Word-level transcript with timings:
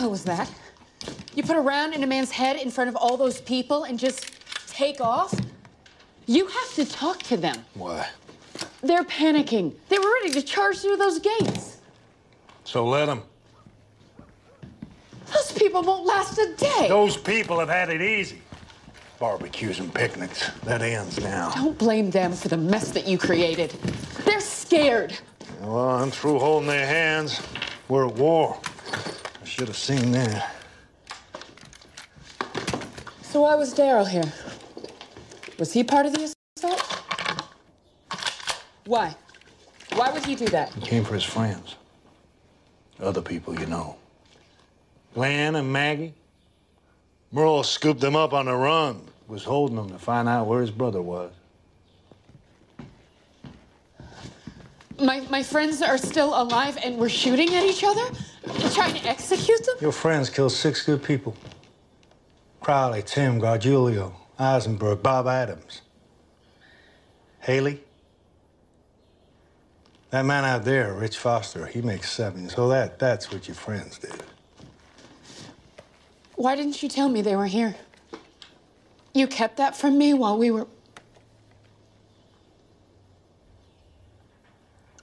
hell 0.00 0.10
was 0.10 0.24
that? 0.24 0.50
You 1.34 1.42
put 1.42 1.56
a 1.56 1.60
round 1.60 1.92
in 1.92 2.02
a 2.02 2.06
man's 2.06 2.30
head 2.30 2.56
in 2.56 2.70
front 2.70 2.88
of 2.88 2.96
all 2.96 3.18
those 3.18 3.42
people 3.42 3.84
and 3.84 3.98
just 3.98 4.32
take 4.68 4.98
off? 4.98 5.38
You 6.26 6.46
have 6.46 6.74
to 6.76 6.86
talk 6.86 7.22
to 7.24 7.36
them. 7.36 7.56
Why? 7.74 8.08
They're 8.82 9.04
panicking. 9.04 9.74
They 9.90 9.98
were 9.98 10.10
ready 10.14 10.30
to 10.30 10.42
charge 10.42 10.78
through 10.78 10.96
those 10.96 11.18
gates. 11.18 11.76
So 12.64 12.86
let 12.86 13.06
them. 13.06 13.22
Those 15.26 15.52
people 15.52 15.82
won't 15.82 16.06
last 16.06 16.38
a 16.38 16.54
day. 16.54 16.88
Those 16.88 17.18
people 17.18 17.58
have 17.58 17.68
had 17.68 17.90
it 17.90 18.00
easy. 18.00 18.40
Barbecues 19.18 19.80
and 19.80 19.94
picnics. 19.94 20.50
That 20.60 20.80
ends 20.80 21.20
now. 21.20 21.50
Don't 21.50 21.76
blame 21.76 22.10
them 22.10 22.32
for 22.32 22.48
the 22.48 22.56
mess 22.56 22.90
that 22.92 23.06
you 23.06 23.18
created. 23.18 23.72
They're 24.24 24.40
scared. 24.40 25.18
Well, 25.60 25.90
I'm 25.90 26.10
through 26.10 26.38
holding 26.38 26.68
their 26.68 26.86
hands. 26.86 27.42
We're 27.88 28.06
at 28.06 28.14
war. 28.14 28.58
Should 29.60 29.68
have 29.68 29.76
seen 29.76 30.12
that. 30.12 30.54
So 33.20 33.42
why 33.42 33.54
was 33.56 33.74
Daryl 33.74 34.08
here? 34.08 34.32
Was 35.58 35.70
he 35.70 35.84
part 35.84 36.06
of 36.06 36.14
the 36.14 36.34
assault? 36.56 36.80
Why? 38.86 39.14
Why 39.92 40.12
would 40.12 40.24
he 40.24 40.34
do 40.34 40.46
that? 40.46 40.72
He 40.72 40.80
came 40.80 41.04
for 41.04 41.12
his 41.12 41.24
friends. 41.24 41.76
Other 43.00 43.20
people 43.20 43.60
you 43.60 43.66
know. 43.66 43.96
Glenn 45.12 45.54
and 45.56 45.70
Maggie. 45.70 46.14
Merle 47.30 47.62
scooped 47.62 48.00
them 48.00 48.16
up 48.16 48.32
on 48.32 48.46
the 48.46 48.56
run. 48.56 49.02
Was 49.28 49.44
holding 49.44 49.76
them 49.76 49.90
to 49.90 49.98
find 49.98 50.26
out 50.26 50.46
where 50.46 50.62
his 50.62 50.70
brother 50.70 51.02
was. 51.02 51.34
My, 54.98 55.20
my 55.28 55.42
friends 55.42 55.82
are 55.82 55.98
still 55.98 56.40
alive 56.40 56.78
and 56.82 56.96
we're 56.96 57.10
shooting 57.10 57.54
at 57.54 57.64
each 57.64 57.84
other? 57.84 58.06
You're 58.46 58.70
trying 58.70 58.94
to 58.94 59.08
execute 59.08 59.64
them? 59.64 59.76
Your 59.80 59.92
friends 59.92 60.30
killed 60.30 60.52
six 60.52 60.84
good 60.84 61.02
people. 61.02 61.36
Crowley, 62.60 63.02
Tim, 63.02 63.40
Gargiulio, 63.40 64.12
Eisenberg, 64.38 65.02
Bob 65.02 65.26
Adams. 65.26 65.82
Haley. 67.40 67.80
That 70.10 70.24
man 70.24 70.44
out 70.44 70.64
there, 70.64 70.92
Rich 70.92 71.18
Foster, 71.18 71.66
he 71.66 71.82
makes 71.82 72.10
seven. 72.10 72.48
So 72.48 72.68
that 72.68 72.98
that's 72.98 73.32
what 73.32 73.46
your 73.46 73.54
friends 73.54 73.98
did. 73.98 74.22
Why 76.34 76.56
didn't 76.56 76.82
you 76.82 76.88
tell 76.88 77.08
me 77.08 77.22
they 77.22 77.36
were 77.36 77.46
here? 77.46 77.76
You 79.14 79.26
kept 79.26 79.56
that 79.58 79.76
from 79.76 79.98
me 79.98 80.14
while 80.14 80.38
we 80.38 80.50
were. 80.50 80.66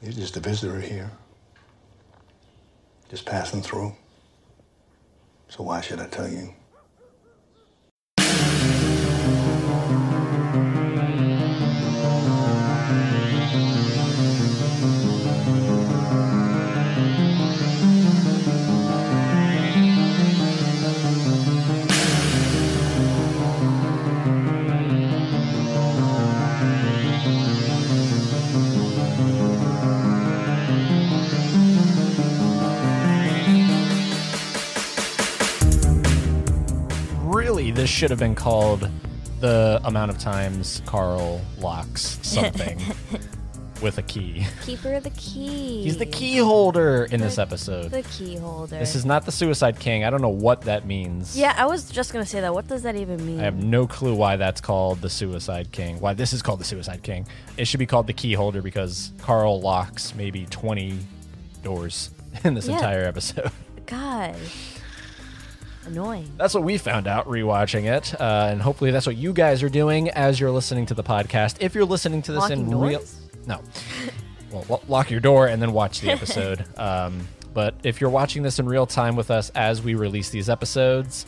You're 0.02 0.14
just 0.14 0.38
a 0.38 0.40
visitor 0.40 0.80
here. 0.80 1.12
Just 3.10 3.26
passing 3.26 3.62
through. 3.62 3.96
So 5.48 5.64
why 5.64 5.82
should 5.82 6.00
I 6.00 6.08
tell 6.08 6.28
you? 6.28 6.54
Should 37.98 38.12
have 38.12 38.20
been 38.20 38.36
called 38.36 38.88
the 39.40 39.82
amount 39.84 40.12
of 40.12 40.20
times 40.20 40.84
Carl 40.86 41.42
locks 41.58 42.20
something 42.22 42.80
with 43.82 43.98
a 43.98 44.04
key. 44.04 44.46
Keeper 44.64 44.94
of 44.94 45.04
the 45.04 45.10
key. 45.12 45.82
He's 45.84 45.98
the 45.98 46.06
key 46.06 46.38
holder 46.38 47.08
in 47.10 47.20
this 47.20 47.40
episode. 47.40 47.90
The 47.90 48.04
key 48.04 48.36
holder. 48.36 48.78
This 48.78 48.94
is 48.94 49.04
not 49.04 49.26
the 49.26 49.32
Suicide 49.32 49.80
King. 49.80 50.04
I 50.04 50.12
don't 50.12 50.22
know 50.22 50.30
what 50.30 50.62
that 50.62 50.86
means. 50.86 51.36
Yeah, 51.36 51.56
I 51.58 51.66
was 51.66 51.90
just 51.90 52.14
gonna 52.14 52.24
say 52.26 52.40
that. 52.42 52.54
What 52.54 52.68
does 52.68 52.84
that 52.84 52.96
even 52.96 53.26
mean? 53.26 53.40
I 53.40 53.46
have 53.46 53.64
no 53.64 53.88
clue 53.88 54.14
why 54.14 54.36
that's 54.36 54.62
called 54.62 55.02
the 55.02 55.10
Suicide 55.10 55.72
King. 55.72 56.00
Why 56.00 56.14
this 56.14 56.34
is 56.34 56.44
called 56.44 56.60
the 56.60 56.66
Suicide 56.66 57.02
King. 57.02 57.26
It 57.58 57.66
should 57.66 57.80
be 57.80 57.88
called 57.88 58.06
the 58.06 58.14
Key 58.14 58.34
Holder 58.34 58.62
because 58.62 59.12
Carl 59.20 59.60
locks 59.60 60.14
maybe 60.14 60.46
20 60.52 61.00
doors 61.64 62.12
in 62.44 62.54
this 62.54 62.68
Yeah. 62.68 62.76
entire 62.76 63.06
episode. 63.06 63.50
God. 63.88 64.36
Annoying. 65.88 66.32
That's 66.38 66.54
what 66.54 66.64
we 66.64 66.78
found 66.78 67.08
out 67.08 67.28
rewatching 67.28 67.86
it, 67.86 68.20
uh, 68.20 68.50
and 68.52 68.62
hopefully 68.62 68.92
that's 68.92 69.06
what 69.06 69.18
you 69.18 69.34
guys 69.34 69.64
are 69.64 69.70
doing 69.70 70.10
as 70.10 70.40
you're 70.40 70.52
listening 70.52 70.86
to 70.88 70.94
the 70.94 71.04
podcast. 71.04 71.58
If 71.60 71.76
you're 71.76 71.86
listening 71.86 72.22
to 72.24 72.32
this 72.34 72.42
Locking 72.42 72.72
in 72.72 72.80
real, 72.80 73.00
doors? 73.00 73.20
no, 73.46 73.62
well, 74.52 74.66
lo- 74.70 74.82
lock 74.88 75.10
your 75.12 75.20
door 75.20 75.48
and 75.48 75.62
then 75.62 75.74
watch 75.74 76.02
the 76.02 76.10
episode. 76.12 76.66
um, 76.80 77.28
but 77.54 77.74
if 77.84 78.00
you're 78.00 78.10
watching 78.12 78.44
this 78.44 78.60
in 78.60 78.68
real 78.68 78.86
time 78.86 79.16
with 79.16 79.32
us 79.32 79.50
as 79.56 79.82
we 79.82 79.96
release 79.96 80.30
these 80.30 80.48
episodes, 80.50 81.26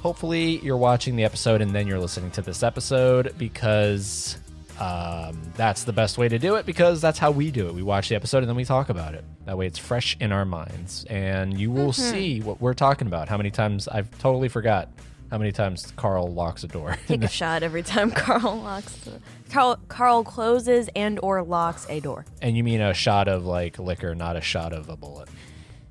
hopefully 0.00 0.58
you're 0.58 0.76
watching 0.76 1.16
the 1.16 1.24
episode 1.24 1.62
and 1.62 1.70
then 1.70 1.86
you're 1.86 1.98
listening 1.98 2.30
to 2.32 2.42
this 2.42 2.62
episode 2.62 3.34
because 3.38 4.36
um, 4.80 5.40
that's 5.56 5.84
the 5.84 5.92
best 5.92 6.18
way 6.18 6.28
to 6.28 6.38
do 6.38 6.56
it 6.56 6.66
because 6.66 7.00
that's 7.00 7.18
how 7.18 7.30
we 7.30 7.50
do 7.50 7.68
it. 7.68 7.74
We 7.74 7.82
watch 7.82 8.08
the 8.08 8.16
episode 8.16 8.38
and 8.38 8.48
then 8.48 8.56
we 8.56 8.64
talk 8.64 8.88
about 8.88 9.14
it. 9.14 9.24
That 9.46 9.56
way 9.56 9.66
it's 9.66 9.78
fresh 9.78 10.16
in 10.20 10.32
our 10.32 10.44
minds 10.44 11.04
and 11.04 11.58
you 11.58 11.70
will 11.70 11.92
see 11.92 12.40
what 12.40 12.60
we're 12.60 12.74
talking 12.74 13.06
about. 13.06 13.28
How 13.28 13.36
many 13.36 13.50
times 13.50 13.86
I've 13.88 14.10
totally 14.18 14.48
forgot 14.48 14.88
how 15.30 15.38
many 15.38 15.52
times 15.52 15.92
Carl 15.96 16.32
locks 16.32 16.62
a 16.64 16.68
door. 16.68 16.96
Take 17.08 17.24
a 17.24 17.28
shot 17.40 17.62
every 17.64 17.82
time 17.82 18.10
Carl 18.10 18.56
locks 18.60 18.94
the 18.98 19.20
Carl 19.50 19.80
Carl 19.88 20.22
closes 20.22 20.88
and 20.94 21.18
or 21.22 21.42
locks 21.42 21.86
a 21.88 21.98
door. 22.00 22.24
and 22.42 22.56
you 22.56 22.62
mean 22.62 22.80
a 22.80 22.94
shot 22.94 23.26
of 23.26 23.44
like 23.44 23.78
liquor, 23.78 24.14
not 24.14 24.36
a 24.36 24.40
shot 24.40 24.72
of 24.72 24.88
a 24.88 24.96
bullet. 24.96 25.28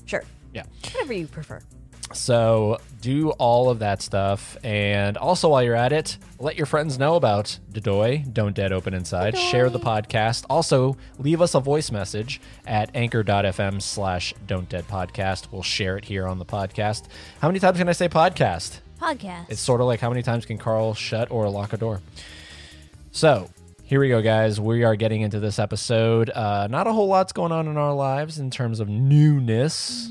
Sure. 0.06 0.24
Yeah. 0.54 0.64
Whatever 0.84 1.14
you 1.14 1.28
prefer. 1.28 1.60
So 2.14 2.80
do 3.02 3.32
all 3.32 3.70
of 3.70 3.80
that 3.80 4.02
stuff. 4.02 4.58
And 4.64 5.18
also, 5.18 5.50
while 5.50 5.62
you're 5.64 5.76
at 5.76 5.92
it, 5.92 6.18
let 6.40 6.56
your 6.56 6.66
friends 6.66 6.98
know 6.98 7.16
about 7.16 7.60
Dodoy, 7.72 8.32
Don't 8.34 8.56
Dead 8.56 8.72
Open 8.72 8.94
Inside. 8.94 9.38
Share 9.38 9.70
the 9.70 9.80
podcast. 9.80 10.46
Also, 10.50 10.96
leave 11.20 11.42
us 11.42 11.56
a 11.56 11.60
voice 11.60 11.92
message 11.92 12.40
at 12.66 12.90
anchor.fm 12.96 13.82
slash 13.82 14.34
Don't 14.48 14.70
Dead 14.70 14.88
Podcast. 14.88 15.52
We'll 15.52 15.64
share 15.64 15.98
it 15.98 16.06
here 16.06 16.28
on 16.28 16.40
the 16.40 16.46
podcast. 16.46 17.06
How 17.42 17.50
many 17.50 17.60
times 17.60 17.78
can 17.78 17.90
I 17.90 17.94
say 17.94 18.08
podcast? 18.08 18.80
Podcast. 19.02 19.48
It's 19.50 19.62
sort 19.62 19.82
of 19.82 19.88
like 19.88 20.00
how 20.00 20.10
many 20.10 20.24
times 20.24 20.46
can 20.46 20.58
Carl 20.58 20.94
shut 20.94 21.30
or 21.30 21.50
lock 21.50 21.74
a 21.74 21.78
door? 21.78 22.02
So 23.12 23.50
here 23.84 24.00
we 24.00 24.10
go, 24.10 24.22
guys. 24.22 24.60
We 24.60 24.84
are 24.84 24.96
getting 24.96 25.22
into 25.22 25.40
this 25.40 25.60
episode. 25.60 26.30
Uh, 26.30 26.68
not 26.68 26.88
a 26.88 26.94
whole 26.94 27.08
lot's 27.08 27.34
going 27.34 27.52
on 27.52 27.68
in 27.68 27.78
our 27.78 27.94
lives 27.94 28.40
in 28.40 28.50
terms 28.50 28.80
of 28.80 28.88
newness. 28.90 30.08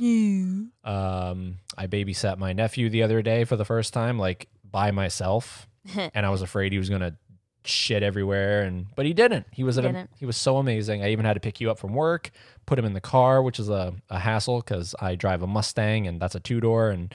Um, 0.84 1.58
I 1.76 1.86
babysat 1.86 2.38
my 2.38 2.52
nephew 2.52 2.90
the 2.90 3.02
other 3.02 3.22
day 3.22 3.44
for 3.44 3.56
the 3.56 3.64
first 3.64 3.92
time, 3.92 4.18
like 4.18 4.48
by 4.68 4.90
myself, 4.90 5.66
and 6.14 6.24
I 6.26 6.30
was 6.30 6.42
afraid 6.42 6.72
he 6.72 6.78
was 6.78 6.90
gonna 6.90 7.16
shit 7.64 8.02
everywhere, 8.02 8.62
and 8.62 8.86
but 8.94 9.06
he 9.06 9.12
didn't. 9.14 9.46
He 9.52 9.64
was 9.64 9.76
He 9.76 9.82
didn't. 9.82 10.10
he 10.18 10.26
was 10.26 10.36
so 10.36 10.58
amazing. 10.58 11.02
I 11.02 11.10
even 11.10 11.24
had 11.24 11.34
to 11.34 11.40
pick 11.40 11.60
you 11.60 11.70
up 11.70 11.78
from 11.78 11.94
work, 11.94 12.30
put 12.66 12.78
him 12.78 12.84
in 12.84 12.92
the 12.92 13.00
car, 13.00 13.42
which 13.42 13.58
is 13.58 13.68
a, 13.68 13.94
a 14.10 14.18
hassle 14.18 14.60
because 14.60 14.94
I 15.00 15.14
drive 15.14 15.42
a 15.42 15.46
Mustang 15.46 16.06
and 16.06 16.20
that's 16.20 16.34
a 16.34 16.40
two 16.40 16.60
door 16.60 16.90
and 16.90 17.14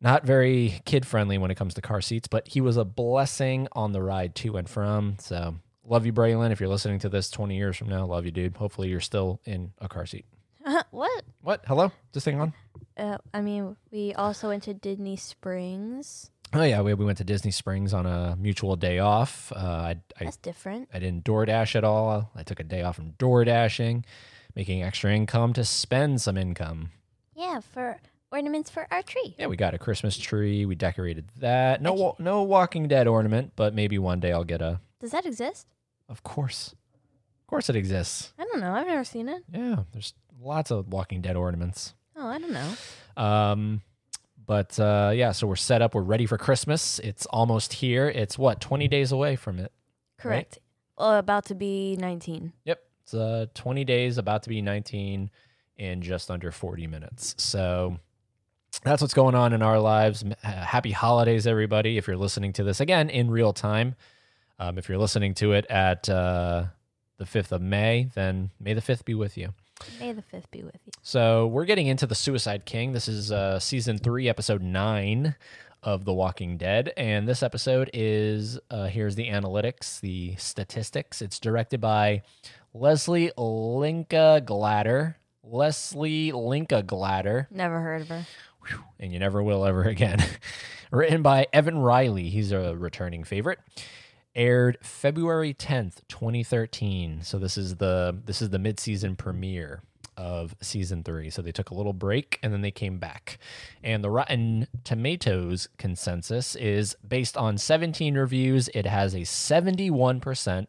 not 0.00 0.24
very 0.24 0.80
kid 0.84 1.06
friendly 1.06 1.38
when 1.38 1.50
it 1.50 1.56
comes 1.56 1.74
to 1.74 1.80
car 1.80 2.00
seats. 2.00 2.28
But 2.28 2.48
he 2.48 2.60
was 2.60 2.76
a 2.76 2.84
blessing 2.84 3.68
on 3.72 3.92
the 3.92 4.02
ride 4.02 4.34
to 4.36 4.56
and 4.56 4.68
from. 4.68 5.16
So 5.20 5.56
love 5.84 6.06
you, 6.06 6.12
Braylon. 6.12 6.50
If 6.50 6.60
you're 6.60 6.68
listening 6.68 6.98
to 7.00 7.08
this 7.08 7.30
20 7.30 7.56
years 7.56 7.76
from 7.76 7.88
now, 7.88 8.06
love 8.06 8.24
you, 8.24 8.30
dude. 8.30 8.56
Hopefully 8.56 8.88
you're 8.88 9.00
still 9.00 9.40
in 9.44 9.72
a 9.78 9.88
car 9.88 10.06
seat. 10.06 10.26
what? 10.90 11.24
What? 11.42 11.64
Hello? 11.66 11.92
Just 12.12 12.26
hang 12.26 12.40
on. 12.40 12.52
Uh, 12.96 13.18
I 13.32 13.40
mean, 13.40 13.76
we 13.90 14.14
also 14.14 14.48
went 14.48 14.64
to 14.64 14.74
Disney 14.74 15.16
Springs. 15.16 16.30
Oh 16.52 16.62
yeah, 16.62 16.80
we, 16.80 16.94
we 16.94 17.04
went 17.04 17.18
to 17.18 17.24
Disney 17.24 17.50
Springs 17.50 17.92
on 17.92 18.06
a 18.06 18.36
mutual 18.38 18.76
day 18.76 18.98
off. 18.98 19.52
Uh, 19.54 19.58
I, 19.58 19.96
I 20.20 20.24
That's 20.24 20.36
different. 20.36 20.88
I 20.94 20.98
didn't 20.98 21.24
DoorDash 21.24 21.74
at 21.74 21.84
all. 21.84 22.30
I 22.34 22.42
took 22.44 22.60
a 22.60 22.64
day 22.64 22.82
off 22.82 22.96
from 22.96 23.12
DoorDashing, 23.12 24.04
making 24.54 24.82
extra 24.82 25.14
income 25.14 25.52
to 25.54 25.64
spend 25.64 26.20
some 26.20 26.36
income. 26.36 26.92
Yeah, 27.34 27.60
for 27.60 27.98
ornaments 28.32 28.70
for 28.70 28.86
our 28.90 29.02
tree. 29.02 29.34
Yeah, 29.38 29.46
we 29.46 29.56
got 29.56 29.74
a 29.74 29.78
Christmas 29.78 30.16
tree. 30.16 30.64
We 30.66 30.74
decorated 30.74 31.28
that. 31.38 31.80
No, 31.82 31.92
wa- 31.92 32.14
no 32.18 32.42
Walking 32.42 32.88
Dead 32.88 33.06
ornament, 33.06 33.52
but 33.56 33.74
maybe 33.74 33.98
one 33.98 34.20
day 34.20 34.32
I'll 34.32 34.44
get 34.44 34.60
a. 34.62 34.80
Does 35.00 35.10
that 35.12 35.26
exist? 35.26 35.66
Of 36.08 36.22
course, 36.22 36.74
of 37.42 37.46
course 37.46 37.68
it 37.68 37.76
exists. 37.76 38.32
I 38.38 38.44
don't 38.44 38.60
know. 38.60 38.72
I've 38.72 38.86
never 38.86 39.04
seen 39.04 39.28
it. 39.28 39.42
Yeah, 39.52 39.80
there's 39.92 40.14
lots 40.40 40.70
of 40.70 40.88
Walking 40.88 41.20
Dead 41.20 41.36
ornaments. 41.36 41.94
Oh, 42.16 42.26
I 42.26 42.38
don't 42.38 42.52
know. 42.52 43.22
Um, 43.22 43.82
but 44.46 44.78
uh, 44.78 45.12
yeah, 45.14 45.32
so 45.32 45.46
we're 45.46 45.56
set 45.56 45.82
up. 45.82 45.94
We're 45.94 46.02
ready 46.02 46.26
for 46.26 46.38
Christmas. 46.38 46.98
It's 47.00 47.26
almost 47.26 47.72
here. 47.74 48.08
It's 48.08 48.38
what 48.38 48.60
20 48.60 48.88
days 48.88 49.12
away 49.12 49.36
from 49.36 49.58
it. 49.58 49.72
Correct. 50.18 50.58
Uh, 50.98 51.16
about 51.18 51.44
to 51.46 51.54
be 51.54 51.96
19. 51.98 52.52
Yep. 52.64 52.80
It's 53.02 53.14
uh, 53.14 53.46
20 53.54 53.84
days, 53.84 54.18
about 54.18 54.44
to 54.44 54.48
be 54.48 54.62
19 54.62 55.30
in 55.76 56.00
just 56.02 56.30
under 56.30 56.50
40 56.50 56.86
minutes. 56.86 57.34
So 57.38 57.98
that's 58.86 59.02
what's 59.02 59.14
going 59.14 59.34
on 59.34 59.52
in 59.52 59.62
our 59.62 59.80
lives. 59.80 60.22
Happy 60.42 60.92
holidays, 60.92 61.44
everybody! 61.46 61.98
If 61.98 62.06
you're 62.06 62.16
listening 62.16 62.52
to 62.54 62.62
this 62.62 62.78
again 62.80 63.10
in 63.10 63.28
real 63.30 63.52
time, 63.52 63.96
um, 64.60 64.78
if 64.78 64.88
you're 64.88 64.96
listening 64.96 65.34
to 65.34 65.52
it 65.52 65.66
at 65.68 66.08
uh, 66.08 66.66
the 67.18 67.26
fifth 67.26 67.50
of 67.50 67.60
May, 67.60 68.08
then 68.14 68.50
may 68.60 68.74
the 68.74 68.80
fifth 68.80 69.04
be 69.04 69.14
with 69.14 69.36
you. 69.36 69.52
May 69.98 70.12
the 70.12 70.22
fifth 70.22 70.50
be 70.52 70.62
with 70.62 70.78
you. 70.86 70.92
So 71.02 71.48
we're 71.48 71.64
getting 71.64 71.88
into 71.88 72.06
the 72.06 72.14
Suicide 72.14 72.64
King. 72.64 72.92
This 72.92 73.08
is 73.08 73.32
uh, 73.32 73.58
season 73.58 73.98
three, 73.98 74.28
episode 74.28 74.62
nine 74.62 75.34
of 75.82 76.04
The 76.04 76.14
Walking 76.14 76.56
Dead, 76.56 76.92
and 76.96 77.28
this 77.28 77.42
episode 77.42 77.90
is 77.92 78.58
uh, 78.70 78.86
here's 78.86 79.16
the 79.16 79.28
analytics, 79.28 79.98
the 80.00 80.36
statistics. 80.36 81.20
It's 81.20 81.40
directed 81.40 81.80
by 81.80 82.22
Leslie 82.72 83.32
Linka 83.36 84.40
Glatter. 84.44 85.16
Leslie 85.42 86.32
Linka 86.32 86.82
Glatter, 86.82 87.46
Never 87.50 87.80
heard 87.80 88.02
of 88.02 88.08
her. 88.08 88.26
And 88.98 89.12
you 89.12 89.18
never 89.18 89.42
will 89.42 89.64
ever 89.64 89.82
again. 89.88 90.24
Written 90.90 91.22
by 91.22 91.46
Evan 91.52 91.78
Reilly. 91.78 92.28
He's 92.30 92.52
a 92.52 92.76
returning 92.76 93.24
favorite. 93.24 93.58
Aired 94.34 94.78
February 94.82 95.54
10th, 95.54 96.00
2013. 96.08 97.22
So 97.22 97.38
this 97.38 97.56
is 97.56 97.76
the 97.76 98.16
this 98.24 98.42
is 98.42 98.50
the 98.50 98.58
mid-season 98.58 99.16
premiere 99.16 99.82
of 100.16 100.54
season 100.60 101.02
3. 101.02 101.30
So 101.30 101.42
they 101.42 101.52
took 101.52 101.70
a 101.70 101.74
little 101.74 101.92
break 101.92 102.38
and 102.42 102.52
then 102.52 102.62
they 102.62 102.70
came 102.70 102.98
back. 102.98 103.38
And 103.82 104.02
the 104.02 104.10
Rotten 104.10 104.66
Tomatoes 104.84 105.68
consensus 105.78 106.54
is 106.54 106.96
based 107.06 107.36
on 107.36 107.58
17 107.58 108.16
reviews. 108.16 108.68
It 108.74 108.86
has 108.86 109.14
a 109.14 109.20
71% 109.20 110.66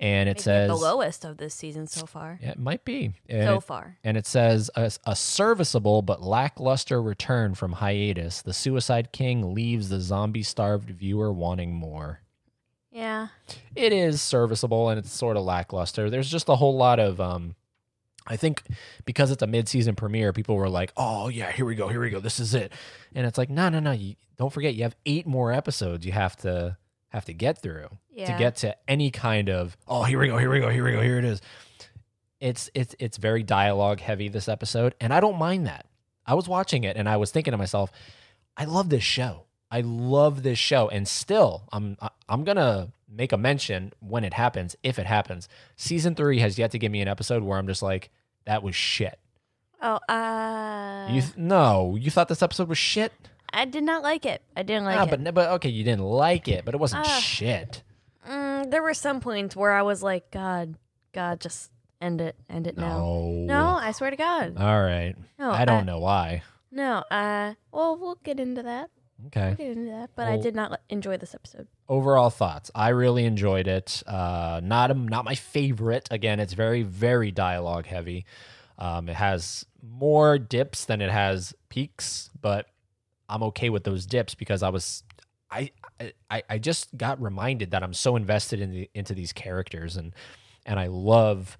and 0.00 0.28
it 0.28 0.32
Maybe 0.38 0.40
says 0.42 0.68
the 0.68 0.74
lowest 0.76 1.24
of 1.24 1.36
this 1.36 1.54
season 1.54 1.86
so 1.86 2.06
far. 2.06 2.38
Yeah, 2.42 2.50
it 2.52 2.58
might 2.58 2.84
be. 2.84 3.12
And 3.28 3.44
So 3.46 3.56
it- 3.58 3.62
far. 3.64 3.98
and 4.02 4.16
it 4.16 4.26
says 4.26 4.70
a, 4.74 4.90
a 5.06 5.14
serviceable 5.14 6.02
but 6.02 6.22
lackluster 6.22 7.00
return 7.02 7.54
from 7.54 7.72
hiatus. 7.72 8.42
The 8.42 8.52
Suicide 8.54 9.12
King 9.12 9.54
leaves 9.54 9.88
the 9.90 10.00
zombie 10.00 10.42
starved 10.42 10.90
viewer 10.90 11.32
wanting 11.32 11.74
more. 11.74 12.20
Yeah. 12.90 13.28
It 13.76 13.92
is 13.92 14.20
serviceable 14.20 14.88
and 14.88 14.98
it's 14.98 15.12
sort 15.12 15.36
of 15.36 15.44
lackluster. 15.44 16.10
There's 16.10 16.30
just 16.30 16.48
a 16.48 16.56
whole 16.56 16.76
lot 16.76 16.98
of 16.98 17.20
um 17.20 17.54
I 18.26 18.36
think 18.36 18.62
because 19.06 19.30
it's 19.30 19.42
a 19.42 19.46
mid-season 19.46 19.96
premiere, 19.96 20.32
people 20.32 20.54
were 20.56 20.68
like, 20.68 20.92
"Oh 20.96 21.28
yeah, 21.28 21.50
here 21.50 21.64
we 21.64 21.74
go, 21.74 21.88
here 21.88 22.00
we 22.00 22.10
go. 22.10 22.20
This 22.20 22.38
is 22.38 22.54
it." 22.54 22.70
And 23.14 23.26
it's 23.26 23.38
like, 23.38 23.48
"No, 23.50 23.68
no, 23.70 23.80
no. 23.80 23.92
You, 23.92 24.14
don't 24.36 24.52
forget, 24.52 24.74
you 24.74 24.82
have 24.84 24.94
eight 25.06 25.26
more 25.26 25.52
episodes 25.52 26.04
you 26.06 26.12
have 26.12 26.36
to 26.38 26.76
have 27.08 27.24
to 27.24 27.32
get 27.32 27.60
through 27.62 27.88
to 28.26 28.36
get 28.38 28.56
to 28.56 28.76
any 28.88 29.10
kind 29.10 29.48
of 29.48 29.76
oh 29.88 30.02
here 30.02 30.18
we 30.18 30.28
go 30.28 30.36
here 30.38 30.50
we 30.50 30.60
go 30.60 30.68
here 30.68 30.84
we 30.84 30.92
go 30.92 31.00
here 31.02 31.18
it 31.18 31.24
is. 31.24 31.40
It's 32.40 32.70
it's 32.74 32.94
it's 32.98 33.16
very 33.18 33.42
dialogue 33.42 34.00
heavy 34.00 34.28
this 34.28 34.48
episode 34.48 34.94
and 35.00 35.12
i 35.12 35.20
don't 35.20 35.38
mind 35.38 35.66
that. 35.66 35.86
I 36.26 36.34
was 36.34 36.48
watching 36.48 36.84
it 36.84 36.96
and 36.96 37.08
i 37.08 37.16
was 37.16 37.30
thinking 37.30 37.52
to 37.52 37.58
myself 37.58 37.90
i 38.56 38.64
love 38.64 38.88
this 38.88 39.02
show. 39.04 39.44
I 39.70 39.82
love 39.82 40.42
this 40.42 40.58
show. 40.58 40.88
And 40.88 41.06
still 41.06 41.64
i'm 41.72 41.96
i'm 42.28 42.44
gonna 42.44 42.92
make 43.12 43.32
a 43.32 43.36
mention 43.36 43.92
when 44.00 44.24
it 44.24 44.32
happens 44.34 44.74
if 44.82 44.98
it 44.98 45.06
happens. 45.06 45.48
Season 45.76 46.14
three 46.14 46.38
has 46.38 46.58
yet 46.58 46.70
to 46.70 46.78
give 46.78 46.90
me 46.92 47.00
an 47.02 47.08
episode 47.08 47.42
where 47.42 47.58
i'm 47.58 47.66
just 47.66 47.82
like 47.82 48.10
that 48.46 48.62
was 48.62 48.74
shit. 48.74 49.18
Oh, 49.82 49.98
uh, 50.08 51.08
you 51.10 51.20
th- 51.22 51.36
no 51.36 51.96
you 52.00 52.10
thought 52.10 52.28
this 52.28 52.42
episode 52.42 52.68
was 52.68 52.78
shit? 52.78 53.12
I 53.52 53.64
did 53.64 53.82
not 53.82 54.02
like 54.02 54.24
it. 54.24 54.42
I 54.56 54.62
didn't 54.62 54.84
like 54.84 54.98
ah, 54.98 55.04
it. 55.04 55.10
but 55.24 55.34
but 55.34 55.48
okay 55.56 55.68
you 55.68 55.84
didn't 55.84 56.04
like 56.04 56.48
it 56.48 56.64
but 56.64 56.72
it 56.74 56.78
wasn't 56.78 57.04
Ah. 57.06 57.18
shit 57.20 57.82
Mm, 58.28 58.70
there 58.70 58.82
were 58.82 58.94
some 58.94 59.20
points 59.20 59.56
where 59.56 59.72
I 59.72 59.82
was 59.82 60.02
like, 60.02 60.30
God, 60.30 60.76
God, 61.12 61.40
just 61.40 61.70
end 62.00 62.20
it, 62.20 62.36
end 62.48 62.66
it 62.66 62.76
now. 62.76 62.98
no 62.98 63.44
No, 63.46 63.66
I 63.76 63.92
swear 63.92 64.10
to 64.10 64.16
God. 64.16 64.56
all 64.58 64.82
right 64.82 65.14
No, 65.38 65.50
i 65.50 65.64
don't 65.64 65.86
know 65.86 65.98
why 65.98 66.42
No, 66.70 67.02
uh, 67.10 67.54
well, 67.72 67.96
we'll 67.96 68.18
get 68.22 68.38
into 68.40 68.62
that. 68.62 68.90
okay 69.26 69.48
We'll 69.48 69.56
get 69.56 69.76
into 69.76 69.90
that. 69.92 70.10
But 70.16 70.28
I 70.28 70.36
did 70.38 70.54
not 70.54 70.80
enjoy 70.88 71.16
this 71.18 71.34
episode. 71.34 71.66
overall 71.88 72.30
thoughts 72.30 72.70
i 72.74 72.88
really 72.90 73.24
enjoyed 73.24 73.66
it 73.68 74.02
uh 74.06 74.60
not 74.62 74.96
not 74.96 75.24
my 75.24 75.34
favorite 75.34 76.08
again 76.10 76.40
it's 76.40 76.52
very 76.54 76.82
very 76.82 77.30
dialogue 77.30 77.86
heavy 77.86 78.24
um 78.78 79.08
it 79.08 79.16
has 79.16 79.66
more 79.82 80.38
dips 80.38 80.84
than 80.86 81.00
it 81.02 81.10
has 81.10 81.52
peaks 81.68 82.30
but 82.40 82.66
i'm 83.28 83.42
okay 83.42 83.68
with 83.70 83.84
those 83.84 84.06
dips 84.06 84.34
because 84.34 84.62
i 84.62 84.68
was 84.68 85.02
i 85.50 85.70
i 86.30 86.42
i 86.48 86.58
just 86.58 86.96
got 86.96 87.20
reminded 87.20 87.70
that 87.72 87.82
i'm 87.82 87.94
so 87.94 88.16
invested 88.16 88.60
in 88.60 88.70
the 88.70 88.90
into 88.94 89.14
these 89.14 89.32
characters 89.32 89.96
and 89.96 90.14
and 90.66 90.78
i 90.78 90.86
love 90.86 91.56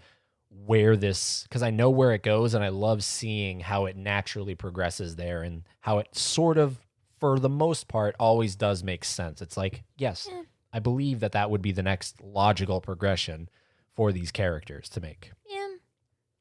where 0.66 0.96
this 0.96 1.44
because 1.44 1.62
i 1.62 1.70
know 1.70 1.90
where 1.90 2.12
it 2.12 2.22
goes 2.22 2.54
and 2.54 2.64
i 2.64 2.68
love 2.68 3.02
seeing 3.04 3.60
how 3.60 3.86
it 3.86 3.96
naturally 3.96 4.54
progresses 4.54 5.16
there 5.16 5.42
and 5.42 5.62
how 5.80 5.98
it 5.98 6.08
sort 6.16 6.58
of 6.58 6.78
for 7.18 7.38
the 7.38 7.48
most 7.48 7.86
part 7.88 8.14
always 8.18 8.56
does 8.56 8.82
make 8.82 9.04
sense 9.04 9.40
it's 9.42 9.56
like 9.56 9.82
yes 9.96 10.28
Yeah. 10.30 10.42
i 10.72 10.78
believe 10.78 11.20
that 11.20 11.32
that 11.32 11.50
would 11.50 11.62
be 11.62 11.72
the 11.72 11.82
next 11.82 12.20
logical 12.22 12.80
progression 12.80 13.48
for 13.94 14.12
these 14.12 14.30
characters 14.32 14.88
to 14.90 15.00
make 15.00 15.30
Yeah. 15.46 15.68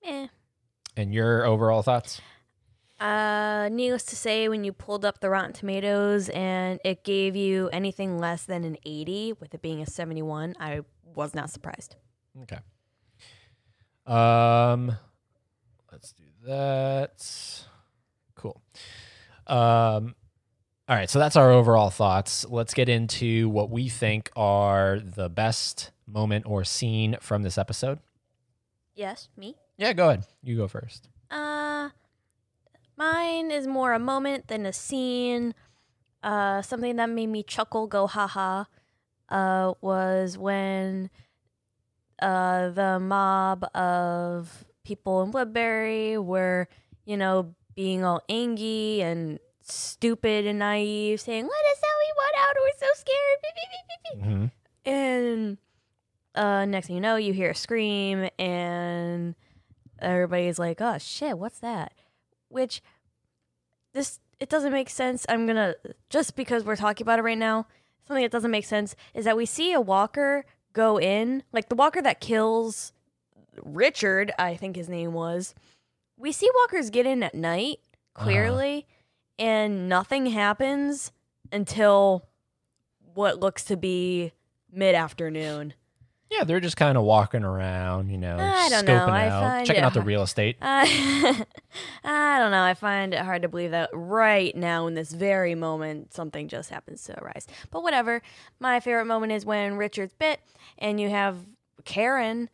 Eh. 0.05 0.27
and 0.95 1.13
your 1.13 1.45
overall 1.45 1.81
thoughts 1.83 2.21
Uh, 2.99 3.69
needless 3.71 4.03
to 4.03 4.15
say, 4.15 4.49
when 4.49 4.63
you 4.63 4.73
pulled 4.73 5.05
up 5.05 5.19
the 5.21 5.29
Rotten 5.29 5.53
Tomatoes 5.53 6.29
and 6.29 6.79
it 6.83 7.03
gave 7.03 7.35
you 7.35 7.69
anything 7.71 8.19
less 8.19 8.43
than 8.45 8.63
an 8.63 8.77
80, 8.85 9.33
with 9.39 9.53
it 9.53 9.61
being 9.61 9.81
a 9.81 9.85
71, 9.85 10.55
I 10.59 10.81
was 11.15 11.33
not 11.33 11.49
surprised. 11.49 11.95
okay. 12.43 12.59
Um 14.05 14.97
let's 15.91 16.13
do 16.13 16.23
that. 16.47 17.23
Cool. 18.35 18.61
Um 19.47 20.15
all 20.87 20.95
right 20.95 21.09
so 21.09 21.19
that's 21.19 21.35
our 21.35 21.51
overall 21.51 21.89
thoughts. 21.91 22.43
Let's 22.49 22.73
get 22.73 22.89
into 22.89 23.49
what 23.49 23.69
we 23.69 23.87
think 23.87 24.31
are 24.35 24.99
the 24.99 25.29
best 25.29 25.91
moment 26.07 26.45
or 26.47 26.63
scene 26.63 27.17
from 27.21 27.43
this 27.43 27.57
episode. 27.57 27.99
Yes, 28.95 29.29
me. 29.37 29.55
yeah 29.77 29.93
go 29.93 30.07
ahead. 30.09 30.25
You 30.41 30.57
go 30.57 30.67
first. 30.67 31.07
Uh, 31.29 31.89
mine 32.99 33.49
is 33.49 33.65
more 33.65 33.93
a 33.93 33.99
moment 33.99 34.49
than 34.49 34.65
a 34.65 34.73
scene. 34.73 35.55
Uh, 36.21 36.61
something 36.61 36.97
that 36.97 37.09
made 37.09 37.27
me 37.27 37.41
chuckle, 37.41 37.87
go 37.87 38.05
haha, 38.05 38.65
uh, 39.29 39.73
was 39.81 40.37
when 40.37 41.09
uh, 42.21 42.69
the 42.69 42.99
mob 42.99 43.63
of 43.73 44.65
people 44.83 45.23
in 45.23 45.31
Woodbury 45.31 46.18
were, 46.18 46.68
you 47.06 47.15
know, 47.15 47.56
being 47.73 48.03
all 48.03 48.21
angry 48.27 49.01
and 49.01 49.39
stupid 49.61 50.45
and 50.45 50.59
naive, 50.59 51.21
saying, 51.21 51.44
"Let 51.44 51.51
us 51.51 51.81
out, 51.83 51.97
we 51.99 52.13
want 52.18 52.35
out, 52.37 52.56
we're 52.59 52.79
so 52.79 52.87
scared." 52.95 53.37
Beep, 53.41 53.53
beep, 53.56 53.69
beep, 53.71 53.87
beep, 53.87 54.03
beep." 54.03 54.23
mm-hmm. 54.25 54.91
And 54.91 55.57
uh, 56.35 56.65
next 56.65 56.87
thing 56.87 56.97
you 56.97 57.01
know, 57.01 57.15
you 57.15 57.31
hear 57.31 57.51
a 57.51 57.56
scream, 57.56 58.29
and 58.37 59.35
everybody's 59.99 60.59
like, 60.59 60.81
"Oh 60.81 60.97
shit, 60.97 61.37
what's 61.39 61.59
that?" 61.59 61.94
Which 62.49 62.81
this 63.94 64.19
it 64.39 64.49
doesn't 64.49 64.71
make 64.71 64.89
sense. 64.89 65.25
I'm 65.29 65.45
gonna 65.47 65.75
just 66.09 66.35
because 66.35 66.63
we're 66.63 66.75
talking 66.75 67.06
about 67.06 67.19
it 67.19 67.23
right 67.23 67.37
now. 67.37 67.68
Something 68.07 68.23
that 68.23 68.31
doesn't 68.31 68.51
make 68.51 68.65
sense 68.65 68.95
is 69.13 69.25
that 69.25 69.37
we 69.37 69.45
see 69.45 69.71
a 69.71 69.81
walker 69.81 70.45
go 70.73 70.99
in, 70.99 71.44
like 71.51 71.69
the 71.69 71.75
walker 71.75 72.01
that 72.01 72.19
kills 72.19 72.91
Richard, 73.63 74.31
I 74.39 74.56
think 74.56 74.75
his 74.75 74.89
name 74.89 75.13
was. 75.13 75.53
We 76.18 76.31
see 76.31 76.49
walkers 76.56 76.89
get 76.89 77.06
in 77.06 77.23
at 77.23 77.35
night, 77.35 77.79
uh-huh. 78.15 78.25
clearly, 78.25 78.87
and 79.37 79.87
nothing 79.87 80.27
happens 80.27 81.11
until 81.51 82.25
what 83.13 83.39
looks 83.39 83.63
to 83.65 83.77
be 83.77 84.33
mid 84.71 84.95
afternoon. 84.95 85.73
Yeah 86.31 86.44
they're 86.44 86.59
just 86.59 86.78
kind 86.78 86.98
of 86.98 87.04
walking 87.04 87.44
around 87.44 88.09
you 88.09 88.18
know 88.18 88.38
I 88.38 88.69
don't 88.69 88.86
scoping 88.86 89.07
know. 89.07 89.14
I 89.14 89.28
out 89.28 89.42
find 89.42 89.68
checking 89.68 89.83
out 89.83 89.94
the 89.94 90.02
real 90.02 90.21
estate 90.24 90.57
Uh, 90.62 90.86
I 92.04 92.40
don't 92.40 92.52
know. 92.52 92.64
I 92.64 92.74
find 92.74 93.14
it 93.14 93.19
hard 93.21 93.42
to 93.42 93.48
believe 93.50 93.71
that 93.71 93.90
right 93.94 94.56
now, 94.56 94.88
in 94.88 94.94
this 94.94 95.12
very 95.12 95.56
moment, 95.56 96.14
something 96.14 96.48
just 96.48 96.69
happens 96.69 97.04
to 97.06 97.19
arise. 97.19 97.48
But 97.71 97.83
whatever. 97.83 98.21
My 98.59 98.80
favorite 98.80 99.06
moment 99.06 99.31
is 99.33 99.45
when 99.45 99.76
Richard's 99.76 100.14
bit, 100.14 100.40
and 100.78 101.00
you 101.00 101.09
have 101.09 101.38
Karen 101.86 102.50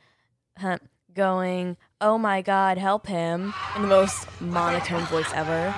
huh, 0.58 0.80
going, 1.14 1.78
"Oh 2.02 2.18
my 2.18 2.42
God, 2.42 2.78
help 2.78 3.08
him!" 3.08 3.54
in 3.76 3.82
the 3.84 3.88
most 3.88 4.28
monotone 4.42 5.04
voice 5.06 5.32
ever. 5.34 5.74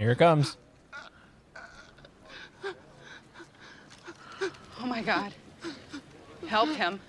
Here 0.00 0.12
it 0.12 0.16
comes. 0.16 0.56
Oh 4.80 4.86
my 4.86 5.02
God. 5.02 5.34
Help 6.46 6.70
him. 6.70 7.00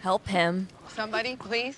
Help 0.00 0.26
him. 0.26 0.66
Somebody, 0.88 1.36
please. 1.36 1.76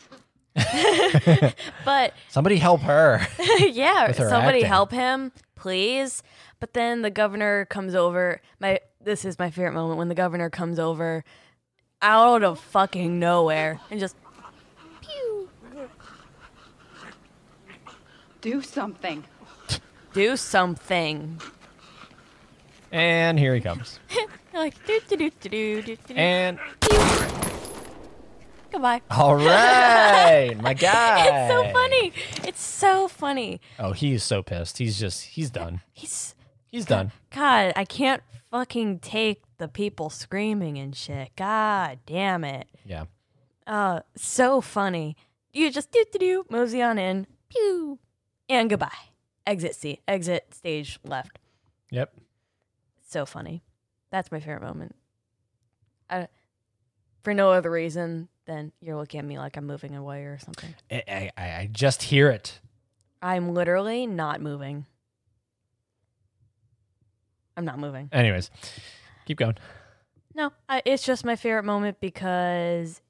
but 1.84 2.14
somebody 2.28 2.58
help 2.58 2.82
her. 2.82 3.26
yeah, 3.58 4.06
her 4.06 4.12
somebody 4.12 4.58
acting. 4.58 4.66
help 4.66 4.92
him, 4.92 5.32
please. 5.56 6.22
But 6.60 6.72
then 6.72 7.02
the 7.02 7.10
governor 7.10 7.64
comes 7.64 7.96
over. 7.96 8.40
My 8.60 8.78
this 9.02 9.24
is 9.24 9.40
my 9.40 9.50
favorite 9.50 9.74
moment 9.74 9.98
when 9.98 10.08
the 10.08 10.14
governor 10.14 10.50
comes 10.50 10.78
over 10.78 11.24
out 12.00 12.44
of 12.44 12.60
fucking 12.60 13.18
nowhere 13.18 13.80
and 13.90 13.98
just 13.98 14.14
pew. 15.00 15.48
Do 18.40 18.62
something 18.62 19.24
do 20.14 20.36
something. 20.36 21.38
and 22.90 23.38
here 23.38 23.54
he 23.54 23.60
comes. 23.60 23.98
Like 24.54 24.86
do 24.86 25.00
do 25.08 25.16
do 25.16 25.30
do 25.40 25.48
do 25.48 25.82
do 25.82 25.96
do. 26.06 26.14
And 26.14 26.60
Goodbye. 28.70 29.02
all 29.10 29.34
right, 29.36 30.54
my 30.60 30.74
guy. 30.74 31.26
It's 31.26 31.52
so 31.52 31.72
funny. 31.72 32.12
It's 32.48 32.62
so 32.62 33.08
funny. 33.08 33.60
Oh, 33.80 33.90
he's 33.92 34.22
so 34.22 34.44
pissed. 34.44 34.78
He's 34.78 34.96
just 34.98 35.24
he's 35.24 35.50
done. 35.50 35.80
He's 35.92 36.36
He's 36.70 36.84
done. 36.86 37.10
God. 37.30 37.72
I 37.74 37.84
can't 37.84 38.22
fucking 38.52 38.98
take 39.00 39.42
the 39.58 39.66
people 39.68 40.08
screaming 40.10 40.78
and 40.78 40.94
shit. 40.94 41.30
God 41.36 41.98
damn 42.06 42.44
it. 42.44 42.68
Yeah. 42.84 43.04
Uh, 43.66 44.00
so 44.16 44.60
funny. 44.60 45.16
You 45.52 45.70
just 45.72 45.90
do 45.90 46.04
do 46.12 46.18
do 46.18 46.46
mosey 46.48 46.80
on 46.82 46.96
in, 46.98 47.26
pew, 47.48 47.98
and 48.48 48.68
goodbye. 48.70 48.88
Exit 49.46 49.74
seat, 49.74 50.00
exit 50.08 50.54
stage 50.54 50.98
left. 51.04 51.38
Yep. 51.90 52.14
So 53.08 53.26
funny. 53.26 53.62
That's 54.10 54.32
my 54.32 54.40
favorite 54.40 54.62
moment. 54.62 54.94
I, 56.08 56.28
for 57.22 57.34
no 57.34 57.50
other 57.50 57.70
reason 57.70 58.28
than 58.46 58.72
you're 58.80 58.96
looking 58.96 59.20
at 59.20 59.26
me 59.26 59.38
like 59.38 59.56
I'm 59.56 59.66
moving 59.66 59.94
away 59.94 60.24
or 60.24 60.38
something. 60.38 60.74
I, 60.90 61.30
I, 61.36 61.42
I 61.42 61.68
just 61.72 62.02
hear 62.04 62.30
it. 62.30 62.60
I'm 63.22 63.54
literally 63.54 64.06
not 64.06 64.40
moving. 64.40 64.86
I'm 67.56 67.64
not 67.64 67.78
moving. 67.78 68.08
Anyways, 68.12 68.50
keep 69.24 69.38
going. 69.38 69.56
No, 70.34 70.52
I, 70.68 70.82
it's 70.84 71.04
just 71.04 71.24
my 71.24 71.36
favorite 71.36 71.64
moment 71.64 72.00
because, 72.00 73.00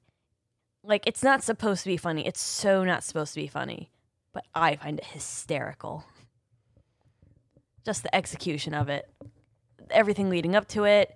like, 0.83 1.07
it's 1.07 1.23
not 1.23 1.43
supposed 1.43 1.83
to 1.83 1.89
be 1.89 1.97
funny. 1.97 2.25
It's 2.25 2.41
so 2.41 2.83
not 2.83 3.03
supposed 3.03 3.33
to 3.33 3.39
be 3.41 3.47
funny, 3.47 3.89
but 4.31 4.45
I 4.53 4.75
find 4.75 4.99
it 4.99 5.05
hysterical. 5.05 6.05
Just 7.85 8.03
the 8.03 8.13
execution 8.15 8.73
of 8.73 8.89
it, 8.89 9.07
everything 9.91 10.29
leading 10.29 10.55
up 10.55 10.67
to 10.69 10.85
it, 10.85 11.15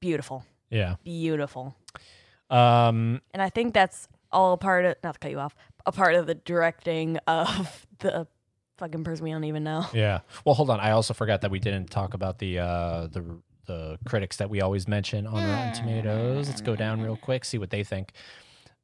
beautiful, 0.00 0.44
Yeah. 0.70 0.96
beautiful. 1.04 1.76
Um. 2.50 3.20
And 3.32 3.40
I 3.42 3.48
think 3.48 3.74
that's 3.74 4.08
all 4.30 4.52
a 4.52 4.56
part 4.58 4.84
of, 4.84 4.96
not 5.02 5.14
to 5.14 5.18
cut 5.20 5.30
you 5.30 5.38
off, 5.38 5.54
a 5.86 5.92
part 5.92 6.14
of 6.14 6.26
the 6.26 6.34
directing 6.34 7.16
of 7.26 7.86
the 8.00 8.26
fucking 8.78 9.04
person 9.04 9.24
we 9.24 9.30
don't 9.30 9.44
even 9.44 9.64
know. 9.64 9.86
Yeah. 9.94 10.20
Well, 10.44 10.54
hold 10.54 10.68
on. 10.70 10.80
I 10.80 10.90
also 10.90 11.14
forgot 11.14 11.40
that 11.42 11.50
we 11.50 11.58
didn't 11.60 11.90
talk 11.90 12.14
about 12.14 12.38
the 12.38 12.58
uh 12.58 13.06
the 13.06 13.24
the 13.66 13.98
critics 14.04 14.36
that 14.36 14.50
we 14.50 14.60
always 14.60 14.86
mention 14.86 15.26
on 15.26 15.34
Rotten 15.42 15.72
Tomatoes. 15.72 16.48
Let's 16.48 16.60
go 16.60 16.76
down 16.76 17.00
real 17.00 17.16
quick, 17.16 17.44
see 17.46 17.56
what 17.56 17.70
they 17.70 17.82
think. 17.82 18.12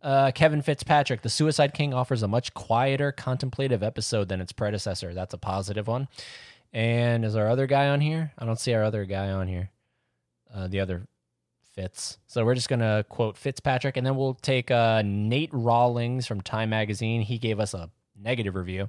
Uh, 0.02 0.30
Kevin 0.32 0.62
Fitzpatrick, 0.62 1.22
The 1.22 1.28
Suicide 1.28 1.74
King 1.74 1.92
offers 1.92 2.22
a 2.22 2.28
much 2.28 2.54
quieter, 2.54 3.12
contemplative 3.12 3.82
episode 3.82 4.28
than 4.28 4.40
its 4.40 4.52
predecessor. 4.52 5.12
That's 5.12 5.34
a 5.34 5.38
positive 5.38 5.86
one. 5.86 6.08
And 6.72 7.24
is 7.24 7.36
our 7.36 7.48
other 7.48 7.66
guy 7.66 7.88
on 7.88 8.00
here? 8.00 8.32
I 8.38 8.46
don't 8.46 8.58
see 8.58 8.72
our 8.74 8.82
other 8.84 9.04
guy 9.04 9.30
on 9.30 9.48
here. 9.48 9.70
Uh, 10.54 10.68
the 10.68 10.80
other 10.80 11.06
Fitz. 11.74 12.18
So 12.26 12.44
we're 12.44 12.54
just 12.54 12.68
gonna 12.68 13.04
quote 13.08 13.36
Fitzpatrick, 13.36 13.96
and 13.96 14.06
then 14.06 14.16
we'll 14.16 14.34
take 14.34 14.70
uh, 14.70 15.02
Nate 15.04 15.50
Rawlings 15.52 16.26
from 16.26 16.40
Time 16.40 16.70
Magazine. 16.70 17.22
He 17.22 17.38
gave 17.38 17.60
us 17.60 17.74
a 17.74 17.90
negative 18.20 18.54
review. 18.54 18.88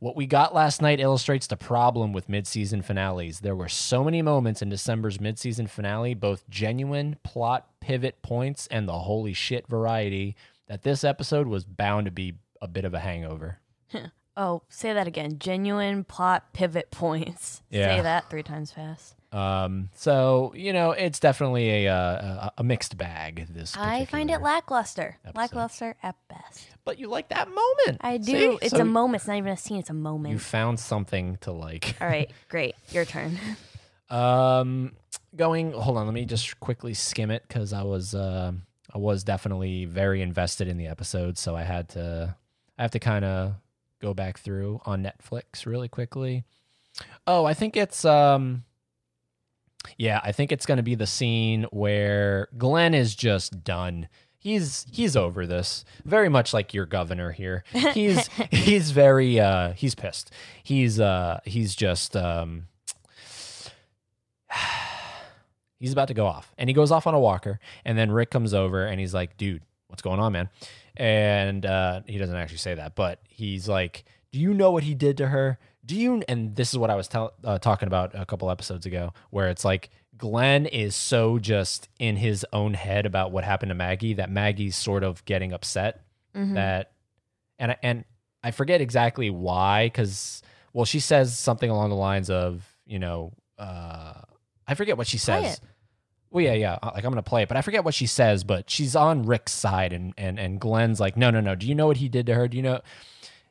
What 0.00 0.14
we 0.14 0.26
got 0.26 0.54
last 0.54 0.80
night 0.80 1.00
illustrates 1.00 1.48
the 1.48 1.56
problem 1.56 2.12
with 2.12 2.28
mid-season 2.28 2.82
finales. 2.82 3.40
There 3.40 3.56
were 3.56 3.68
so 3.68 4.04
many 4.04 4.22
moments 4.22 4.62
in 4.62 4.68
December's 4.68 5.20
mid-season 5.20 5.66
finale, 5.66 6.14
both 6.14 6.48
genuine 6.48 7.16
plot 7.24 7.66
pivot 7.80 8.22
points 8.22 8.68
and 8.68 8.88
the 8.88 8.98
holy 9.00 9.32
shit 9.32 9.66
variety, 9.66 10.36
that 10.68 10.82
this 10.82 11.02
episode 11.02 11.48
was 11.48 11.64
bound 11.64 12.04
to 12.04 12.12
be 12.12 12.34
a 12.62 12.68
bit 12.68 12.84
of 12.84 12.94
a 12.94 13.00
hangover. 13.00 13.58
Oh, 14.40 14.62
say 14.68 14.92
that 14.92 15.08
again. 15.08 15.40
Genuine 15.40 16.04
plot 16.04 16.52
pivot 16.52 16.92
points. 16.92 17.60
Yeah. 17.70 17.96
Say 17.96 18.02
that 18.02 18.30
three 18.30 18.44
times 18.44 18.70
fast. 18.70 19.16
Um, 19.30 19.90
so 19.94 20.52
you 20.56 20.72
know, 20.72 20.92
it's 20.92 21.20
definitely 21.20 21.84
a 21.86 21.92
uh, 21.92 21.96
a, 21.96 22.52
a 22.58 22.64
mixed 22.64 22.96
bag. 22.96 23.46
This 23.50 23.76
I 23.76 24.06
find 24.06 24.30
it 24.30 24.40
lackluster. 24.40 25.18
episode. 25.24 25.38
Lackluster 25.38 25.96
at 26.02 26.16
best. 26.28 26.66
but 26.84 26.98
you 26.98 27.08
like 27.08 27.28
that 27.28 27.48
moment. 27.48 27.98
I 28.00 28.16
do. 28.16 28.32
See? 28.32 28.58
It's 28.62 28.70
So 28.74 28.80
a 28.80 28.84
moment. 28.84 29.16
It's 29.20 29.28
not 29.28 29.36
even 29.36 29.52
a 29.52 29.56
scene. 29.56 29.78
It's 29.78 29.90
a 29.90 29.94
moment. 29.94 30.32
You 30.32 30.38
found 30.38 30.80
something 30.80 31.36
to 31.42 31.52
like. 31.52 31.96
All 32.00 32.08
right, 32.08 32.30
great. 32.48 32.74
Your 32.90 33.04
turn. 33.04 33.38
Um, 34.10 34.92
going. 35.36 35.72
Hold 35.72 35.98
on. 35.98 36.06
Let 36.06 36.14
me 36.14 36.24
just 36.24 36.58
quickly 36.60 36.94
skim 36.94 37.30
it 37.30 37.44
because 37.46 37.74
I 37.74 37.82
was 37.82 38.14
uh, 38.14 38.52
I 38.94 38.96
was 38.96 39.22
definitely 39.22 39.84
very 39.84 40.22
invested 40.22 40.66
in 40.66 40.78
the 40.78 40.86
episode, 40.86 41.36
so 41.36 41.54
I 41.54 41.62
had 41.62 41.90
to 41.90 42.34
I 42.78 42.82
have 42.82 42.92
to 42.92 42.98
kind 42.98 43.24
of 43.26 43.52
go 44.00 44.14
back 44.14 44.38
through 44.38 44.80
on 44.86 45.02
Netflix 45.02 45.66
really 45.66 45.88
quickly. 45.88 46.44
Oh, 47.26 47.44
I 47.44 47.52
think 47.52 47.76
it's 47.76 48.06
um. 48.06 48.64
Yeah, 49.96 50.20
I 50.22 50.32
think 50.32 50.52
it's 50.52 50.66
going 50.66 50.76
to 50.76 50.82
be 50.82 50.94
the 50.94 51.06
scene 51.06 51.64
where 51.70 52.48
Glenn 52.56 52.94
is 52.94 53.14
just 53.14 53.64
done. 53.64 54.08
He's 54.38 54.86
he's 54.92 55.16
over 55.16 55.46
this. 55.46 55.84
Very 56.04 56.28
much 56.28 56.54
like 56.54 56.72
your 56.72 56.86
governor 56.86 57.32
here. 57.32 57.64
He's 57.72 58.28
he's 58.52 58.92
very 58.92 59.40
uh 59.40 59.72
he's 59.72 59.96
pissed. 59.96 60.30
He's 60.62 61.00
uh 61.00 61.40
he's 61.44 61.74
just 61.74 62.16
um 62.16 62.68
he's 65.78 65.92
about 65.92 66.08
to 66.08 66.14
go 66.14 66.26
off 66.26 66.52
and 66.58 66.68
he 66.68 66.74
goes 66.74 66.90
off 66.90 67.06
on 67.06 67.14
a 67.14 67.20
walker 67.20 67.60
and 67.84 67.96
then 67.98 68.10
rick 68.10 68.30
comes 68.30 68.54
over 68.54 68.86
and 68.86 68.98
he's 69.00 69.14
like 69.14 69.36
dude 69.36 69.62
what's 69.88 70.02
going 70.02 70.18
on 70.20 70.32
man 70.32 70.48
and 70.96 71.64
uh, 71.64 72.00
he 72.06 72.18
doesn't 72.18 72.34
actually 72.36 72.58
say 72.58 72.74
that 72.74 72.94
but 72.94 73.20
he's 73.28 73.68
like 73.68 74.04
do 74.32 74.38
you 74.40 74.52
know 74.52 74.70
what 74.70 74.82
he 74.82 74.94
did 74.94 75.16
to 75.16 75.28
her 75.28 75.58
do 75.88 75.96
you 75.96 76.22
and 76.28 76.54
this 76.54 76.70
is 76.72 76.78
what 76.78 76.90
i 76.90 76.94
was 76.94 77.08
tell, 77.08 77.32
uh, 77.42 77.58
talking 77.58 77.86
about 77.88 78.12
a 78.14 78.24
couple 78.24 78.50
episodes 78.50 78.86
ago 78.86 79.12
where 79.30 79.48
it's 79.48 79.64
like 79.64 79.90
glenn 80.16 80.66
is 80.66 80.94
so 80.94 81.38
just 81.38 81.88
in 81.98 82.16
his 82.16 82.44
own 82.52 82.74
head 82.74 83.06
about 83.06 83.32
what 83.32 83.42
happened 83.44 83.70
to 83.70 83.74
maggie 83.74 84.14
that 84.14 84.30
maggie's 84.30 84.76
sort 84.76 85.02
of 85.02 85.24
getting 85.24 85.52
upset 85.52 86.02
that 86.34 86.92
and 87.58 87.72
I, 87.72 87.76
and 87.82 88.04
I 88.44 88.52
forget 88.52 88.80
exactly 88.80 89.30
why 89.30 89.86
because 89.86 90.42
well 90.72 90.84
she 90.84 91.00
says 91.00 91.36
something 91.36 91.68
along 91.70 91.90
the 91.90 91.96
lines 91.96 92.30
of 92.30 92.64
you 92.86 92.98
know 93.00 93.32
uh 93.58 94.14
I 94.66 94.74
forget 94.74 94.96
what 94.98 95.06
she 95.06 95.16
Play 95.16 95.42
says. 95.42 95.54
it. 95.54 95.60
Well, 96.30 96.44
yeah, 96.44 96.52
yeah. 96.52 96.78
uh, 96.82 96.90
Like 96.94 97.02
I'm 97.04 97.10
gonna 97.10 97.22
play 97.22 97.42
it, 97.44 97.48
but 97.48 97.56
I 97.56 97.62
forget 97.62 97.84
what 97.86 97.94
she 97.94 98.06
says. 98.06 98.44
But 98.44 98.68
she's 98.68 98.94
on 98.94 99.22
Rick's 99.22 99.52
side, 99.52 99.94
and 99.94 100.12
and 100.18 100.38
and 100.38 100.60
Glenn's 100.60 101.00
like, 101.00 101.16
no, 101.16 101.30
no, 101.30 101.40
no. 101.40 101.54
Do 101.54 101.66
you 101.66 101.74
know 101.74 101.86
what 101.86 101.96
he 101.96 102.10
did 102.10 102.26
to 102.26 102.34
her? 102.34 102.46
Do 102.48 102.58
you 102.58 102.62
know? 102.62 102.80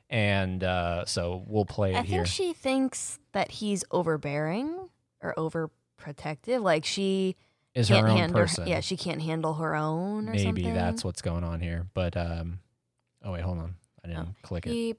And 0.10 0.64
uh, 0.64 1.06
so 1.06 1.44
we'll 1.48 1.66
play 1.66 1.94
it 1.94 1.98
I 1.98 2.02
here. 2.04 2.20
think 2.24 2.28
she 2.28 2.54
thinks 2.54 3.20
that 3.34 3.52
he's 3.52 3.84
overbearing 3.92 4.90
or 5.22 5.34
overprotective. 5.38 6.62
Like 6.62 6.86
she 6.86 7.36
Is 7.76 7.90
her 7.90 7.96
can't 7.96 8.08
own 8.10 8.18
handle. 8.18 8.42
person? 8.42 8.68
Yeah, 8.68 8.80
she 8.80 8.96
can't 8.96 9.22
handle 9.22 9.56
her 9.56 9.76
own. 9.76 10.30
Or 10.30 10.32
Maybe 10.32 10.44
something. 10.46 10.74
that's 10.74 11.04
what's 11.04 11.22
going 11.22 11.44
on 11.44 11.60
here. 11.60 11.88
But 11.94 12.16
um, 12.16 12.60
oh 13.24 13.34
wait, 13.34 13.42
hold 13.42 13.58
on. 13.60 13.76
I 14.04 14.08
didn't 14.08 14.42
click 14.44 14.66
it. 14.66 14.70
He 14.72 14.96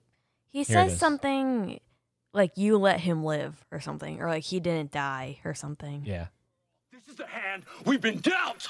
he 0.50 0.58
Here 0.58 0.62
it 0.62 0.66
says 0.66 0.92
is. 0.92 0.98
something 0.98 1.80
like 2.34 2.58
"you 2.58 2.76
let 2.76 3.00
him 3.00 3.24
live" 3.24 3.64
or 3.72 3.80
something, 3.80 4.20
or 4.20 4.28
like 4.28 4.44
he 4.44 4.60
didn't 4.60 4.90
die 4.90 5.38
or 5.44 5.54
something. 5.54 6.02
Yeah. 6.04 6.26
This 6.92 7.08
is 7.08 7.14
the 7.14 7.26
hand 7.26 7.62
we've 7.86 8.00
been 8.02 8.18
dealt. 8.18 8.68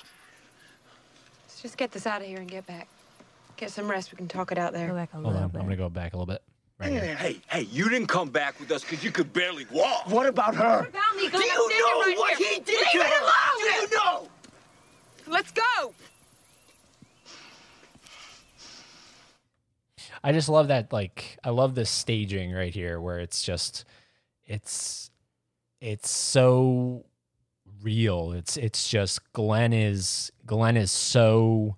Let's 1.46 1.60
just 1.62 1.76
get 1.76 1.90
this 1.90 2.06
out 2.06 2.20
of 2.20 2.28
here 2.28 2.38
and 2.38 2.48
get 2.48 2.64
back. 2.66 2.86
Get 3.58 3.70
some 3.72 3.90
rest. 3.90 4.12
We 4.12 4.16
can 4.16 4.28
talk 4.28 4.52
it 4.52 4.56
out 4.58 4.72
Go 4.72 4.78
there. 4.78 4.94
back 4.94 5.10
a 5.12 5.16
Hold 5.16 5.26
little 5.26 5.42
on. 5.42 5.48
bit. 5.48 5.58
I'm 5.58 5.64
gonna 5.64 5.76
go 5.76 5.88
back 5.88 6.12
a 6.14 6.16
little 6.16 6.32
bit. 6.32 6.42
Right 6.78 6.92
here. 6.92 7.16
Hey, 7.16 7.40
hey, 7.50 7.62
you 7.62 7.88
didn't 7.88 8.06
come 8.06 8.30
back 8.30 8.58
with 8.60 8.70
us 8.70 8.82
because 8.84 9.02
you 9.02 9.10
could 9.10 9.32
barely 9.32 9.66
walk. 9.72 10.08
What 10.08 10.26
about 10.26 10.54
her? 10.54 10.86
about 10.86 11.16
me? 11.16 11.28
Do 11.28 11.38
you 11.38 11.48
know 11.48 12.20
what 12.20 12.36
he 12.38 12.60
did 12.60 12.68
Leave 12.68 12.86
to 12.92 12.98
it 12.98 13.06
her? 13.06 13.20
alone! 13.20 13.58
Do 13.58 13.64
you 13.80 13.88
know? 13.96 14.28
Let's 15.26 15.50
go. 15.50 15.92
I 20.22 20.32
just 20.32 20.48
love 20.48 20.68
that 20.68 20.92
like 20.92 21.38
I 21.44 21.50
love 21.50 21.74
this 21.74 21.90
staging 21.90 22.52
right 22.52 22.72
here 22.72 23.00
where 23.00 23.18
it's 23.18 23.42
just 23.42 23.84
it's 24.46 25.10
it's 25.80 26.10
so 26.10 27.04
real. 27.82 28.32
It's 28.32 28.56
it's 28.56 28.88
just 28.88 29.32
Glenn 29.32 29.72
is 29.72 30.30
Glenn 30.46 30.76
is 30.76 30.90
so 30.92 31.76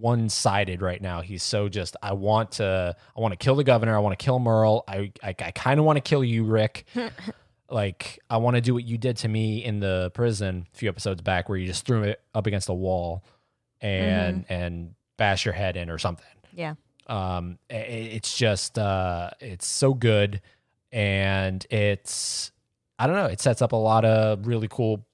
one-sided 0.00 0.80
right 0.82 1.00
now. 1.00 1.20
He's 1.20 1.42
so 1.42 1.68
just 1.68 1.96
I 2.02 2.12
want 2.14 2.52
to 2.52 2.96
I 3.16 3.20
want 3.20 3.32
to 3.32 3.36
kill 3.36 3.54
the 3.56 3.64
governor, 3.64 3.94
I 3.94 3.98
want 4.00 4.18
to 4.18 4.24
kill 4.24 4.38
Merle. 4.38 4.84
I 4.88 5.12
I, 5.22 5.28
I 5.38 5.50
kind 5.52 5.78
of 5.78 5.86
want 5.86 5.96
to 5.96 6.00
kill 6.00 6.24
you, 6.24 6.44
Rick. 6.44 6.86
like 7.70 8.18
I 8.28 8.38
want 8.38 8.56
to 8.56 8.60
do 8.60 8.74
what 8.74 8.84
you 8.84 8.98
did 8.98 9.16
to 9.18 9.28
me 9.28 9.64
in 9.64 9.80
the 9.80 10.10
prison 10.14 10.66
a 10.72 10.76
few 10.76 10.88
episodes 10.88 11.22
back, 11.22 11.48
where 11.48 11.56
you 11.58 11.66
just 11.66 11.86
threw 11.86 12.02
it 12.02 12.20
up 12.34 12.46
against 12.46 12.68
a 12.68 12.74
wall 12.74 13.24
and 13.80 14.44
and 14.48 14.94
bash 15.16 15.44
your 15.44 15.54
head 15.54 15.76
in 15.76 15.90
or 15.90 15.98
something. 15.98 16.26
Yeah. 16.54 16.74
Um, 17.06 17.58
i- 17.70 17.74
i- 17.74 17.78
it's 17.78 18.36
just 18.36 18.78
uh, 18.78 19.30
it's 19.40 19.66
so 19.66 19.94
good, 19.94 20.40
and 20.92 21.64
it's 21.70 22.52
I 22.98 23.06
don't 23.06 23.16
know. 23.16 23.26
It 23.26 23.40
sets 23.40 23.62
up 23.62 23.72
a 23.72 23.76
lot 23.76 24.04
of 24.04 24.46
really 24.46 24.68
cool 24.68 25.04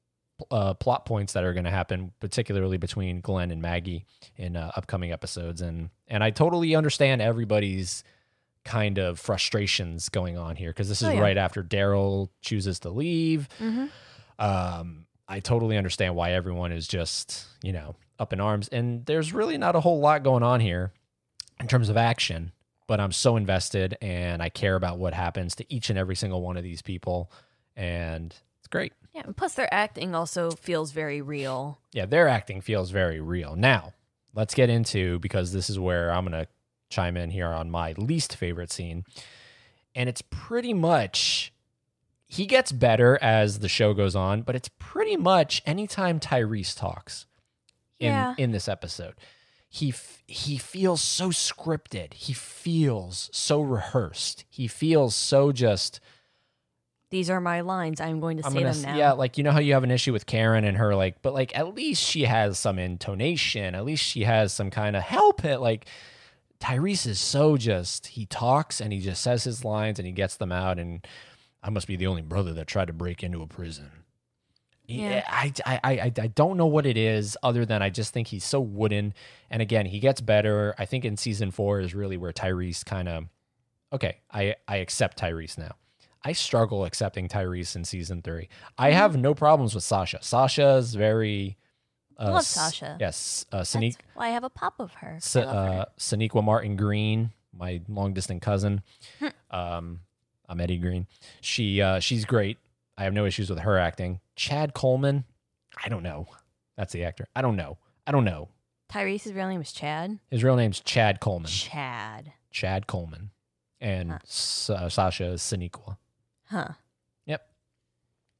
uh, 0.51 0.75
plot 0.75 1.07
points 1.07 1.33
that 1.33 1.45
are 1.45 1.53
going 1.53 1.65
to 1.65 1.71
happen, 1.71 2.13
particularly 2.21 2.77
between 2.77 3.21
Glenn 3.21 3.51
and 3.51 3.63
Maggie 3.63 4.05
in 4.37 4.57
uh, 4.57 4.71
upcoming 4.77 5.13
episodes, 5.13 5.61
and 5.61 5.91
and 6.09 6.23
I 6.23 6.31
totally 6.31 6.75
understand 6.75 7.23
everybody's 7.23 8.05
kind 8.65 8.99
of 8.99 9.19
frustrations 9.21 10.09
going 10.09 10.37
on 10.37 10.57
here 10.57 10.71
because 10.71 10.89
this 10.89 11.01
is 11.01 11.09
Oh, 11.09 11.13
yeah. 11.13 11.21
right 11.21 11.37
after 11.39 11.63
Daryl 11.63 12.31
chooses 12.43 12.81
to 12.81 12.91
leave. 12.91 13.49
Mm-hmm. 13.61 13.87
Um, 14.39 15.07
I 15.29 15.41
totally 15.41 15.77
understand 15.77 16.15
why 16.17 16.33
everyone 16.33 16.73
is 16.73 16.87
just, 16.89 17.45
you 17.63 17.73
know, 17.73 17.95
up 18.19 18.33
in 18.33 18.41
arms. 18.41 18.69
And 18.69 19.07
there's 19.07 19.33
really 19.33 19.57
not 19.59 19.77
a 19.77 19.81
whole 19.81 20.01
lot 20.01 20.23
going 20.23 20.43
on 20.43 20.61
here 20.61 20.93
in 21.61 21.69
terms 21.69 21.89
of 21.89 21.97
action, 21.97 22.53
but 22.87 23.01
I'm 23.01 23.13
so 23.13 23.37
invested 23.37 23.97
and 24.03 24.43
I 24.43 24.49
care 24.49 24.75
about 24.77 24.99
what 24.99 25.15
happens 25.15 25.55
to 25.57 25.73
each 25.73 25.89
and 25.91 25.99
every 25.99 26.17
single 26.17 26.43
one 26.43 26.57
of 26.57 26.63
these 26.65 26.83
people. 26.83 27.31
And 27.77 28.35
it's 28.59 28.69
great. 28.69 28.93
Yeah. 29.17 29.23
and 29.25 29.37
Plus, 29.37 29.55
their 29.55 29.73
acting 29.73 30.15
also 30.15 30.51
feels 30.51 30.93
very 30.93 31.21
real. 31.23 31.79
Yeah, 31.93 32.07
their 32.07 32.29
acting 32.29 32.61
feels 32.61 32.91
very 32.91 33.21
real. 33.21 33.57
Now, 33.57 33.95
let's 34.35 34.55
get 34.55 34.69
into 34.71 35.19
because 35.21 35.53
this 35.53 35.71
is 35.71 35.79
where 35.79 36.11
I'm 36.13 36.27
going 36.27 36.45
to 36.45 36.49
chime 36.91 37.17
in 37.17 37.31
here 37.31 37.49
on 37.49 37.71
my 37.71 37.93
least 37.97 38.37
favorite 38.37 38.71
scene. 38.71 39.05
And 39.95 40.09
it's 40.09 40.23
pretty 40.23 40.75
much 40.75 41.53
he 42.29 42.45
gets 42.47 42.73
better 42.73 43.19
as 43.23 43.61
the 43.61 43.69
show 43.69 43.95
goes 43.95 44.15
on, 44.15 44.43
but 44.43 44.55
it's 44.55 44.69
pretty 44.79 45.17
much 45.17 45.63
anytime 45.65 46.21
Tyrese 46.21 46.77
talks 46.77 47.27
in 47.99 48.09
Yeah. 48.13 48.35
in 48.37 48.51
this 48.51 48.69
episode. 48.69 49.15
He 49.69 49.89
f- 49.91 50.23
he 50.27 50.59
feels 50.59 51.01
so 51.03 51.31
scripted. 51.31 52.13
He 52.15 52.33
feels 52.35 53.31
so 53.33 53.61
rehearsed. 53.63 54.45
He 54.51 54.69
feels 54.69 55.15
so 55.17 55.53
just 55.53 56.01
These 57.11 57.31
are 57.31 57.41
my 57.41 57.61
lines. 57.61 58.01
I'm 58.01 58.21
going 58.21 58.39
to 58.39 58.43
say 58.43 58.63
gonna 58.63 58.73
them 58.73 58.83
now. 58.83 58.97
Yeah, 58.97 59.13
like 59.13 59.39
you 59.39 59.45
know 59.45 59.53
how 59.53 59.61
you 59.61 59.75
have 59.75 59.85
an 59.85 59.91
issue 59.91 60.13
with 60.13 60.27
Karen 60.27 60.65
and 60.65 60.77
her 60.77 60.95
like, 60.95 61.23
but 61.23 61.35
like 61.35 61.57
at 61.57 61.75
least 61.75 62.03
she 62.03 62.25
has 62.25 62.59
some 62.59 62.79
intonation. 62.79 63.75
At 63.75 63.85
least 63.85 64.05
she 64.05 64.25
has 64.25 64.53
some 64.53 64.71
kind 64.71 64.97
of 64.97 65.03
help 65.03 65.45
it. 65.45 65.59
Like 65.61 65.87
Tyrese 66.61 67.07
is 67.07 67.21
so 67.21 67.57
just 67.57 68.09
he 68.09 68.27
talks 68.27 68.81
and 68.81 68.93
he 68.93 69.01
just 69.01 69.23
says 69.23 69.45
his 69.45 69.65
lines 69.65 69.99
and 69.99 70.07
he 70.07 70.13
gets 70.13 70.37
them 70.37 70.51
out. 70.51 70.79
And 70.81 71.07
I 71.63 71.71
must 71.71 71.87
be 71.87 71.97
the 71.97 72.09
only 72.09 72.23
brother 72.23 72.53
that 72.55 72.67
tried 72.67 72.87
to 72.87 72.93
break 72.93 73.23
into 73.23 73.41
a 73.41 73.47
prison. 73.47 73.91
Yeah. 74.87 75.11
Yeah, 75.11 75.25
I, 75.29 75.53
I, 75.65 75.81
I, 75.85 76.13
I 76.17 76.27
don't 76.29 76.57
know 76.57 76.67
what 76.67 76.87
it 76.87 76.97
is 76.97 77.37
other 77.43 77.65
than 77.65 77.83
I 77.83 77.91
just 77.91 78.13
think 78.13 78.29
he's 78.29 78.45
so 78.45 78.61
wooden. 78.61 79.15
And 79.51 79.61
again, 79.61 79.87
he 79.87 79.99
gets 79.99 80.21
better. 80.21 80.75
I 80.79 80.87
think 80.87 81.05
in 81.05 81.17
season 81.17 81.51
four 81.51 81.81
is 81.81 81.95
really 81.95 82.17
where 82.17 82.33
Tyrese 82.33 82.85
kind 82.85 83.09
of, 83.09 83.25
okay, 83.93 84.19
I, 84.31 84.55
I 84.69 84.77
accept 84.77 85.19
Tyrese 85.21 85.59
now. 85.59 85.75
I 86.29 86.33
struggle 86.33 86.85
accepting 86.85 87.29
Tyrese 87.29 87.77
in 87.77 87.85
season 87.85 88.21
three. 88.23 88.49
I 88.77 88.89
Mm-hmm. 88.91 88.97
have 88.99 89.17
no 89.17 89.33
problems 89.35 89.75
with 89.75 89.85
Sasha. 89.85 90.19
Sasha 90.23 90.71
is 90.77 90.95
very. 90.95 91.57
Uh, 92.19 92.31
love 92.33 92.37
s- 92.39 92.49
Sasha. 92.49 92.97
Yes, 92.99 93.45
uh, 93.53 93.59
That's 93.59 93.77
Saniq, 93.77 93.97
why 94.15 94.27
I 94.29 94.31
have 94.31 94.43
a 94.43 94.51
pop 94.51 94.75
of 94.81 94.93
her. 94.95 95.17
S- 95.17 95.37
I 95.37 95.45
love 95.45 95.55
her. 95.55 95.81
uh, 95.83 95.85
Sonequa 95.99 96.43
Martin 96.43 96.75
Green, 96.77 97.31
my 97.57 97.81
long 97.89 98.13
distant 98.15 98.41
cousin. 98.43 98.83
Hmm. 99.21 99.27
um, 99.57 100.01
I'm 100.49 100.61
Eddie 100.61 100.79
Green. 100.79 101.07
She 101.43 101.81
uh, 101.83 102.01
she's 102.01 102.25
great. 102.25 102.59
I 102.99 103.05
have 103.05 103.13
no 103.13 103.25
issues 103.27 103.49
with 103.51 103.61
her 103.61 103.79
acting. 103.79 104.21
Chad 104.35 104.73
Coleman, 104.75 105.25
I 105.85 105.89
don't 105.91 106.03
know. 106.03 106.27
That's 106.77 106.93
the 106.93 107.05
actor. 107.05 107.27
I 107.37 107.43
don't 107.43 107.57
know. 107.57 107.79
I 108.07 108.13
don't 108.13 108.25
know. 108.25 108.49
Tyrese's 108.91 109.33
real 109.33 109.49
name 109.49 109.61
is 109.61 109.73
Chad. 109.73 110.19
His 110.31 110.43
real 110.43 110.57
name's 110.57 110.81
Chad 110.81 111.21
Coleman. 111.21 111.51
Chad. 111.51 112.33
Chad 112.51 112.87
Coleman, 112.87 113.31
and 113.81 114.11
Huh. 114.13 114.19
S- 114.25 114.71
uh, 114.71 114.89
Sasha 114.89 115.27
is 115.33 115.43
Sonequa. 115.43 115.97
Huh. 116.47 116.69
Yep. 117.27 117.49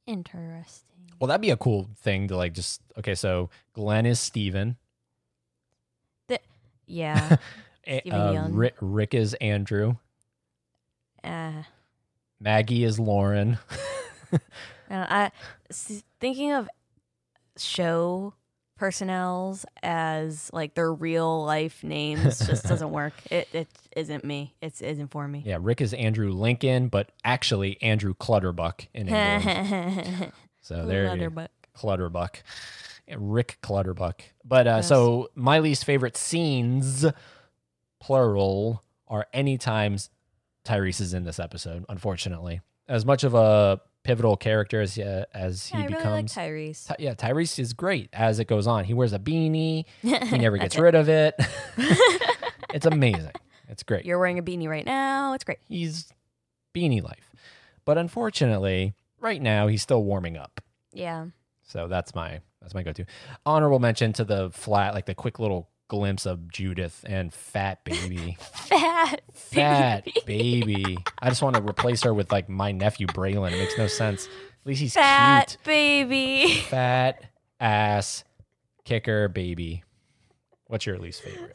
Interesting. 0.05 0.83
Well, 1.19 1.27
that'd 1.27 1.41
be 1.41 1.49
a 1.51 1.57
cool 1.57 1.89
thing 1.97 2.27
to 2.29 2.37
like 2.37 2.53
just 2.53 2.81
okay. 2.97 3.15
So 3.15 3.49
Glenn 3.73 4.05
is 4.05 4.19
Steven. 4.19 4.77
Yeah. 6.87 7.37
Steven 7.83 8.13
uh. 8.13 8.49
Rick, 8.51 8.75
Rick 8.81 9.13
is 9.13 9.33
Andrew. 9.35 9.95
uh, 11.23 11.63
Maggie 12.39 12.83
is 12.83 12.99
Lauren. 12.99 13.59
Uh, 14.89 15.05
I 15.09 15.31
thinking 16.21 16.53
of 16.53 16.69
show 17.57 18.33
personnels 18.77 19.65
as 19.83 20.49
like 20.53 20.73
their 20.75 20.93
real 20.93 21.43
life 21.45 21.83
names 21.83 22.39
just 22.45 22.63
doesn't 22.67 22.91
work. 22.91 23.13
It 23.31 23.47
it 23.53 23.67
isn't 23.95 24.23
me. 24.23 24.53
It 24.61 24.81
isn't 24.81 25.09
for 25.09 25.27
me. 25.27 25.43
yeah, 25.45 25.57
Rick 25.59 25.81
is 25.81 25.93
Andrew 25.93 26.31
Lincoln, 26.31 26.87
but 26.87 27.11
actually 27.23 27.81
Andrew 27.81 28.13
Clutterbuck 28.13 28.87
in 28.93 29.07
England. 29.09 30.31
so 30.61 30.85
there 30.85 31.15
you 31.15 31.29
Leatherbuck. 31.29 31.47
Clutterbuck. 31.75 32.37
Rick 33.17 33.57
Clutterbuck. 33.61 34.21
But 34.43 34.67
uh, 34.67 34.75
Yes. 34.77 34.87
so 34.87 35.29
my 35.35 35.59
least 35.59 35.85
favorite 35.85 36.17
scenes, 36.17 37.05
plural, 37.99 38.83
are 39.07 39.27
any 39.33 39.57
times 39.57 40.09
Tyrese 40.65 40.99
is 41.01 41.13
in 41.13 41.23
this 41.23 41.39
episode. 41.39 41.85
Unfortunately, 41.89 42.61
as 42.87 43.05
much 43.05 43.23
of 43.23 43.33
a 43.33 43.79
pivotal 44.07 44.37
character 44.37 44.81
as 44.81 44.97
uh, 44.97 45.25
as 45.33 45.67
he 45.67 45.77
Yeah, 45.77 45.83
I 45.83 45.87
really 45.87 45.95
like 45.95 46.03
becomes. 46.25 46.33
Tyrese. 46.33 46.87
Ty- 46.87 46.95
yeah, 46.99 47.13
Tyrese 47.13 47.59
is 47.59 47.73
great 47.73 48.09
as 48.13 48.39
it 48.39 48.45
goes 48.45 48.65
on. 48.65 48.85
He 48.85 48.93
wears 48.93 49.13
a 49.13 49.19
beanie. 49.19 49.85
He 50.01 50.37
never 50.37 50.57
gets 50.57 50.75
it. 50.75 50.81
rid 50.81 50.95
of 50.95 51.09
it. 51.09 51.35
it's 52.73 52.85
amazing. 52.85 53.31
It's 53.69 53.83
great. 53.83 54.05
You're 54.05 54.17
wearing 54.19 54.39
a 54.39 54.43
beanie 54.43 54.67
right 54.69 54.85
now. 54.85 55.33
It's 55.33 55.43
great. 55.43 55.59
He's 55.67 56.07
beanie 56.73 57.03
life. 57.03 57.31
But 57.85 57.97
unfortunately, 57.97 58.93
right 59.19 59.41
now 59.41 59.67
he's 59.67 59.81
still 59.81 60.03
warming 60.03 60.37
up. 60.37 60.61
Yeah. 60.93 61.27
So 61.63 61.87
that's 61.87 62.15
my 62.15 62.41
that's 62.61 62.73
my 62.73 62.83
go-to. 62.83 63.05
Honorable 63.45 63.79
mention 63.79 64.13
to 64.13 64.23
the 64.23 64.49
flat, 64.51 64.93
like 64.93 65.05
the 65.05 65.15
quick 65.15 65.37
little 65.39 65.69
glimpse 65.87 66.25
of 66.25 66.51
Judith 66.51 67.03
and 67.07 67.33
Fat 67.33 67.83
Baby. 67.83 68.37
Fat. 68.41 69.21
Fat 69.33 70.05
baby. 70.25 70.73
Baby. 70.73 70.97
I 71.19 71.29
just 71.29 71.41
want 71.41 71.55
to 71.55 71.61
replace 71.61 72.03
her 72.03 72.13
with 72.13 72.31
like 72.31 72.49
my 72.49 72.71
nephew 72.71 73.07
Braylon. 73.07 73.51
It 73.51 73.57
makes 73.57 73.77
no 73.77 73.87
sense. 73.87 74.27
At 74.27 74.67
least 74.67 74.81
he's 74.81 74.93
Fat 74.93 75.49
cute. 75.49 75.63
baby. 75.63 76.53
Fat 76.69 77.23
ass 77.59 78.23
kicker 78.85 79.27
baby. 79.27 79.83
What's 80.67 80.85
your 80.85 80.97
least 80.97 81.21
favorite? 81.21 81.53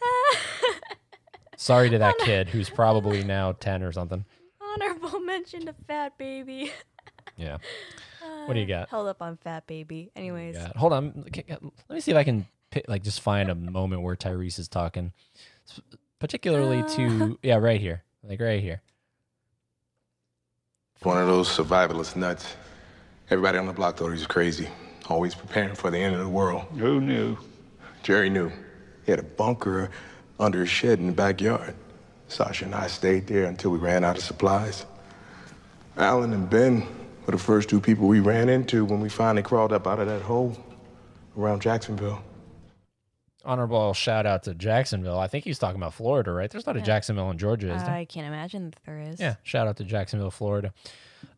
Sorry 1.56 1.90
to 1.90 1.98
that 1.98 2.16
kid 2.18 2.48
who's 2.48 2.70
probably 2.70 3.22
now 3.22 3.52
10 3.52 3.82
or 3.82 3.92
something. 3.92 4.24
Honorable 4.60 5.20
mention 5.20 5.66
to 5.66 5.74
fat 5.86 6.16
baby. 6.18 6.72
Yeah. 7.36 7.58
What 8.46 8.54
do 8.54 8.60
you 8.60 8.74
uh, 8.74 8.80
got? 8.80 8.88
Held 8.88 9.06
up 9.06 9.22
on 9.22 9.36
fat 9.36 9.68
baby. 9.68 10.10
Anyways. 10.16 10.56
Hold 10.76 10.92
on. 10.92 11.24
Let 11.26 11.62
me 11.90 12.00
see 12.00 12.10
if 12.10 12.16
I 12.16 12.24
can 12.24 12.46
like 12.88 13.02
just 13.02 13.20
find 13.20 13.50
a 13.50 13.54
moment 13.54 14.02
where 14.02 14.16
Tyrese 14.16 14.58
is 14.58 14.68
talking, 14.68 15.12
S- 15.68 15.80
particularly 16.18 16.80
uh. 16.80 16.88
to 16.88 17.38
yeah, 17.42 17.56
right 17.56 17.80
here, 17.80 18.02
like 18.22 18.40
right 18.40 18.60
here. 18.60 18.82
One 21.02 21.18
of 21.18 21.26
those 21.26 21.48
survivalist 21.48 22.14
nuts. 22.14 22.56
Everybody 23.28 23.58
on 23.58 23.66
the 23.66 23.72
block 23.72 23.96
thought 23.96 24.08
he 24.08 24.12
was 24.12 24.26
crazy. 24.26 24.68
Always 25.08 25.34
preparing 25.34 25.74
for 25.74 25.90
the 25.90 25.98
end 25.98 26.14
of 26.14 26.20
the 26.20 26.28
world. 26.28 26.62
Who 26.78 27.00
knew? 27.00 27.36
Jerry 28.02 28.30
knew. 28.30 28.52
He 29.04 29.10
had 29.10 29.18
a 29.18 29.24
bunker 29.24 29.90
under 30.38 30.62
a 30.62 30.66
shed 30.66 31.00
in 31.00 31.08
the 31.08 31.12
backyard. 31.12 31.74
Sasha 32.28 32.64
and 32.64 32.74
I 32.74 32.86
stayed 32.86 33.26
there 33.26 33.44
until 33.44 33.70
we 33.72 33.78
ran 33.78 34.04
out 34.04 34.16
of 34.16 34.22
supplies. 34.22 34.86
Alan 35.96 36.32
and 36.32 36.48
Ben 36.48 36.86
were 37.26 37.32
the 37.32 37.38
first 37.38 37.68
two 37.68 37.80
people 37.80 38.06
we 38.06 38.20
ran 38.20 38.48
into 38.48 38.84
when 38.84 39.00
we 39.00 39.08
finally 39.08 39.42
crawled 39.42 39.72
up 39.72 39.86
out 39.86 39.98
of 39.98 40.06
that 40.06 40.22
hole 40.22 40.56
around 41.36 41.60
Jacksonville. 41.62 42.22
Honorable 43.44 43.92
shout 43.94 44.26
out 44.26 44.44
to 44.44 44.54
Jacksonville. 44.54 45.18
I 45.18 45.26
think 45.26 45.44
he's 45.44 45.58
talking 45.58 45.76
about 45.80 45.94
Florida, 45.94 46.30
right? 46.32 46.50
There's 46.50 46.66
not 46.66 46.76
a 46.76 46.80
Jacksonville 46.80 47.30
in 47.30 47.38
Georgia, 47.38 47.74
is 47.74 47.82
there? 47.82 47.94
I 47.94 48.04
can't 48.04 48.26
imagine 48.26 48.70
that 48.70 48.80
there 48.86 49.00
is. 49.00 49.20
Yeah. 49.20 49.36
Shout 49.42 49.66
out 49.66 49.76
to 49.78 49.84
Jacksonville, 49.84 50.30
Florida. 50.30 50.72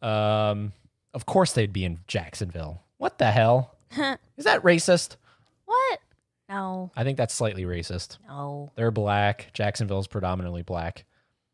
Um, 0.03 0.73
of 1.15 1.27
course 1.27 1.53
they'd 1.53 1.73
be 1.73 1.85
in 1.85 2.01
Jacksonville. 2.07 2.83
What 2.99 3.19
the 3.19 3.31
hell? 3.31 3.75
is 4.37 4.45
that 4.45 4.63
racist? 4.63 5.17
What? 5.65 6.01
No. 6.49 6.91
I 6.97 7.05
think 7.05 7.17
that's 7.17 7.35
slightly 7.35 7.65
racist. 7.65 8.19
No. 8.29 8.71
They're 8.77 8.91
black. 8.91 9.49
Jacksonville's 9.55 10.07
predominantly 10.07 10.63
black. 10.63 11.05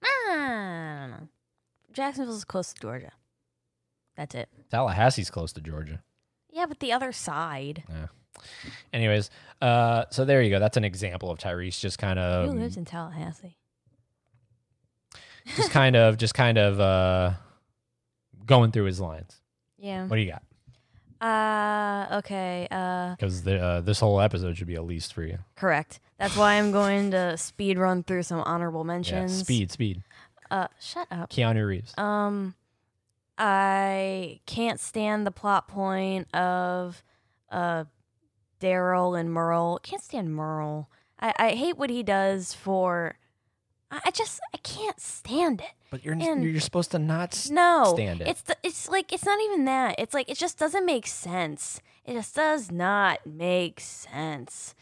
I 0.02 0.96
don't 1.00 1.10
know. 1.10 1.28
Jacksonville's 1.92 2.44
close 2.44 2.72
to 2.72 2.80
Georgia. 2.80 3.12
That's 4.16 4.34
it. 4.34 4.48
Tallahassee's 4.72 5.30
close 5.30 5.52
to 5.54 5.60
Georgia. 5.60 6.02
Yeah, 6.50 6.66
but 6.66 6.80
the 6.80 6.92
other 6.92 7.12
side. 7.12 7.84
Yeah. 7.88 8.06
Anyways, 8.92 9.30
uh, 9.62 10.04
so 10.10 10.24
there 10.24 10.42
you 10.42 10.50
go. 10.50 10.58
That's 10.58 10.76
an 10.76 10.84
example 10.84 11.30
of 11.30 11.38
Tyrese 11.38 11.78
just 11.80 11.98
kind 11.98 12.18
of 12.18 12.50
Who 12.50 12.58
lives 12.58 12.76
in 12.76 12.84
Tallahassee? 12.84 13.56
just 15.56 15.70
kind 15.70 15.96
of, 15.96 16.16
just 16.16 16.34
kind 16.34 16.58
of 16.58 16.80
uh, 16.80 17.32
going 18.46 18.70
through 18.72 18.84
his 18.84 19.00
lines. 19.00 19.40
Yeah. 19.78 20.06
What 20.06 20.16
do 20.16 20.22
you 20.22 20.30
got? 20.32 20.42
Uh, 21.20 22.18
okay. 22.18 22.66
Uh, 22.70 23.10
Because 23.14 23.46
uh, 23.46 23.82
this 23.84 24.00
whole 24.00 24.20
episode 24.20 24.56
should 24.56 24.66
be 24.66 24.74
a 24.76 24.82
least 24.82 25.12
for 25.14 25.22
you. 25.22 25.38
correct. 25.56 26.00
That's 26.18 26.36
why 26.36 26.54
I'm 26.54 26.70
going 26.70 27.10
to 27.12 27.36
speed 27.38 27.78
run 27.78 28.02
through 28.02 28.24
some 28.24 28.40
honorable 28.40 28.82
Yeah, 28.82 28.86
mentions. 28.88 29.38
speed, 29.38 29.70
speed. 29.72 30.02
Uh, 30.50 30.66
shut 30.78 31.06
up. 31.10 31.30
Keanu 31.30 31.66
Reeves. 31.66 31.94
Um, 31.96 32.54
I 33.38 34.40
can't 34.46 34.78
stand 34.78 35.26
the 35.26 35.30
plot 35.30 35.66
point 35.68 36.32
of 36.34 37.02
uh 37.50 37.84
Daryl 38.60 39.18
and 39.18 39.32
Merle. 39.32 39.80
Can't 39.82 40.02
stand 40.02 40.34
Merle. 40.34 40.88
I, 41.18 41.32
I 41.38 41.50
hate 41.50 41.76
what 41.78 41.90
he 41.90 42.02
does 42.02 42.54
for. 42.54 43.16
I, 43.90 44.00
I 44.06 44.10
just 44.10 44.40
I 44.54 44.58
can't 44.58 45.00
stand 45.00 45.60
it. 45.60 45.72
but 45.90 46.04
you're 46.04 46.14
and- 46.14 46.44
you're 46.44 46.60
supposed 46.60 46.90
to 46.92 46.98
not 46.98 47.34
s- 47.34 47.50
No, 47.50 47.92
stand 47.94 48.20
it. 48.20 48.28
it's 48.28 48.42
the, 48.42 48.56
it's 48.62 48.88
like 48.88 49.12
it's 49.12 49.24
not 49.26 49.40
even 49.40 49.64
that. 49.64 49.96
It's 49.98 50.14
like 50.14 50.30
it 50.30 50.38
just 50.38 50.58
doesn't 50.58 50.86
make 50.86 51.06
sense. 51.06 51.80
It 52.04 52.14
just 52.14 52.34
does 52.36 52.70
not 52.70 53.26
make 53.26 53.80
sense 53.80 54.74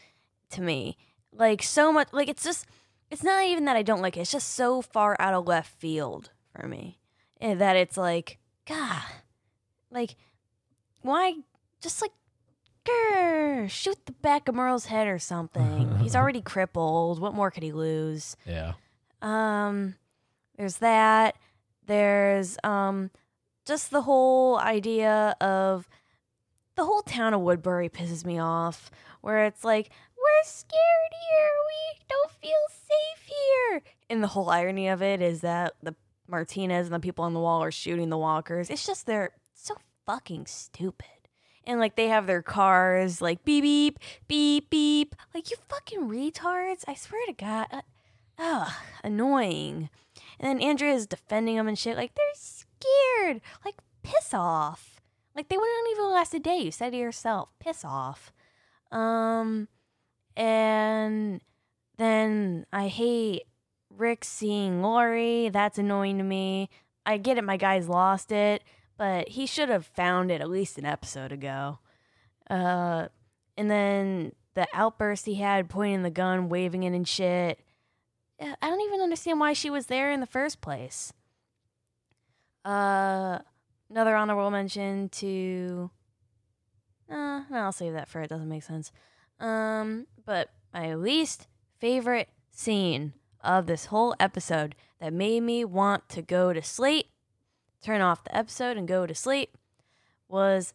to 0.51 0.61
me. 0.61 0.97
Like 1.33 1.63
so 1.63 1.91
much. 1.91 2.09
Like 2.11 2.29
it's 2.29 2.43
just. 2.43 2.65
It's 3.11 3.23
not 3.23 3.43
even 3.45 3.65
that 3.65 3.75
I 3.75 3.81
don't 3.81 4.03
like 4.03 4.17
it. 4.17 4.21
It's 4.21 4.31
just 4.31 4.49
so 4.53 4.83
far 4.83 5.15
out 5.19 5.33
of 5.33 5.47
left 5.47 5.71
field 5.79 6.29
for 6.55 6.67
me 6.67 6.99
eh, 7.41 7.55
that 7.55 7.75
it's 7.75 7.97
like, 7.97 8.37
God, 8.67 9.01
like 9.89 10.15
why 11.01 11.33
just 11.81 12.01
like. 12.03 12.11
Grr, 12.89 13.69
Shoot 13.69 14.05
the 14.05 14.11
back 14.13 14.47
of 14.47 14.55
Merle's 14.55 14.85
head 14.85 15.07
or 15.07 15.19
something. 15.19 15.97
He's 16.01 16.15
already 16.15 16.41
crippled. 16.41 17.19
What 17.19 17.33
more 17.33 17.51
could 17.51 17.63
he 17.63 17.71
lose? 17.71 18.35
yeah. 18.45 18.73
Um, 19.21 19.95
there's 20.57 20.77
that. 20.77 21.35
There's 21.85 22.57
um, 22.63 23.11
just 23.65 23.91
the 23.91 24.03
whole 24.03 24.57
idea 24.57 25.35
of 25.41 25.89
the 26.75 26.85
whole 26.85 27.01
town 27.01 27.33
of 27.33 27.41
Woodbury 27.41 27.89
pisses 27.89 28.25
me 28.25 28.39
off. 28.39 28.89
Where 29.21 29.43
it's 29.45 29.65
like 29.65 29.89
we're 30.17 30.43
scared 30.45 31.13
here, 31.29 31.49
we 31.67 32.05
don't 32.09 32.31
feel 32.31 32.51
safe 32.71 33.27
here, 33.27 33.81
and 34.09 34.23
the 34.23 34.27
whole 34.27 34.49
irony 34.49 34.87
of 34.87 35.01
it 35.01 35.21
is 35.21 35.41
that 35.41 35.73
the 35.83 35.95
Martinez 36.29 36.87
and 36.87 36.95
the 36.95 36.99
people 37.01 37.25
on 37.25 37.33
the 37.33 37.39
wall 37.41 37.61
are 37.61 37.71
shooting 37.71 38.09
the 38.09 38.17
walkers. 38.17 38.69
It's 38.69 38.85
just 38.85 39.05
they're 39.05 39.31
so 39.53 39.75
fucking 40.05 40.45
stupid. 40.45 41.18
And 41.69 41.79
like 41.79 41.95
they 41.95 42.07
have 42.07 42.25
their 42.25 42.41
cars 42.41 43.21
like 43.21 43.45
beep 43.45 43.63
beep 43.63 43.99
beep 44.27 44.69
beep. 44.69 45.15
Like 45.33 45.51
you 45.51 45.57
fucking 45.69 46.09
retards! 46.09 46.83
I 46.87 46.95
swear 46.95 47.25
to 47.27 47.33
God. 47.33 47.67
Uh, 48.39 48.71
annoying. 49.03 49.89
And 50.39 50.49
then 50.49 50.67
Andrea 50.67 50.93
is 50.93 51.05
defending 51.05 51.57
them 51.57 51.67
and 51.67 51.77
shit. 51.77 51.97
Like, 51.97 52.15
they're 52.15 52.25
scared. 52.33 53.41
Like, 53.65 53.75
piss 54.01 54.33
off. 54.33 55.01
Like, 55.35 55.49
they 55.49 55.57
wouldn't 55.57 55.91
even 55.91 56.11
last 56.11 56.33
a 56.33 56.39
day. 56.39 56.59
You 56.59 56.71
said 56.71 56.91
to 56.91 56.97
yourself. 56.97 57.49
Piss 57.59 57.83
off. 57.83 58.31
Um, 58.91 59.67
and 60.37 61.41
then 61.97 62.65
I 62.71 62.87
hate 62.87 63.43
Rick 63.89 64.23
seeing 64.23 64.81
Lori. 64.81 65.49
That's 65.49 65.77
annoying 65.77 66.17
to 66.19 66.23
me. 66.23 66.69
I 67.05 67.17
get 67.17 67.37
it, 67.37 67.43
my 67.43 67.57
guy's 67.57 67.89
lost 67.89 68.31
it, 68.31 68.63
but 68.99 69.29
he 69.29 69.45
should 69.45 69.69
have 69.69 69.85
found 69.85 70.29
it 70.29 70.41
at 70.41 70.49
least 70.49 70.77
an 70.77 70.85
episode 70.85 71.31
ago. 71.31 71.79
Uh, 72.49 73.07
and 73.57 73.71
then 73.71 74.33
the 74.55 74.67
outburst 74.73 75.25
he 75.25 75.35
had 75.35 75.69
pointing 75.69 76.03
the 76.03 76.09
gun, 76.09 76.49
waving 76.49 76.83
it 76.83 76.91
and 76.91 77.07
shit. 77.07 77.61
I 78.41 78.69
don't 78.69 78.81
even 78.81 78.99
understand 78.99 79.39
why 79.39 79.53
she 79.53 79.69
was 79.69 79.85
there 79.85 80.11
in 80.11 80.19
the 80.19 80.25
first 80.25 80.59
place. 80.59 81.13
Uh, 82.65 83.39
another 83.89 84.17
honorable 84.17 84.51
mention 84.51 85.07
to. 85.09 85.89
Uh, 87.09 87.43
I'll 87.51 87.71
save 87.71 87.93
that 87.93 88.09
for 88.09 88.21
it. 88.21 88.29
Doesn't 88.29 88.49
make 88.49 88.63
sense. 88.63 88.91
Um, 89.39 90.07
but 90.25 90.49
my 90.73 90.93
least 90.95 91.47
favorite 91.79 92.27
scene 92.51 93.13
of 93.41 93.65
this 93.65 93.85
whole 93.85 94.13
episode 94.19 94.75
that 94.99 95.13
made 95.13 95.43
me 95.43 95.63
want 95.63 96.09
to 96.09 96.21
go 96.21 96.51
to 96.51 96.61
sleep, 96.61 97.05
turn 97.81 98.01
off 98.01 98.23
the 98.23 98.35
episode 98.35 98.77
and 98.77 98.87
go 98.87 99.05
to 99.05 99.15
sleep, 99.15 99.57
was, 100.27 100.73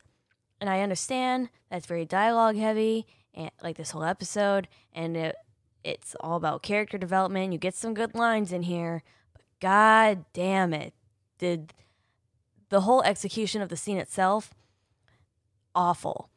and 0.61 0.69
I 0.69 0.81
understand 0.81 1.51
that's 1.71 1.87
very 1.87 2.05
dialogue 2.05 2.57
heavy, 2.57 3.07
and 3.33 3.51
like 3.62 3.77
this 3.77 3.90
whole 3.90 4.05
episode, 4.05 4.69
and 4.93 5.17
it 5.17 5.37
it's 5.83 6.17
all 6.21 6.37
about 6.37 6.62
character 6.62 6.97
development. 6.97 7.53
You 7.53 7.59
get 7.59 7.75
some 7.75 7.93
good 7.93 8.14
lines 8.14 8.53
in 8.53 8.62
here, 8.62 9.03
but 9.35 9.43
god 9.61 10.25
damn 10.33 10.73
it. 10.73 10.95
Did 11.38 11.75
the 12.71 12.83
whole 12.83 13.03
execution 13.03 13.61
of 13.61 13.69
the 13.69 13.77
scene 13.77 13.99
itself 13.99 14.55
awful. 15.75 16.31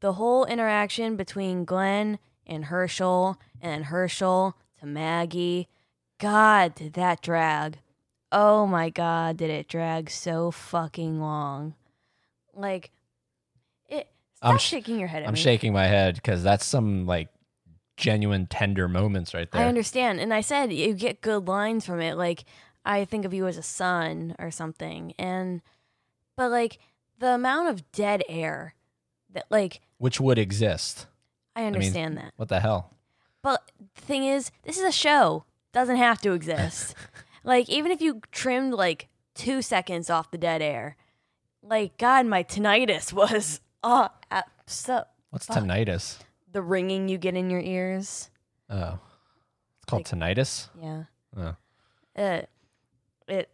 The 0.00 0.14
whole 0.14 0.44
interaction 0.44 1.16
between 1.16 1.64
Glenn 1.64 2.18
and 2.46 2.66
Hershel 2.66 3.36
and 3.60 3.86
Hershel 3.86 4.54
to 4.80 4.86
Maggie, 4.86 5.68
god 6.18 6.74
did 6.74 6.92
that 6.94 7.20
drag. 7.20 7.78
Oh 8.30 8.66
my 8.66 8.90
god, 8.90 9.36
did 9.38 9.50
it 9.50 9.68
drag 9.68 10.10
so 10.10 10.50
fucking 10.50 11.20
long. 11.20 11.74
Like 12.54 12.90
it 13.88 14.08
stop 14.34 14.52
I'm 14.52 14.58
sh- 14.58 14.64
shaking 14.68 14.98
your 14.98 15.08
head 15.08 15.22
at 15.22 15.28
I'm 15.28 15.34
me. 15.34 15.40
shaking 15.40 15.72
my 15.72 15.86
head 15.86 16.16
because 16.16 16.42
that's 16.42 16.64
some 16.66 17.06
like 17.06 17.28
genuine 17.98 18.46
tender 18.46 18.88
moments 18.88 19.34
right 19.34 19.50
there. 19.50 19.62
I 19.62 19.68
understand. 19.68 20.20
And 20.20 20.32
I 20.32 20.40
said 20.40 20.72
you 20.72 20.94
get 20.94 21.20
good 21.20 21.46
lines 21.46 21.84
from 21.84 22.00
it. 22.00 22.16
Like, 22.16 22.44
I 22.84 23.04
think 23.04 23.26
of 23.26 23.34
you 23.34 23.46
as 23.46 23.58
a 23.58 23.62
son 23.62 24.34
or 24.38 24.50
something. 24.50 25.12
And, 25.18 25.60
but 26.36 26.50
like, 26.50 26.78
the 27.18 27.34
amount 27.34 27.68
of 27.68 27.90
dead 27.92 28.22
air 28.28 28.74
that, 29.32 29.44
like, 29.50 29.80
Which 29.98 30.20
would 30.20 30.38
exist. 30.38 31.06
I 31.54 31.64
understand 31.64 32.16
that. 32.16 32.32
What 32.36 32.48
the 32.48 32.60
hell? 32.60 32.94
But 33.42 33.70
the 33.96 34.00
thing 34.00 34.24
is, 34.24 34.50
this 34.62 34.78
is 34.78 34.84
a 34.84 34.92
show. 34.92 35.44
Doesn't 35.72 35.96
have 35.96 36.20
to 36.22 36.32
exist. 36.32 36.94
like, 37.44 37.68
even 37.68 37.90
if 37.92 38.00
you 38.00 38.20
trimmed 38.32 38.74
like 38.74 39.08
two 39.34 39.62
seconds 39.62 40.10
off 40.10 40.30
the 40.30 40.38
dead 40.38 40.62
air, 40.62 40.96
like, 41.62 41.96
God, 41.98 42.26
my 42.26 42.42
tinnitus 42.42 43.12
was, 43.12 43.60
uh, 43.82 44.08
so, 44.66 45.04
What's 45.30 45.46
Fuck. 45.46 45.58
tinnitus? 45.58 46.18
the 46.50 46.62
ringing 46.62 47.08
you 47.08 47.18
get 47.18 47.34
in 47.36 47.50
your 47.50 47.60
ears. 47.60 48.30
Oh, 48.70 48.98
it's 49.78 49.84
called 49.86 50.04
tinnitus. 50.04 50.68
Yeah. 50.82 51.04
Oh. 51.36 51.54
it 52.16 52.48
it 53.28 53.48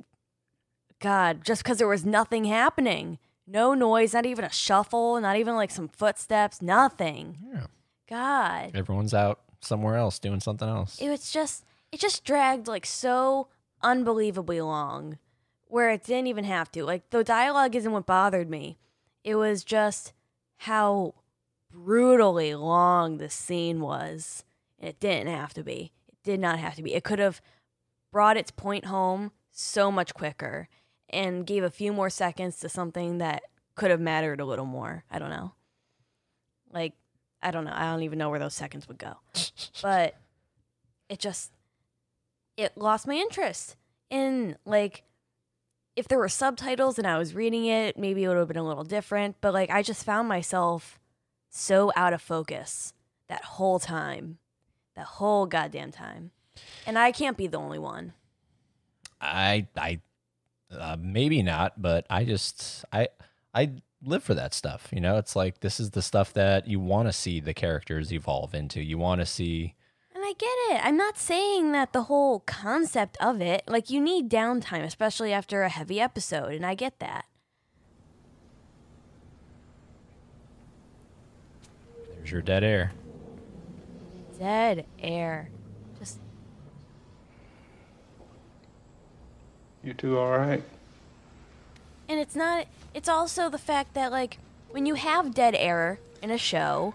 god 1.00 1.44
just 1.44 1.62
because 1.64 1.78
there 1.78 1.88
was 1.88 2.06
nothing 2.06 2.44
happening 2.44 3.18
no 3.46 3.74
noise 3.74 4.14
not 4.14 4.24
even 4.24 4.44
a 4.44 4.50
shuffle 4.50 5.20
not 5.20 5.36
even 5.36 5.54
like 5.56 5.70
some 5.72 5.88
footsteps 5.88 6.62
nothing 6.62 7.36
Yeah. 7.52 7.66
god 8.08 8.70
Everyone's 8.74 9.12
out 9.12 9.40
somewhere 9.60 9.96
else 9.96 10.18
doing 10.20 10.38
something 10.40 10.68
else. 10.68 10.98
it 11.00 11.08
was 11.10 11.30
just 11.32 11.64
it 11.92 11.98
just 12.00 12.24
dragged 12.24 12.68
like 12.68 12.86
so 12.86 13.48
unbelievably 13.84 14.60
long 14.60 15.18
where 15.66 15.90
it 15.90 16.04
didn't 16.04 16.28
even 16.28 16.44
have 16.44 16.70
to. 16.72 16.84
Like 16.84 17.10
the 17.10 17.22
dialogue 17.24 17.74
isn't 17.76 17.92
what 17.92 18.06
bothered 18.06 18.48
me. 18.48 18.78
It 19.22 19.36
was 19.36 19.64
just 19.64 20.12
how 20.58 21.14
brutally 21.70 22.54
long 22.54 23.18
the 23.18 23.30
scene 23.30 23.80
was. 23.80 24.44
And 24.78 24.88
it 24.88 25.00
didn't 25.00 25.32
have 25.32 25.54
to 25.54 25.62
be. 25.62 25.92
It 26.08 26.16
did 26.22 26.40
not 26.40 26.58
have 26.58 26.74
to 26.76 26.82
be. 26.82 26.94
It 26.94 27.04
could 27.04 27.18
have 27.18 27.40
brought 28.12 28.36
its 28.36 28.50
point 28.50 28.86
home 28.86 29.32
so 29.50 29.90
much 29.90 30.14
quicker 30.14 30.68
and 31.10 31.46
gave 31.46 31.62
a 31.62 31.70
few 31.70 31.92
more 31.92 32.10
seconds 32.10 32.58
to 32.60 32.68
something 32.68 33.18
that 33.18 33.42
could 33.74 33.90
have 33.90 34.00
mattered 34.00 34.40
a 34.40 34.44
little 34.44 34.66
more. 34.66 35.04
I 35.10 35.18
don't 35.18 35.30
know. 35.30 35.52
Like 36.72 36.94
i 37.42 37.50
don't 37.50 37.64
know. 37.64 37.72
I 37.74 37.90
don't 37.90 38.02
even 38.02 38.18
know 38.18 38.30
where 38.30 38.38
those 38.38 38.54
seconds 38.54 38.88
would 38.88 38.98
go. 38.98 39.14
But 39.82 40.14
it 41.08 41.18
just 41.18 41.50
it 42.56 42.76
lost 42.76 43.06
my 43.06 43.14
interest 43.14 43.76
in 44.10 44.56
like 44.64 45.02
if 45.96 46.08
there 46.08 46.18
were 46.18 46.28
subtitles 46.28 46.98
and 46.98 47.06
I 47.06 47.18
was 47.18 47.34
reading 47.34 47.66
it, 47.66 47.96
maybe 47.96 48.24
it 48.24 48.28
would 48.28 48.36
have 48.36 48.48
been 48.48 48.56
a 48.56 48.66
little 48.66 48.84
different. 48.84 49.36
But 49.40 49.54
like 49.54 49.70
I 49.70 49.82
just 49.82 50.04
found 50.04 50.28
myself 50.28 50.98
so 51.50 51.92
out 51.94 52.12
of 52.12 52.20
focus 52.20 52.92
that 53.28 53.44
whole 53.44 53.78
time. 53.78 54.38
That 54.96 55.06
whole 55.06 55.46
goddamn 55.46 55.90
time. 55.90 56.30
And 56.86 56.98
I 56.98 57.10
can't 57.10 57.36
be 57.36 57.46
the 57.46 57.58
only 57.58 57.78
one. 57.78 58.12
I 59.20 59.66
I 59.76 60.00
uh, 60.76 60.96
maybe 61.00 61.42
not, 61.42 61.80
but 61.80 62.06
I 62.10 62.24
just 62.24 62.84
I 62.92 63.08
I 63.52 63.72
live 64.02 64.22
for 64.22 64.34
that 64.34 64.54
stuff. 64.54 64.88
You 64.92 65.00
know, 65.00 65.16
it's 65.16 65.34
like 65.34 65.60
this 65.60 65.80
is 65.80 65.90
the 65.90 66.02
stuff 66.02 66.32
that 66.34 66.68
you 66.68 66.78
want 66.78 67.08
to 67.08 67.12
see 67.12 67.40
the 67.40 67.54
characters 67.54 68.12
evolve 68.12 68.54
into. 68.54 68.80
You 68.80 68.98
want 68.98 69.20
to 69.20 69.26
see. 69.26 69.74
And 70.24 70.30
I 70.30 70.38
get 70.38 70.76
it. 70.78 70.86
I'm 70.86 70.96
not 70.96 71.18
saying 71.18 71.72
that 71.72 71.92
the 71.92 72.04
whole 72.04 72.40
concept 72.46 73.18
of 73.20 73.42
it, 73.42 73.62
like 73.68 73.90
you 73.90 74.00
need 74.00 74.30
downtime, 74.30 74.82
especially 74.82 75.34
after 75.34 75.62
a 75.64 75.68
heavy 75.68 76.00
episode, 76.00 76.54
and 76.54 76.64
I 76.64 76.74
get 76.74 76.98
that. 77.00 77.26
There's 82.14 82.30
your 82.30 82.40
dead 82.40 82.64
air. 82.64 82.92
Dead 84.38 84.86
air. 84.98 85.50
Just 85.98 86.18
You 89.82 89.92
two 89.92 90.16
all 90.16 90.38
right? 90.38 90.64
And 92.08 92.18
it's 92.18 92.34
not. 92.34 92.66
It's 92.94 93.10
also 93.10 93.50
the 93.50 93.58
fact 93.58 93.92
that 93.92 94.10
like 94.10 94.38
when 94.70 94.86
you 94.86 94.94
have 94.94 95.34
dead 95.34 95.54
air 95.54 95.98
in 96.22 96.30
a 96.30 96.38
show, 96.38 96.94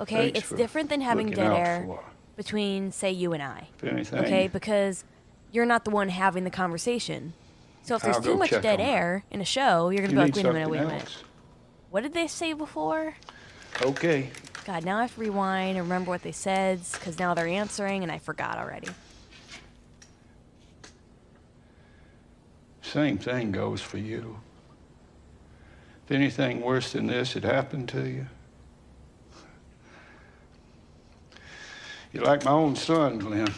okay, 0.00 0.30
Thanks 0.32 0.38
it's 0.38 0.58
different 0.58 0.88
than 0.88 1.02
having 1.02 1.30
dead 1.30 1.52
air 1.52 1.84
for- 1.86 2.09
between, 2.40 2.90
say, 2.90 3.10
you 3.10 3.34
and 3.34 3.42
I. 3.42 3.68
Anything. 3.82 4.20
Okay, 4.20 4.48
because 4.48 5.04
you're 5.52 5.66
not 5.66 5.84
the 5.84 5.90
one 5.90 6.08
having 6.08 6.44
the 6.44 6.50
conversation. 6.50 7.34
So 7.82 7.96
if 7.96 8.02
there's 8.02 8.16
I'll 8.16 8.22
too 8.22 8.34
much 8.38 8.48
dead 8.48 8.80
her. 8.80 8.86
air 8.86 9.24
in 9.30 9.42
a 9.42 9.44
show, 9.44 9.90
you're 9.90 10.06
gonna 10.06 10.24
You 10.26 10.32
be 10.32 10.32
like, 10.32 10.36
wait 10.36 10.46
a 10.46 10.52
minute, 10.54 10.70
wait 10.70 10.78
a 10.80 10.86
minute. 10.86 11.02
else? 11.02 11.24
What 11.90 12.00
did 12.02 12.14
they 12.14 12.26
say 12.26 12.54
before? 12.54 13.14
Okay. 13.82 14.30
God, 14.64 14.86
now 14.86 14.96
I 14.96 15.02
have 15.02 15.14
to 15.16 15.20
rewind 15.20 15.76
and 15.76 15.86
remember 15.86 16.10
what 16.10 16.22
they 16.22 16.32
said 16.32 16.80
because 16.92 17.18
now 17.18 17.34
they're 17.34 17.46
answering 17.46 18.02
and 18.02 18.10
I 18.10 18.16
forgot 18.16 18.56
already. 18.56 18.88
Same 22.80 23.18
thing 23.18 23.52
goes 23.52 23.82
for 23.82 23.98
you. 23.98 24.40
If 26.06 26.12
anything 26.12 26.62
worse 26.62 26.92
than 26.92 27.06
this 27.06 27.34
had 27.34 27.44
happened 27.44 27.90
to 27.90 28.08
you, 28.08 28.26
you're 32.12 32.24
like 32.24 32.44
my 32.44 32.50
own 32.50 32.76
son, 32.76 33.18
Glenn. 33.18 33.52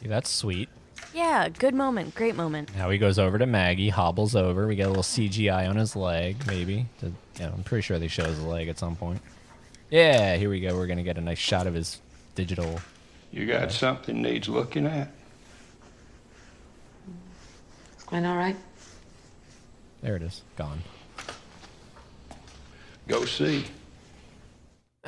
See, 0.00 0.08
that's 0.08 0.30
sweet. 0.30 0.68
Yeah, 1.14 1.48
good 1.48 1.74
moment, 1.74 2.14
great 2.14 2.36
moment. 2.36 2.74
Now 2.76 2.90
he 2.90 2.98
goes 2.98 3.18
over 3.18 3.38
to 3.38 3.46
Maggie, 3.46 3.88
hobbles 3.88 4.36
over. 4.36 4.66
We 4.66 4.76
get 4.76 4.86
a 4.86 4.90
little 4.90 5.02
CGI 5.02 5.68
on 5.68 5.76
his 5.76 5.96
leg, 5.96 6.36
maybe. 6.46 6.86
To, 7.00 7.12
yeah, 7.40 7.50
I'm 7.52 7.62
pretty 7.62 7.82
sure 7.82 7.98
they 7.98 8.08
show 8.08 8.24
his 8.24 8.40
leg 8.42 8.68
at 8.68 8.78
some 8.78 8.94
point. 8.94 9.20
Yeah, 9.90 10.36
here 10.36 10.50
we 10.50 10.60
go. 10.60 10.76
We're 10.76 10.86
gonna 10.86 11.02
get 11.02 11.16
a 11.16 11.20
nice 11.20 11.38
shot 11.38 11.66
of 11.66 11.74
his 11.74 12.00
digital. 12.34 12.78
You 13.32 13.46
got 13.46 13.72
something 13.72 14.20
needs 14.20 14.48
looking 14.48 14.86
at. 14.86 15.10
Glenn, 18.06 18.24
all 18.24 18.36
right? 18.36 18.56
There 20.02 20.16
it 20.16 20.22
is, 20.22 20.42
gone. 20.56 20.82
Go 23.06 23.24
see. 23.24 23.64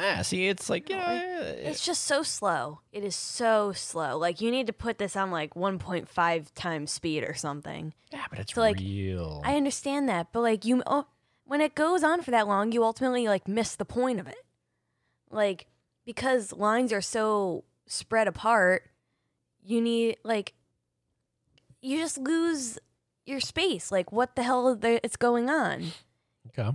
Ah, 0.03 0.23
see, 0.23 0.49
it's 0.49 0.71
like 0.71 0.89
yeah, 0.89 1.41
It's 1.43 1.85
just 1.85 2.05
so 2.05 2.23
slow. 2.23 2.81
It 2.91 3.05
is 3.05 3.15
so 3.15 3.73
slow. 3.73 4.17
Like 4.17 4.41
you 4.41 4.51
need 4.51 4.67
to 4.69 4.73
put 4.73 4.97
this 4.97 5.15
on 5.15 5.31
like 5.31 5.53
1.5 5.55 6.47
times 6.55 6.91
speed 6.91 7.23
or 7.23 7.35
something. 7.35 7.93
Yeah, 8.11 8.25
but 8.31 8.39
it's 8.39 8.55
So, 8.55 8.63
like, 8.63 8.79
real. 8.79 9.43
I 9.45 9.57
understand 9.57 10.09
that, 10.09 10.29
but 10.33 10.41
like 10.41 10.65
you, 10.65 10.83
oh, 10.87 11.07
when 11.45 11.61
it 11.61 11.75
goes 11.75 12.03
on 12.03 12.23
for 12.23 12.31
that 12.31 12.47
long, 12.49 12.73
you 12.73 12.83
ultimately 12.83 13.29
like 13.29 13.47
miss 13.47 13.77
the 13.77 13.85
point 13.85 14.21
of 14.21 14.27
it. 14.27 14.39
Like 15.31 15.67
because 16.07 16.53
lines 16.53 16.93
are 16.93 17.03
so 17.03 17.65
spread 17.87 18.27
apart, 18.27 18.89
you 19.63 19.83
need 19.83 20.17
like 20.25 20.55
you 21.83 21.99
just 21.99 22.17
lose 22.17 22.79
your 23.27 23.41
space. 23.41 23.93
Like 23.93 24.13
what 24.13 24.35
the 24.35 24.43
hell 24.45 24.69
is 24.69 24.79
it's 24.83 25.17
going 25.17 25.51
on? 25.51 25.93
okay. 26.49 26.75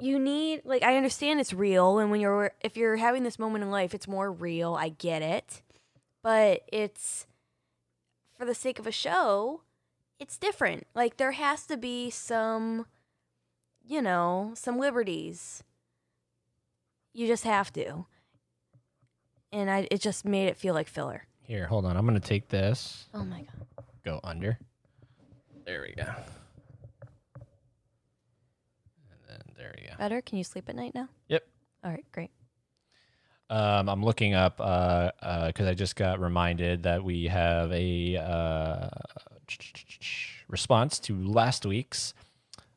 You 0.00 0.18
need 0.18 0.62
like 0.64 0.82
I 0.82 0.96
understand 0.96 1.40
it's 1.40 1.52
real 1.52 1.98
and 1.98 2.10
when 2.10 2.20
you're 2.20 2.52
if 2.60 2.76
you're 2.76 2.96
having 2.96 3.22
this 3.22 3.38
moment 3.38 3.64
in 3.64 3.70
life 3.70 3.94
it's 3.94 4.08
more 4.08 4.30
real, 4.30 4.74
I 4.74 4.90
get 4.90 5.22
it. 5.22 5.62
But 6.22 6.62
it's 6.72 7.26
for 8.36 8.44
the 8.44 8.54
sake 8.54 8.78
of 8.78 8.86
a 8.86 8.92
show, 8.92 9.62
it's 10.18 10.36
different. 10.38 10.86
Like 10.94 11.16
there 11.16 11.32
has 11.32 11.66
to 11.66 11.76
be 11.76 12.10
some 12.10 12.86
you 13.86 14.00
know, 14.00 14.52
some 14.54 14.78
liberties. 14.78 15.64
You 17.12 17.26
just 17.26 17.44
have 17.44 17.72
to. 17.72 18.06
And 19.52 19.68
I 19.70 19.88
it 19.90 20.00
just 20.00 20.24
made 20.24 20.46
it 20.46 20.56
feel 20.56 20.74
like 20.74 20.88
filler. 20.88 21.26
Here, 21.42 21.66
hold 21.66 21.84
on. 21.84 21.96
I'm 21.96 22.06
gonna 22.06 22.20
take 22.20 22.48
this. 22.48 23.08
Oh 23.12 23.24
my 23.24 23.38
god. 23.40 23.84
Go 24.04 24.20
under. 24.22 24.58
There 25.66 25.82
we 25.82 25.92
go. 25.94 26.04
And 29.10 29.18
then 29.28 29.40
there 29.60 29.74
we 29.76 29.86
go. 29.86 29.92
Better? 29.98 30.22
Can 30.22 30.38
you 30.38 30.44
sleep 30.44 30.68
at 30.68 30.76
night 30.76 30.94
now? 30.94 31.08
Yep. 31.28 31.46
All 31.84 31.90
right, 31.90 32.04
great. 32.12 32.30
Um, 33.50 33.88
I'm 33.88 34.02
looking 34.02 34.32
up 34.32 34.58
because 34.58 35.12
uh, 35.22 35.64
uh 35.64 35.68
I 35.68 35.74
just 35.74 35.96
got 35.96 36.20
reminded 36.20 36.84
that 36.84 37.02
we 37.02 37.24
have 37.26 37.72
a 37.72 38.16
uh, 38.16 38.88
response 40.48 41.00
to 41.00 41.20
last 41.20 41.66
week's 41.66 42.14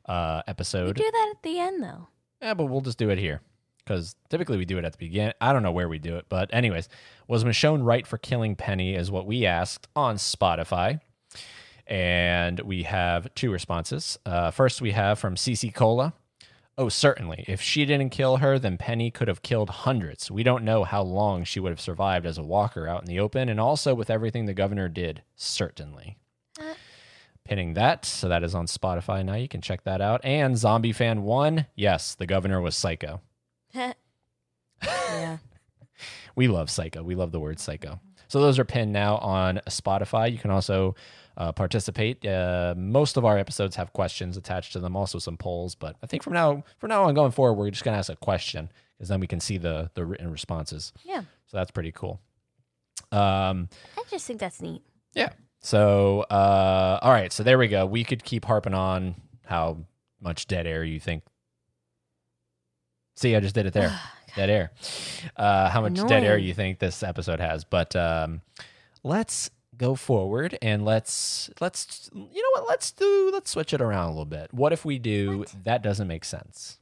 uh, 0.07 0.41
episode. 0.47 0.97
We 0.97 1.03
do 1.03 1.11
that 1.11 1.33
at 1.35 1.43
the 1.43 1.59
end 1.59 1.83
though. 1.83 2.07
Yeah, 2.41 2.55
but 2.55 2.65
we'll 2.65 2.81
just 2.81 2.97
do 2.97 3.09
it 3.09 3.19
here 3.19 3.41
because 3.85 4.15
typically 4.29 4.57
we 4.57 4.65
do 4.65 4.77
it 4.77 4.83
at 4.83 4.93
the 4.93 4.97
beginning. 4.97 5.33
I 5.39 5.53
don't 5.53 5.63
know 5.63 5.71
where 5.71 5.87
we 5.87 5.99
do 5.99 6.17
it, 6.17 6.25
but 6.27 6.51
anyways, 6.51 6.89
was 7.27 7.43
Michonne 7.43 7.85
right 7.85 8.05
for 8.05 8.17
killing 8.17 8.55
Penny? 8.55 8.95
Is 8.95 9.11
what 9.11 9.27
we 9.27 9.45
asked 9.45 9.87
on 9.95 10.15
Spotify, 10.15 11.01
and 11.85 12.59
we 12.61 12.83
have 12.83 13.33
two 13.35 13.51
responses. 13.51 14.17
Uh, 14.25 14.49
first, 14.49 14.81
we 14.81 14.91
have 14.91 15.19
from 15.19 15.35
CC 15.35 15.73
Cola. 15.73 16.13
Oh, 16.77 16.89
certainly. 16.89 17.45
If 17.47 17.61
she 17.61 17.85
didn't 17.85 18.09
kill 18.09 18.37
her, 18.37 18.57
then 18.57 18.77
Penny 18.77 19.11
could 19.11 19.27
have 19.27 19.43
killed 19.43 19.69
hundreds. 19.69 20.31
We 20.31 20.41
don't 20.41 20.63
know 20.63 20.83
how 20.83 21.03
long 21.03 21.43
she 21.43 21.59
would 21.59 21.71
have 21.71 21.79
survived 21.81 22.25
as 22.25 22.37
a 22.39 22.43
walker 22.43 22.87
out 22.87 23.01
in 23.01 23.07
the 23.07 23.19
open, 23.19 23.47
and 23.47 23.59
also 23.59 23.93
with 23.93 24.09
everything 24.09 24.45
the 24.45 24.55
governor 24.55 24.89
did. 24.89 25.21
Certainly. 25.35 26.17
Uh. 26.59 26.73
Pinning 27.45 27.73
that, 27.73 28.05
so 28.05 28.29
that 28.29 28.43
is 28.43 28.55
on 28.55 28.65
Spotify 28.65 29.23
now. 29.23 29.35
You 29.35 29.49
can 29.49 29.61
check 29.61 29.83
that 29.83 30.01
out. 30.01 30.21
And 30.23 30.57
Zombie 30.57 30.93
Fan 30.93 31.23
One, 31.23 31.67
yes, 31.75 32.15
the 32.15 32.25
governor 32.25 32.61
was 32.61 32.75
psycho. 32.75 33.21
yeah. 33.73 33.93
We 36.35 36.47
love 36.47 36.71
psycho. 36.71 37.03
We 37.03 37.13
love 37.13 37.31
the 37.31 37.39
word 37.39 37.59
psycho. 37.59 37.99
So 38.27 38.41
those 38.41 38.57
are 38.57 38.65
pinned 38.65 38.91
now 38.91 39.17
on 39.17 39.61
Spotify. 39.67 40.31
You 40.31 40.39
can 40.39 40.49
also 40.49 40.95
uh, 41.37 41.51
participate. 41.51 42.25
Uh, 42.25 42.73
most 42.77 43.17
of 43.17 43.25
our 43.25 43.37
episodes 43.37 43.75
have 43.75 43.93
questions 43.93 44.37
attached 44.37 44.73
to 44.73 44.79
them, 44.79 44.95
also 44.95 45.19
some 45.19 45.37
polls. 45.37 45.75
But 45.75 45.95
I 46.03 46.07
think 46.07 46.23
from 46.23 46.33
now 46.33 46.63
from 46.77 46.89
now 46.89 47.03
on 47.03 47.13
going 47.13 47.31
forward, 47.31 47.53
we're 47.53 47.69
just 47.71 47.83
gonna 47.83 47.97
ask 47.97 48.11
a 48.11 48.15
question 48.15 48.69
because 48.97 49.09
then 49.09 49.19
we 49.19 49.27
can 49.27 49.39
see 49.39 49.57
the 49.57 49.89
the 49.93 50.05
written 50.05 50.31
responses. 50.31 50.93
Yeah. 51.03 51.21
So 51.47 51.57
that's 51.57 51.71
pretty 51.71 51.91
cool. 51.91 52.19
Um, 53.11 53.69
I 53.97 54.03
just 54.09 54.25
think 54.25 54.39
that's 54.39 54.61
neat. 54.61 54.81
yeah. 55.13 55.29
So 55.61 56.21
uh, 56.29 56.99
all 57.01 57.11
right. 57.11 57.31
So 57.31 57.43
there 57.43 57.57
we 57.57 57.67
go. 57.67 57.85
We 57.85 58.03
could 58.03 58.23
keep 58.23 58.45
harping 58.45 58.73
on 58.73 59.15
how 59.45 59.77
much 60.21 60.47
dead 60.47 60.67
air 60.67 60.83
you 60.83 60.99
think. 60.99 61.23
See, 63.15 63.35
I 63.35 63.39
just 63.39 63.55
did 63.55 63.65
it 63.65 63.73
there. 63.73 63.97
dead 64.35 64.49
air. 64.49 64.71
Uh, 65.37 65.69
how 65.69 65.81
much 65.81 65.95
dead 66.07 66.23
air 66.23 66.37
you 66.37 66.53
think 66.53 66.79
this 66.79 67.03
episode 67.03 67.39
has? 67.39 67.63
But 67.63 67.95
um, 67.95 68.41
let's 69.03 69.51
go 69.77 69.95
forward 69.95 70.57
and 70.61 70.85
let's 70.85 71.49
let's 71.59 72.09
you 72.13 72.21
know 72.41 72.61
what? 72.61 72.69
Let's 72.69 72.91
do 72.91 73.29
let's 73.33 73.51
switch 73.51 73.73
it 73.73 73.81
around 73.81 74.05
a 74.05 74.09
little 74.09 74.25
bit. 74.25 74.53
What 74.53 74.73
if 74.73 74.85
we 74.85 74.99
do 74.99 75.45
that 75.63 75.81
doesn't 75.81 76.07
make 76.07 76.25
sense? 76.25 76.79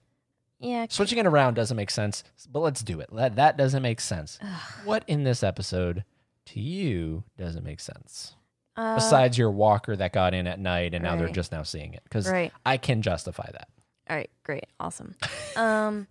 Yeah. 0.59 0.85
Switching 0.89 1.17
it 1.17 1.25
around 1.25 1.55
doesn't 1.55 1.75
make 1.77 1.89
sense, 1.89 2.23
but 2.51 2.59
let's 2.59 2.83
do 2.83 2.99
it. 2.99 3.09
That 3.13 3.35
that 3.37 3.57
doesn't 3.57 3.81
make 3.81 3.99
sense. 4.01 4.37
what 4.83 5.03
in 5.07 5.23
this 5.23 5.41
episode 5.43 6.03
to 6.47 6.59
you 6.59 7.23
doesn't 7.37 7.63
make 7.63 7.79
sense? 7.79 8.35
Uh, 8.75 8.95
Besides 8.95 9.37
your 9.37 9.51
walker 9.51 9.95
that 9.95 10.13
got 10.13 10.33
in 10.33 10.47
at 10.47 10.59
night 10.59 10.93
and 10.93 11.03
now 11.03 11.15
they're 11.15 11.27
just 11.29 11.51
now 11.51 11.61
seeing 11.63 11.93
it 11.93 12.03
because 12.03 12.29
Right. 12.29 12.53
I 12.65 12.77
can 12.77 13.01
justify 13.01 13.49
that. 13.51 13.67
All 14.09 14.15
right, 14.15 14.29
great, 14.43 14.65
awesome. 14.79 15.15
um, 15.55 16.07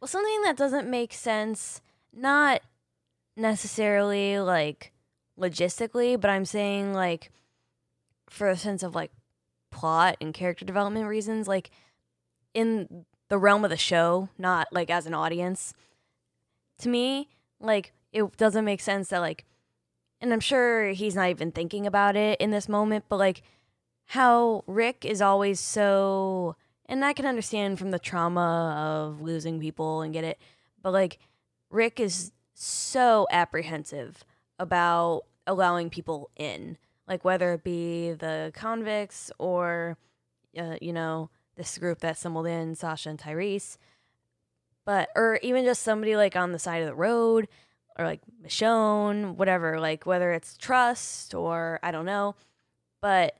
well, 0.00 0.08
something 0.08 0.42
that 0.42 0.56
doesn't 0.56 0.88
make 0.88 1.12
sense, 1.12 1.80
not 2.12 2.62
necessarily 3.36 4.38
like 4.38 4.92
logistically, 5.38 6.20
but 6.20 6.30
I'm 6.30 6.44
saying 6.44 6.92
like 6.92 7.30
for 8.28 8.48
a 8.48 8.56
sense 8.56 8.82
of 8.82 8.94
like 8.94 9.10
plot 9.70 10.16
and 10.20 10.32
character 10.32 10.64
development 10.64 11.06
reasons, 11.06 11.48
like 11.48 11.70
in 12.52 13.04
the 13.28 13.38
realm 13.38 13.64
of 13.64 13.70
the 13.70 13.76
show, 13.76 14.28
not 14.38 14.68
like 14.72 14.90
as 14.90 15.06
an 15.06 15.14
audience. 15.14 15.74
To 16.78 16.88
me, 16.88 17.28
like 17.60 17.92
it 18.12 18.36
doesn't 18.36 18.64
make 18.64 18.80
sense 18.80 19.08
that 19.08 19.20
like, 19.20 19.44
and 20.20 20.32
I'm 20.32 20.40
sure 20.40 20.88
he's 20.88 21.14
not 21.14 21.30
even 21.30 21.52
thinking 21.52 21.86
about 21.86 22.16
it 22.16 22.40
in 22.40 22.50
this 22.50 22.68
moment, 22.68 23.04
but 23.08 23.18
like 23.18 23.42
how 24.06 24.62
Rick 24.66 25.04
is 25.04 25.20
always 25.20 25.58
so 25.60 26.56
and 26.86 27.04
I 27.04 27.14
can 27.14 27.26
understand 27.26 27.78
from 27.78 27.90
the 27.90 27.98
trauma 27.98 28.74
of 28.76 29.22
losing 29.22 29.58
people 29.58 30.02
and 30.02 30.12
get 30.12 30.24
it, 30.24 30.38
but 30.82 30.92
like 30.92 31.18
Rick 31.70 31.98
is 31.98 32.32
so 32.54 33.26
apprehensive 33.30 34.24
about 34.58 35.22
allowing 35.46 35.90
people 35.90 36.30
in, 36.36 36.76
like 37.06 37.24
whether 37.24 37.52
it 37.54 37.64
be 37.64 38.12
the 38.12 38.52
convicts 38.54 39.30
or, 39.38 39.96
uh, 40.58 40.76
you 40.80 40.92
know, 40.92 41.30
this 41.56 41.78
group 41.78 42.00
that 42.00 42.18
stumbled 42.18 42.46
in, 42.46 42.74
Sasha 42.74 43.10
and 43.10 43.18
Tyrese, 43.18 43.76
but 44.84 45.08
or 45.14 45.38
even 45.42 45.64
just 45.64 45.82
somebody 45.82 46.16
like 46.16 46.36
on 46.36 46.52
the 46.52 46.58
side 46.58 46.82
of 46.82 46.88
the 46.88 46.94
road 46.94 47.48
or 47.98 48.04
like 48.04 48.20
Michonne, 48.42 49.36
whatever, 49.36 49.78
like 49.78 50.06
whether 50.06 50.32
it's 50.32 50.56
trust 50.56 51.34
or 51.34 51.78
I 51.82 51.90
don't 51.90 52.06
know, 52.06 52.34
but 53.00 53.36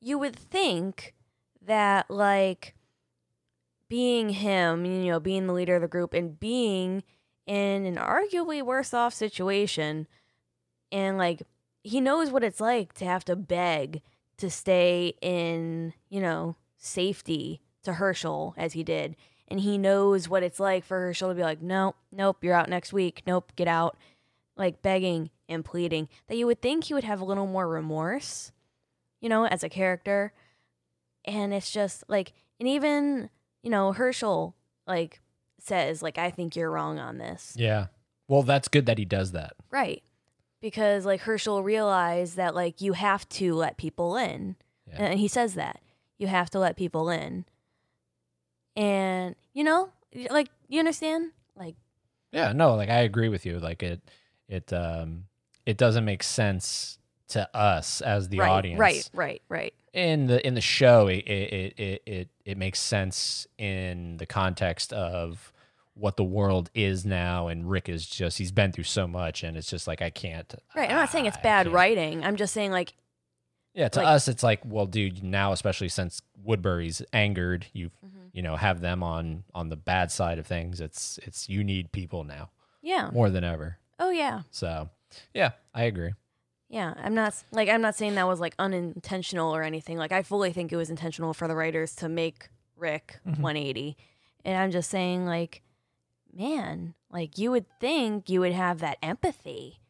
you 0.00 0.18
would 0.18 0.34
think 0.36 1.14
that 1.64 2.10
like 2.10 2.74
being 3.88 4.30
him, 4.30 4.84
you 4.84 5.10
know, 5.10 5.20
being 5.20 5.46
the 5.46 5.52
leader 5.52 5.76
of 5.76 5.82
the 5.82 5.88
group 5.88 6.14
and 6.14 6.38
being 6.40 7.02
in 7.46 7.84
an 7.84 7.96
arguably 7.96 8.62
worse 8.62 8.94
off 8.94 9.14
situation 9.14 10.06
and 10.92 11.18
like 11.18 11.42
he 11.82 12.00
knows 12.00 12.30
what 12.30 12.44
it's 12.44 12.60
like 12.60 12.92
to 12.94 13.04
have 13.04 13.24
to 13.24 13.34
beg 13.34 14.02
to 14.36 14.48
stay 14.48 15.14
in, 15.20 15.92
you 16.08 16.20
know, 16.20 16.56
safety 16.76 17.60
to 17.82 17.94
Hershel 17.94 18.54
as 18.56 18.74
he 18.74 18.84
did. 18.84 19.16
And 19.48 19.60
he 19.60 19.76
knows 19.76 20.28
what 20.28 20.42
it's 20.42 20.60
like 20.60 20.84
for 20.84 20.98
Hershel 21.00 21.28
to 21.28 21.34
be 21.34 21.42
like, 21.42 21.60
nope, 21.60 21.96
nope, 22.10 22.42
you're 22.42 22.54
out 22.54 22.68
next 22.68 22.92
week. 22.92 23.22
Nope, 23.26 23.52
get 23.56 23.68
out. 23.68 23.96
Like 24.56 24.82
begging 24.82 25.30
and 25.48 25.64
pleading. 25.64 26.08
That 26.28 26.36
you 26.36 26.46
would 26.46 26.62
think 26.62 26.84
he 26.84 26.94
would 26.94 27.04
have 27.04 27.20
a 27.20 27.24
little 27.24 27.46
more 27.46 27.68
remorse, 27.68 28.52
you 29.20 29.28
know, 29.28 29.46
as 29.46 29.64
a 29.64 29.68
character. 29.68 30.32
And 31.24 31.52
it's 31.52 31.70
just 31.70 32.04
like, 32.08 32.32
and 32.58 32.68
even, 32.68 33.30
you 33.62 33.70
know, 33.70 33.92
Hershel, 33.92 34.54
like, 34.86 35.20
says, 35.58 36.02
like, 36.02 36.18
I 36.18 36.30
think 36.30 36.56
you're 36.56 36.70
wrong 36.70 36.98
on 36.98 37.18
this. 37.18 37.54
Yeah. 37.56 37.86
Well, 38.28 38.42
that's 38.42 38.68
good 38.68 38.86
that 38.86 38.98
he 38.98 39.04
does 39.04 39.32
that. 39.32 39.54
Right. 39.70 40.02
Because 40.62 41.04
like 41.04 41.20
Hershel 41.20 41.62
realized 41.62 42.36
that 42.36 42.54
like 42.54 42.80
you 42.80 42.94
have 42.94 43.28
to 43.30 43.54
let 43.54 43.76
people 43.76 44.16
in. 44.16 44.56
Yeah. 44.88 45.04
And 45.04 45.20
he 45.20 45.28
says 45.28 45.54
that. 45.54 45.80
You 46.18 46.28
have 46.28 46.48
to 46.50 46.58
let 46.58 46.76
people 46.76 47.10
in. 47.10 47.44
And 48.76 49.34
you 49.52 49.64
know, 49.64 49.90
like 50.30 50.48
you 50.68 50.78
understand? 50.78 51.32
Like 51.56 51.74
Yeah, 52.30 52.52
no, 52.52 52.76
like 52.76 52.88
I 52.88 53.00
agree 53.00 53.28
with 53.28 53.44
you. 53.44 53.58
Like 53.58 53.82
it 53.82 54.00
it 54.48 54.72
um 54.72 55.24
it 55.66 55.76
doesn't 55.76 56.04
make 56.04 56.22
sense 56.22 56.98
to 57.28 57.48
us 57.56 58.00
as 58.00 58.28
the 58.28 58.38
right, 58.38 58.50
audience. 58.50 58.78
Right, 58.78 59.10
right, 59.12 59.42
right. 59.48 59.74
In 59.92 60.26
the 60.26 60.46
in 60.46 60.54
the 60.54 60.60
show 60.60 61.08
it 61.08 61.26
it, 61.26 61.74
it 61.78 62.02
it 62.06 62.28
it 62.44 62.56
makes 62.56 62.78
sense 62.78 63.46
in 63.58 64.16
the 64.18 64.26
context 64.26 64.92
of 64.92 65.52
what 66.02 66.16
the 66.16 66.24
world 66.24 66.68
is 66.74 67.04
now 67.06 67.46
and 67.46 67.70
Rick 67.70 67.88
is 67.88 68.06
just 68.06 68.38
he's 68.38 68.50
been 68.50 68.72
through 68.72 68.84
so 68.84 69.06
much 69.06 69.42
and 69.44 69.56
it's 69.56 69.70
just 69.70 69.86
like 69.86 70.02
I 70.02 70.10
can't 70.10 70.52
Right. 70.74 70.90
I'm 70.90 70.96
not 70.96 71.10
saying 71.10 71.26
it's 71.26 71.36
I 71.36 71.42
bad 71.42 71.66
can't. 71.66 71.74
writing. 71.74 72.24
I'm 72.24 72.34
just 72.36 72.52
saying 72.52 72.72
like 72.72 72.94
Yeah, 73.74 73.88
to 73.88 74.00
Like- 74.00 74.08
us, 74.08 74.26
it's 74.28 74.42
like, 74.42 74.60
well, 74.64 74.86
dude, 74.86 75.22
now 75.22 75.52
especially 75.52 75.88
since 75.88 76.20
Woodbury's 76.42 77.02
angered, 77.12 77.66
you 77.72 77.90
Mm-hmm. 78.04 78.18
you 78.32 78.42
know 78.42 78.56
have 78.56 78.80
them 78.80 79.02
on 79.02 79.44
on 79.54 79.68
the 79.68 79.76
bad 79.76 80.10
side 80.10 80.38
of 80.40 80.46
things. 80.46 80.80
It's 80.80 81.18
it's 81.22 81.48
you 81.48 81.62
need 81.64 81.92
people 81.92 82.24
now 82.24 82.50
yeah. 82.82 83.10
more 83.12 83.30
than 83.30 83.44
ever. 83.44 83.78
Oh 84.00 84.10
yeah. 84.10 84.42
So, 84.50 84.90
yeah, 85.32 85.52
I 85.72 85.84
agree. 85.84 86.12
Yeah, 86.68 86.94
I'm 86.96 87.14
not 87.14 87.34
like 87.52 87.68
I'm 87.68 87.80
not 87.82 87.94
saying 87.94 88.14
that 88.16 88.26
was 88.26 88.40
like 88.40 88.54
unintentional 88.58 89.54
or 89.54 89.62
anything. 89.62 89.96
Like 89.98 90.10
I 90.10 90.22
fully 90.24 90.52
think 90.52 90.72
it 90.72 90.76
was 90.76 90.90
intentional 90.90 91.32
for 91.32 91.46
the 91.46 91.54
writers 91.54 91.94
to 91.96 92.08
make 92.08 92.48
Rick 92.76 93.20
180. 93.24 93.96
And 94.44 94.56
I'm 94.56 94.70
just 94.72 94.90
saying 94.90 95.24
like 95.26 95.62
man, 96.32 96.94
like 97.10 97.38
you 97.38 97.50
would 97.50 97.66
think 97.80 98.28
you 98.28 98.40
would 98.40 98.52
have 98.52 98.78
that 98.80 98.98
empathy. 99.02 99.80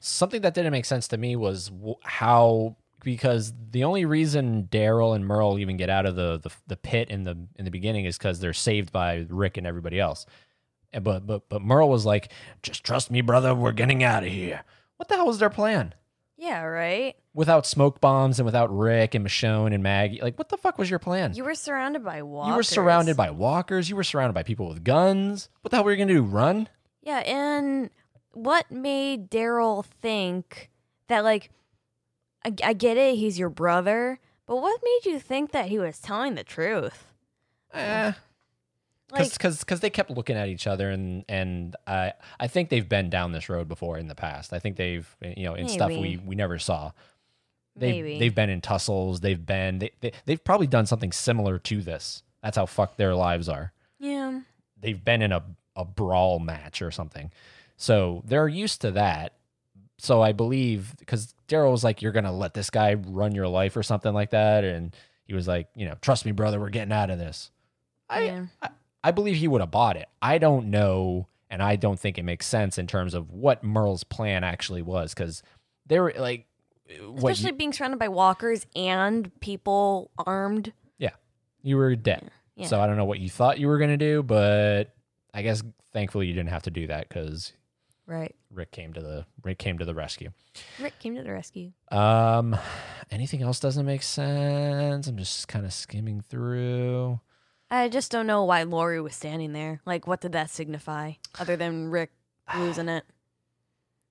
Something 0.00 0.42
that 0.42 0.54
didn't 0.54 0.72
make 0.72 0.84
sense 0.84 1.06
to 1.08 1.16
me 1.16 1.36
was 1.36 1.68
w- 1.68 1.96
how 2.02 2.76
because 3.04 3.52
the 3.70 3.84
only 3.84 4.04
reason 4.04 4.68
Daryl 4.70 5.14
and 5.14 5.26
Merle 5.26 5.58
even 5.58 5.76
get 5.76 5.90
out 5.90 6.06
of 6.06 6.16
the, 6.16 6.38
the 6.42 6.50
the 6.66 6.76
pit 6.76 7.10
in 7.10 7.24
the 7.24 7.36
in 7.56 7.64
the 7.64 7.70
beginning 7.70 8.04
is 8.04 8.18
because 8.18 8.40
they're 8.40 8.52
saved 8.52 8.92
by 8.92 9.26
Rick 9.28 9.56
and 9.56 9.66
everybody 9.66 10.00
else. 10.00 10.26
Eh, 10.92 10.98
but 10.98 11.26
but 11.26 11.48
but 11.48 11.62
Merle 11.62 11.88
was 11.88 12.06
like, 12.06 12.32
"Just 12.62 12.84
trust 12.84 13.10
me, 13.10 13.20
brother. 13.20 13.54
We're 13.54 13.72
getting 13.72 14.02
out 14.02 14.24
of 14.24 14.30
here." 14.30 14.62
What 14.96 15.08
the 15.08 15.16
hell 15.16 15.26
was 15.26 15.38
their 15.38 15.50
plan? 15.50 15.94
Yeah, 16.36 16.62
right? 16.62 17.16
Without 17.34 17.66
smoke 17.66 18.00
bombs 18.00 18.38
and 18.38 18.44
without 18.44 18.76
Rick 18.76 19.14
and 19.14 19.26
Michonne 19.26 19.72
and 19.72 19.82
Maggie, 19.82 20.20
like 20.20 20.36
what 20.38 20.50
the 20.50 20.58
fuck 20.58 20.76
was 20.76 20.90
your 20.90 20.98
plan? 20.98 21.32
You 21.34 21.44
were 21.44 21.54
surrounded 21.54 22.04
by 22.04 22.22
walkers. 22.22 22.50
You 22.50 22.56
were 22.56 22.62
surrounded 22.62 23.16
by 23.16 23.30
walkers. 23.30 23.88
You 23.88 23.96
were 23.96 24.04
surrounded 24.04 24.34
by 24.34 24.42
people 24.42 24.68
with 24.68 24.84
guns. 24.84 25.48
What 25.62 25.70
the 25.70 25.78
hell 25.78 25.84
were 25.84 25.92
you 25.92 25.96
gonna 25.96 26.12
do? 26.12 26.22
Run? 26.22 26.68
Yeah, 27.00 27.20
and 27.20 27.88
what 28.32 28.70
made 28.70 29.30
Daryl 29.30 29.84
think 29.84 30.70
that 31.08 31.24
like 31.24 31.50
I, 32.44 32.54
I 32.62 32.72
get 32.74 32.96
it, 32.96 33.16
he's 33.16 33.38
your 33.38 33.50
brother, 33.50 34.20
but 34.46 34.56
what 34.56 34.80
made 34.84 35.10
you 35.10 35.18
think 35.18 35.52
that 35.52 35.66
he 35.66 35.78
was 35.78 35.98
telling 36.00 36.34
the 36.34 36.44
truth? 36.44 37.12
Eh. 37.72 38.12
Like 39.10 39.30
because 39.32 39.58
because 39.58 39.80
they 39.80 39.90
kept 39.90 40.10
looking 40.10 40.36
at 40.36 40.48
each 40.48 40.66
other 40.66 40.88
and 40.88 41.24
and 41.28 41.76
I 41.86 42.14
I 42.40 42.46
think 42.46 42.70
they've 42.70 42.88
been 42.88 43.10
down 43.10 43.32
this 43.32 43.50
road 43.50 43.68
before 43.68 43.98
in 43.98 44.08
the 44.08 44.14
past. 44.14 44.54
I 44.54 44.58
think 44.58 44.76
they've 44.76 45.06
you 45.20 45.44
know 45.44 45.54
in 45.54 45.68
stuff 45.68 45.90
we 45.90 46.18
we 46.24 46.34
never 46.34 46.58
saw. 46.58 46.92
They've 47.74 48.04
Maybe. 48.04 48.18
they've 48.18 48.34
been 48.34 48.50
in 48.50 48.60
tussles. 48.60 49.20
They've 49.20 49.44
been 49.44 49.78
they, 49.78 49.90
they 50.00 50.12
they've 50.26 50.42
probably 50.44 50.66
done 50.66 50.86
something 50.86 51.12
similar 51.12 51.58
to 51.60 51.80
this. 51.80 52.22
That's 52.42 52.56
how 52.56 52.66
fucked 52.66 52.98
their 52.98 53.14
lives 53.14 53.48
are. 53.48 53.72
yeah. 53.98 54.40
They've 54.78 55.02
been 55.02 55.22
in 55.22 55.32
a 55.32 55.42
a 55.76 55.84
brawl 55.84 56.38
match 56.38 56.82
or 56.82 56.90
something, 56.90 57.30
so 57.76 58.22
they're 58.26 58.48
used 58.48 58.80
to 58.82 58.90
that. 58.92 59.32
So 59.98 60.20
I 60.20 60.32
believe 60.32 60.94
because 60.98 61.34
Daryl 61.48 61.70
was 61.70 61.84
like, 61.84 62.02
"You're 62.02 62.12
gonna 62.12 62.32
let 62.32 62.52
this 62.54 62.68
guy 62.68 62.94
run 62.94 63.34
your 63.34 63.46
life" 63.48 63.76
or 63.76 63.82
something 63.84 64.12
like 64.12 64.30
that, 64.30 64.64
and 64.64 64.94
he 65.24 65.34
was 65.34 65.46
like, 65.48 65.68
"You 65.76 65.86
know, 65.86 65.94
trust 66.00 66.26
me, 66.26 66.32
brother, 66.32 66.58
we're 66.58 66.68
getting 66.70 66.92
out 66.92 67.10
of 67.10 67.18
this." 67.18 67.50
I, 68.10 68.20
Yeah. 68.24 68.46
I 68.60 68.68
I 69.04 69.10
believe 69.12 69.36
he 69.36 69.48
would 69.48 69.60
have 69.60 69.70
bought 69.70 69.96
it. 69.96 70.08
I 70.20 70.38
don't 70.38 70.68
know, 70.70 71.26
and 71.48 71.62
I 71.62 71.76
don't 71.76 71.98
think 71.98 72.18
it 72.18 72.24
makes 72.24 72.46
sense 72.46 72.76
in 72.78 72.86
terms 72.88 73.14
of 73.14 73.30
what 73.30 73.62
Merle's 73.62 74.04
plan 74.04 74.42
actually 74.44 74.82
was, 74.82 75.14
because 75.14 75.42
they 75.86 75.98
were 76.00 76.12
like, 76.18 76.46
Especially 77.16 77.50
you, 77.50 77.56
being 77.56 77.72
surrounded 77.72 77.98
by 77.98 78.08
walkers 78.08 78.66
and 78.76 79.30
people 79.40 80.10
armed. 80.18 80.72
yeah, 80.98 81.10
you 81.62 81.76
were 81.76 81.94
dead. 81.96 82.30
Yeah. 82.56 82.66
So 82.66 82.80
I 82.80 82.86
don't 82.86 82.96
know 82.96 83.04
what 83.04 83.18
you 83.20 83.30
thought 83.30 83.58
you 83.58 83.66
were 83.68 83.78
gonna 83.78 83.96
do, 83.96 84.22
but 84.22 84.94
I 85.34 85.42
guess 85.42 85.62
thankfully 85.92 86.26
you 86.26 86.32
didn't 86.34 86.50
have 86.50 86.62
to 86.64 86.70
do 86.70 86.86
that 86.88 87.08
because 87.08 87.52
Right. 88.06 88.34
Rick 88.50 88.72
came 88.72 88.92
to 88.94 89.00
the 89.00 89.24
Rick 89.42 89.58
came 89.58 89.78
to 89.78 89.84
the 89.84 89.94
rescue. 89.94 90.30
Rick 90.80 90.98
came 90.98 91.14
to 91.16 91.22
the 91.22 91.32
rescue. 91.32 91.72
Um, 91.90 92.56
anything 93.10 93.42
else 93.42 93.60
doesn't 93.60 93.86
make 93.86 94.02
sense. 94.02 95.06
I'm 95.06 95.16
just 95.16 95.48
kind 95.48 95.64
of 95.64 95.72
skimming 95.72 96.20
through. 96.20 97.20
I 97.70 97.88
just 97.88 98.10
don't 98.12 98.26
know 98.26 98.44
why 98.44 98.64
Lori 98.64 99.00
was 99.00 99.14
standing 99.14 99.54
there. 99.54 99.80
Like, 99.86 100.06
what 100.06 100.20
did 100.20 100.32
that 100.32 100.50
signify 100.50 101.12
other 101.40 101.56
than 101.56 101.90
Rick 101.90 102.10
losing 102.58 102.88
it? 102.90 103.04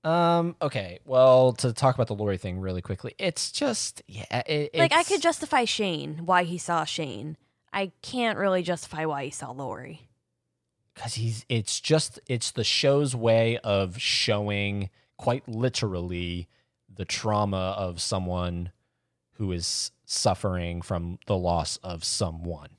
Um. 0.03 0.55
Okay. 0.61 0.99
Well, 1.05 1.53
to 1.53 1.73
talk 1.73 1.95
about 1.95 2.07
the 2.07 2.15
Lori 2.15 2.37
thing 2.37 2.59
really 2.59 2.81
quickly, 2.81 3.13
it's 3.19 3.51
just 3.51 4.01
yeah. 4.07 4.41
It, 4.47 4.71
Like, 4.75 4.93
I 4.93 5.03
could 5.03 5.21
justify 5.21 5.65
Shane, 5.65 6.25
why 6.25 6.43
he 6.43 6.57
saw 6.57 6.85
Shane. 6.85 7.37
I 7.71 7.91
can't 8.01 8.37
really 8.37 8.63
justify 8.63 9.05
why 9.05 9.25
he 9.25 9.29
saw 9.31 9.51
Lori. 9.51 10.09
because 10.93 11.13
he's 11.15 11.45
it's 11.49 11.79
just 11.79 12.19
it's 12.27 12.51
the 12.51 12.63
show's 12.63 13.15
way 13.15 13.57
of 13.59 13.99
showing 13.99 14.89
quite 15.17 15.47
literally 15.47 16.47
the 16.93 17.05
trauma 17.05 17.73
of 17.77 18.01
someone 18.01 18.71
who 19.33 19.51
is 19.51 19.91
suffering 20.05 20.81
from 20.81 21.17
the 21.27 21.37
loss 21.37 21.77
of 21.77 22.03
someone 22.03 22.69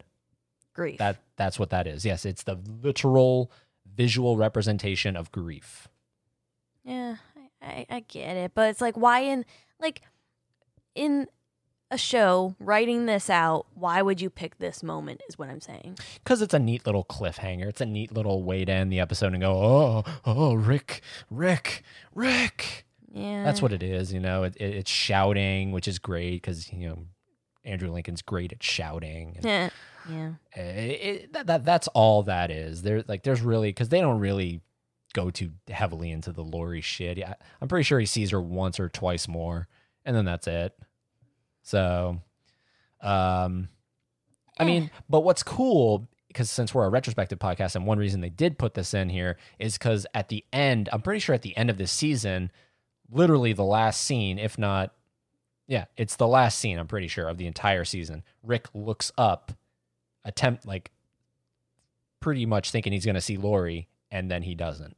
Grief. 0.75 0.99
that 0.99 1.17
that's 1.37 1.59
what 1.59 1.71
that 1.71 1.87
is 1.87 2.05
yes 2.05 2.25
it's 2.27 2.43
the 2.43 2.59
literal 2.83 3.51
visual 3.95 4.37
representation 4.37 5.17
of 5.17 5.33
grief 5.33 5.89
Yeah, 6.85 7.17
I, 7.63 7.67
I, 7.67 7.87
I 7.97 8.01
get 8.01 8.37
it, 8.37 8.53
but 8.55 8.71
it's 8.71 8.81
like 8.81 8.97
why 8.97 9.21
in 9.21 9.45
like 9.81 10.03
in 10.95 11.29
a 11.91 11.99
show 11.99 12.55
writing 12.59 13.05
this 13.07 13.29
out, 13.29 13.67
why 13.75 14.01
would 14.01 14.21
you 14.21 14.31
pick 14.31 14.59
this 14.59 14.83
moment? 14.83 15.21
Is 15.29 15.39
what 15.39 15.49
I'm 15.51 15.61
saying. 15.61 15.99
because 16.23 16.41
it's 16.43 16.55
a 16.55 16.59
neat 16.59 16.87
little 16.87 17.05
cliffhanger 17.05 17.67
it's 17.67 17.81
a 17.83 17.87
neat 17.87 18.13
little 18.13 18.43
way 18.43 18.65
to 18.65 18.73
end 18.73 18.91
the 18.91 18.99
episode 19.01 19.33
and 19.33 19.43
go 19.43 19.53
oh 19.53 20.05
oh 20.25 20.55
rick 20.55 21.03
rick 21.31 21.83
rick 22.15 22.87
Yeah, 23.13 23.45
That's 23.45 23.61
what 23.61 23.73
it 23.73 23.83
is, 23.83 24.13
you 24.13 24.21
know. 24.21 24.45
It, 24.45 24.57
it, 24.57 24.75
it's 24.75 24.91
shouting, 24.91 25.71
which 25.73 25.87
is 25.87 25.99
great 25.99 26.41
because 26.43 26.73
you 26.73 26.89
know 26.89 26.99
Andrew 27.65 27.91
Lincoln's 27.91 28.23
great 28.23 28.53
at 28.53 28.63
shouting. 28.63 29.35
And, 29.37 29.45
Yeah, 29.45 29.71
yeah. 30.11 30.29
uh, 30.57 30.63
it, 30.63 31.33
that, 31.35 31.47
that 31.47 31.65
that's 31.65 31.89
all 31.89 32.23
that 32.25 32.51
is. 32.51 32.83
There, 32.83 33.05
like, 33.07 33.23
there's 33.23 33.43
really 33.43 33.69
because 33.69 33.91
they 33.91 34.01
don't 34.01 34.19
really 34.19 34.63
go 35.13 35.31
too 35.31 35.53
heavily 35.69 36.11
into 36.11 36.33
the 36.33 36.45
Lori 36.45 36.81
shit. 36.81 37.19
Yeah, 37.19 37.35
I'm 37.61 37.69
pretty 37.69 37.85
sure 37.85 38.01
he 38.01 38.07
sees 38.07 38.31
her 38.31 38.41
once 38.41 38.81
or 38.81 38.89
twice 38.89 39.29
more, 39.29 39.69
and 40.05 40.17
then 40.17 40.25
that's 40.25 40.47
it. 40.47 40.77
So, 41.63 42.21
um, 43.01 43.69
I 44.59 44.65
mean, 44.65 44.91
but 45.09 45.21
what's 45.21 45.43
cool 45.43 46.09
because 46.33 46.51
since 46.51 46.75
we're 46.75 46.87
a 46.87 46.91
retrospective 46.91 47.39
podcast, 47.39 47.77
and 47.77 47.87
one 47.87 47.99
reason 47.99 48.21
they 48.21 48.31
did 48.31 48.59
put 48.59 48.75
this 48.75 48.95
in 48.95 49.11
here 49.11 49.37
is 49.59 49.75
because 49.75 50.07
at 50.15 50.29
the 50.29 50.45
end, 50.53 50.89
I'm 50.93 51.03
pretty 51.03 51.21
sure 51.21 51.35
at 51.35 51.43
the 51.43 51.57
end 51.57 51.71
of 51.71 51.77
this 51.77 51.93
season, 51.93 52.51
literally 53.11 53.53
the 53.53 53.65
last 53.65 54.01
scene, 54.03 54.39
if 54.39 54.59
not, 54.59 54.95
yeah, 55.69 55.85
it's 55.97 56.17
the 56.17 56.27
last 56.27 56.59
scene. 56.59 56.79
I'm 56.79 56.89
pretty 56.89 57.09
sure 57.09 57.29
of 57.29 57.39
the 57.39 57.47
entire 57.47 57.85
season. 57.85 58.25
Rick 58.43 58.69
looks 58.75 59.13
up, 59.19 59.53
attempt 60.25 60.67
like, 60.67 60.91
pretty 62.21 62.47
much 62.47 62.71
thinking 62.71 62.93
he's 62.93 63.07
gonna 63.07 63.21
see 63.21 63.37
Lori, 63.37 63.89
and 64.11 64.31
then 64.31 64.43
he 64.43 64.55
doesn't. 64.55 64.97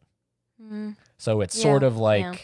Mm. 0.72 0.96
So 1.18 1.40
it's 1.40 1.60
sort 1.60 1.82
of 1.82 1.96
like 1.96 2.22
yeah. 2.22 2.34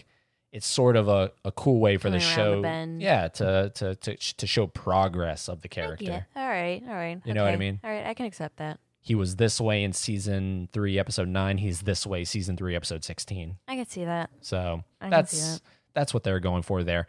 it's 0.53 0.67
sort 0.67 0.97
of 0.97 1.09
a, 1.09 1.33
a 1.45 1.53
cool 1.53 1.81
way 1.81 1.97
for 1.97 2.11
the 2.11 2.19
Coming 2.19 2.63
around 2.63 2.63
show, 2.65 2.97
the 2.99 3.03
yeah, 3.05 3.29
to 3.29 3.71
to 3.75 3.95
to 3.97 4.17
to 4.17 4.47
show 4.47 4.67
progress 4.67 5.49
of 5.49 5.63
the 5.63 5.69
Yeah. 5.69 5.75
character. 5.75 6.27
All 6.37 6.49
right. 6.49 6.83
All 6.89 6.95
right. 6.95 7.21
You 7.25 7.35
know 7.35 7.45
what 7.45 7.53
I 7.53 7.57
mean? 7.57 7.81
All 7.83 7.91
right. 7.91 8.07
I 8.07 8.15
can 8.15 8.27
accept 8.27 8.57
that. 8.57 8.79
He 9.03 9.15
was 9.15 9.37
this 9.37 9.61
way 9.61 9.83
in 9.83 9.93
season 9.95 10.69
three, 10.73 10.99
episode 10.99 11.29
nine. 11.29 11.57
He's 11.59 11.81
this 11.81 12.07
way, 12.07 12.25
season 12.25 12.57
three, 12.57 12.77
episode 12.77 13.03
sixteen. 13.05 13.57
I 13.67 13.77
can 13.77 13.87
see 13.87 14.05
that. 14.05 14.31
So 14.43 14.85
I 15.01 15.09
that's 15.09 15.55
that. 15.55 15.63
that's 15.95 16.13
what 16.15 16.23
they're 16.23 16.41
going 16.41 16.63
for 16.63 16.83
there. 16.85 17.07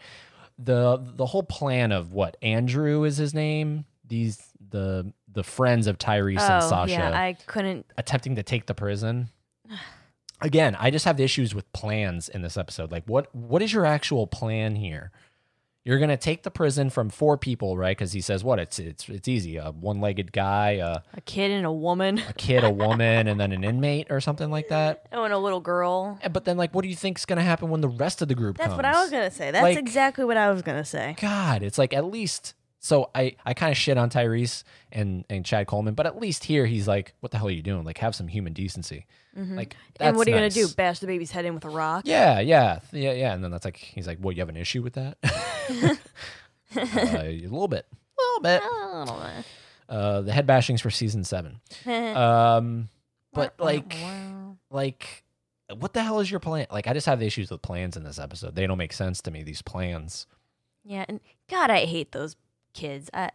the 0.58 0.98
the 1.16 1.26
whole 1.26 1.44
plan 1.44 1.92
of 1.92 2.14
what 2.14 2.38
Andrew 2.42 3.04
is 3.04 3.18
his 3.18 3.34
name. 3.34 3.86
These 4.08 4.42
the 4.70 5.14
the 5.32 5.44
friends 5.44 5.88
of 5.88 5.98
Tyrese 5.98 6.40
and 6.42 6.64
oh 6.64 6.70
Sasha 6.70 6.94
yeah, 6.94 7.12
I 7.20 7.34
couldn't. 7.46 7.86
attempting 7.98 8.36
to 8.36 8.44
take 8.44 8.66
the 8.68 8.74
prison. 8.74 9.30
Again, 10.42 10.76
I 10.80 10.90
just 10.92 11.06
have 11.06 11.20
issues 11.20 11.54
with 11.56 11.72
plans 11.74 12.28
in 12.30 12.42
this 12.42 12.58
episode. 12.58 12.92
Like, 12.92 13.04
what 13.06 13.34
what 13.36 13.62
is 13.62 13.72
your 13.74 13.86
actual 13.86 14.28
plan 14.28 14.76
here? 14.76 15.12
You're 15.84 15.98
gonna 15.98 16.16
take 16.18 16.44
the 16.44 16.52
prison 16.52 16.92
from 16.92 17.10
four 17.10 17.38
people, 17.40 17.76
right? 17.76 17.98
Because 17.98 18.12
he 18.12 18.22
says 18.22 18.44
what 18.44 18.60
it's 18.60 18.78
it's 18.78 19.10
it's 19.10 19.28
easy. 19.28 19.58
A 19.58 19.72
one 19.72 20.00
legged 20.00 20.32
guy, 20.32 20.74
a, 20.74 21.02
A 21.16 21.22
kid 21.22 21.50
and 21.50 21.66
a 21.66 21.72
woman. 21.72 22.20
a 22.30 22.34
kid, 22.34 22.64
a 22.64 22.70
woman, 22.86 23.28
and 23.28 23.40
then 23.40 23.52
an 23.52 23.64
inmate 23.64 24.08
or 24.12 24.22
something 24.22 24.52
like 24.52 24.68
that. 24.68 25.08
Oh, 25.12 25.24
and 25.24 25.34
a 25.34 25.40
little 25.40 25.60
girl. 25.60 26.20
But 26.32 26.46
then, 26.46 26.56
like, 26.56 26.76
what 26.76 26.84
do 26.84 26.88
you 26.88 26.96
think's 26.96 27.26
gonna 27.26 27.42
happen 27.42 27.70
when 27.70 27.82
the 27.82 27.88
rest 27.90 28.22
of 28.22 28.28
the 28.28 28.36
group 28.36 28.58
That's 28.58 28.68
comes? 28.68 28.78
what 28.78 28.86
I 28.86 29.02
was 29.02 29.10
gonna 29.10 29.32
say. 29.32 29.50
That's 29.50 29.64
Like- 29.64 29.78
exactly 29.80 30.24
what 30.24 30.38
I 30.38 30.52
was 30.52 30.62
gonna 30.62 30.86
say. 30.86 31.16
God, 31.20 31.64
it's 31.64 31.80
like 31.80 31.94
at 31.96 32.06
least. 32.06 32.54
So 32.84 33.12
I 33.14 33.36
I 33.46 33.54
kind 33.54 33.72
of 33.72 33.78
shit 33.78 33.96
on 33.98 34.10
Tyrese 34.10 34.64
and 34.92 35.24
and 35.30 35.46
Chad 35.46 35.68
Coleman, 35.68 35.94
but 35.94 36.08
at 36.08 36.20
least 36.20 36.44
here 36.44 36.66
he's 36.66 36.88
like, 36.88 37.14
what 37.20 37.32
the 37.32 37.38
hell 37.38 37.48
are 37.48 37.52
you 37.52 37.62
doing? 37.62 37.84
Like, 37.84 38.00
have 38.00 38.16
some 38.16 38.28
human 38.28 38.54
decency. 38.54 39.06
Like, 39.36 39.76
Mm-hmm. 39.76 40.04
and 40.04 40.18
what 40.18 40.28
are 40.28 40.32
you 40.32 40.36
that's 40.38 40.56
gonna 40.56 40.68
do? 40.68 40.74
Bash 40.76 41.00
the 41.00 41.08
baby's 41.08 41.32
head 41.32 41.46
in 41.46 41.54
with 41.54 41.64
a 41.64 41.70
rock? 41.70 42.04
Yeah, 42.06 42.40
yeah, 42.42 42.80
yeah, 42.92 43.14
yeah. 43.14 43.34
And 43.34 43.42
then 43.44 43.52
that's 43.52 43.64
like 43.64 43.78
he's 43.78 44.06
like, 44.08 44.18
"What? 44.18 44.36
You 44.36 44.42
have 44.42 44.50
an 44.50 44.58
issue 44.58 44.82
with 44.82 44.94
that?" 44.96 45.18
uh, 46.76 46.76
a 46.76 47.40
little 47.44 47.68
bit, 47.68 47.86
a 47.92 48.22
little 48.22 48.42
bit. 48.42 48.62
I 48.64 49.04
don't 49.06 49.08
know. 49.08 49.96
Uh, 49.96 50.22
the 50.22 50.32
head 50.34 50.48
bashings 50.48 50.82
for 50.82 50.90
season 50.90 51.24
seven. 51.24 51.60
Um, 51.86 52.90
but 53.34 53.54
like, 53.60 53.96
like, 54.70 55.24
what 55.78 55.94
the 55.94 56.04
hell 56.04 56.20
is 56.20 56.30
your 56.30 56.42
plan? 56.42 56.68
Like, 56.70 56.88
I 56.88 56.94
just 56.94 57.06
have 57.08 57.22
issues 57.22 57.50
with 57.52 57.62
plans 57.62 57.96
in 57.96 58.04
this 58.04 58.20
episode. 58.20 58.56
They 58.56 58.68
don't 58.68 58.78
make 58.78 58.92
sense 58.92 59.22
to 59.22 59.32
me. 59.32 59.44
These 59.44 59.62
plans. 59.62 60.28
Yeah, 60.84 61.06
and 61.08 61.22
God, 61.50 61.70
I 61.70 61.86
hate 61.86 62.12
those 62.12 62.36
kids. 62.74 63.10
I, 63.14 63.30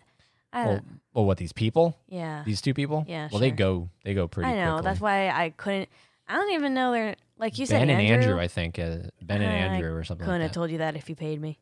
I 0.53 0.67
Well, 0.67 0.81
well, 1.15 1.25
what 1.27 1.39
these 1.39 1.53
people? 1.53 1.99
Yeah, 2.09 2.43
These 2.45 2.61
two 2.61 2.75
people? 2.75 3.05
Yeah, 3.09 3.29
Well, 3.31 3.41
they 3.41 3.51
go, 3.51 3.91
they 4.05 4.15
go 4.15 4.29
pretty. 4.29 4.51
I 4.51 4.55
know. 4.55 4.75
quickly. 4.75 4.91
That's 4.91 5.01
why 5.01 5.29
I 5.29 5.51
couldn't. 5.51 5.89
I 6.29 6.35
don't 6.35 6.53
even 6.55 6.75
know 6.75 6.93
they're 6.93 7.17
like 7.39 7.59
you 7.59 7.67
said. 7.67 7.79
Ben 7.81 7.91
and 7.91 8.01
Andrew, 8.03 8.41
I 8.41 8.49
think. 8.49 8.79
Uh, 8.79 8.99
ben 9.23 9.43
and 9.43 9.51
I 9.51 9.75
Andrew 9.75 9.95
or 9.95 10.05
something. 10.05 10.25
Couldn't 10.25 10.41
like 10.41 10.49
have 10.49 10.55
told 10.55 10.71
you 10.71 10.79
that 10.79 10.97
if 10.97 11.09
you 11.09 11.15
paid 11.15 11.41
me. 11.41 11.59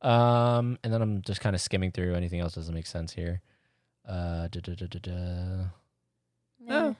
Um, 0.00 0.78
and 0.82 0.92
then 0.92 1.00
I'm 1.00 1.22
just 1.22 1.40
kind 1.40 1.54
of 1.54 1.60
skimming 1.60 1.92
through. 1.92 2.14
Anything 2.14 2.40
else 2.40 2.54
doesn't 2.54 2.74
make 2.74 2.86
sense 2.86 3.12
here. 3.12 3.40
Uh, 4.06 4.48
da, 4.48 4.60
da, 4.60 4.74
da, 4.74 4.86
da, 4.86 4.98
da. 4.98 5.64
Eh, 6.68 6.94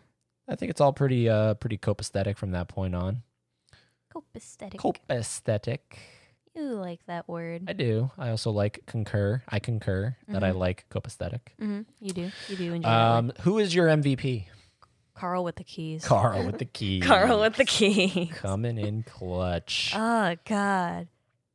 I 0.48 0.54
think 0.56 0.70
it's 0.70 0.80
all 0.80 0.92
pretty, 0.92 1.28
uh, 1.28 1.54
pretty 1.54 1.78
copacetic 1.78 2.36
from 2.36 2.52
that 2.52 2.68
point 2.68 2.94
on. 2.94 3.22
copacetic. 4.14 4.76
Copacetic. 4.76 5.80
You 6.54 6.62
like 6.74 7.00
that 7.06 7.28
word? 7.28 7.64
I 7.68 7.72
do. 7.72 8.10
I 8.18 8.28
also 8.30 8.50
like 8.50 8.80
concur. 8.86 9.42
I 9.48 9.58
concur 9.58 10.16
that 10.28 10.44
I 10.44 10.50
Mhm. 10.52 10.58
like 10.58 10.84
copacetic. 10.90 11.40
hmm 11.58 11.82
You 12.00 12.12
do. 12.12 12.30
You 12.48 12.56
do 12.56 12.74
enjoy 12.74 12.88
that 12.88 13.10
word. 13.12 13.18
Um, 13.18 13.32
who 13.40 13.58
is 13.58 13.74
your 13.74 13.88
MVP? 13.88 14.46
Carl 15.14 15.44
with 15.44 15.56
the 15.56 15.64
keys. 15.64 16.04
Carl 16.04 16.44
with 16.44 16.58
the 16.58 16.64
key. 16.78 17.00
Carl 17.00 17.40
with 17.40 17.56
the 17.56 17.64
keys. 17.64 18.30
coming 18.34 18.76
in 18.78 19.02
clutch. 19.02 19.92
Oh 19.96 20.36
God. 20.44 21.08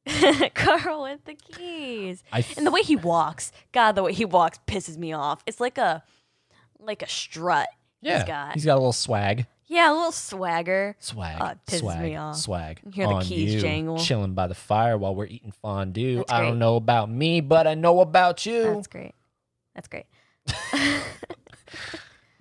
Carl 0.56 1.04
with 1.04 1.26
the 1.26 1.36
keys. 1.36 2.24
I 2.32 2.40
f- 2.40 2.58
and 2.58 2.66
the 2.66 2.72
way 2.72 2.82
he 2.82 2.96
walks, 2.96 3.52
God, 3.74 3.92
the 3.94 4.04
way 4.04 4.14
he 4.14 4.26
walks 4.26 4.60
pisses 4.68 4.98
me 4.98 5.12
off. 5.14 5.44
It's 5.46 5.60
like 5.60 5.78
a 5.78 6.04
like 6.80 7.02
a 7.04 7.08
strut. 7.10 7.68
yeah, 8.02 8.20
he's 8.20 8.28
got. 8.28 8.54
he's 8.54 8.66
got 8.66 8.74
a 8.76 8.80
little 8.80 8.94
swag. 8.94 9.46
Yeah, 9.70 9.92
a 9.92 9.94
little 9.94 10.12
swagger. 10.14 10.96
Swag, 11.00 11.38
Oh, 11.42 11.46
it 11.48 11.58
pisses 11.68 11.80
swag, 11.80 12.02
me 12.02 12.16
off. 12.16 12.36
swag. 12.38 12.80
You 12.86 12.92
hear 12.92 13.08
the 13.08 13.20
keys 13.20 13.56
you, 13.56 13.60
jangle. 13.62 13.98
chilling 13.98 14.34
by 14.34 14.48
the 14.48 14.56
fire 14.56 14.98
while 14.98 15.14
we're 15.14 15.26
eating 15.26 15.52
fondue. 15.52 16.18
That's 16.18 16.32
I 16.32 16.40
great. 16.40 16.48
don't 16.50 16.60
know 16.60 16.78
about 16.78 17.10
me, 17.10 17.42
but 17.42 17.68
I 17.68 17.74
know 17.76 18.00
about 18.00 18.46
you. 18.46 18.64
That's 18.64 18.88
great. 18.88 19.14
That's 19.76 19.88
great. 19.90 20.06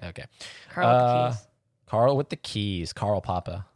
okay, 0.03 0.24
Carl 0.72 0.87
with 0.89 0.97
Uh, 1.03 1.29
the 1.29 1.31
keys. 1.35 1.47
Carl 1.87 2.16
with 2.16 2.29
the 2.29 2.37
keys. 2.37 2.93
Carl 2.93 3.20
Poppa. 3.20 3.66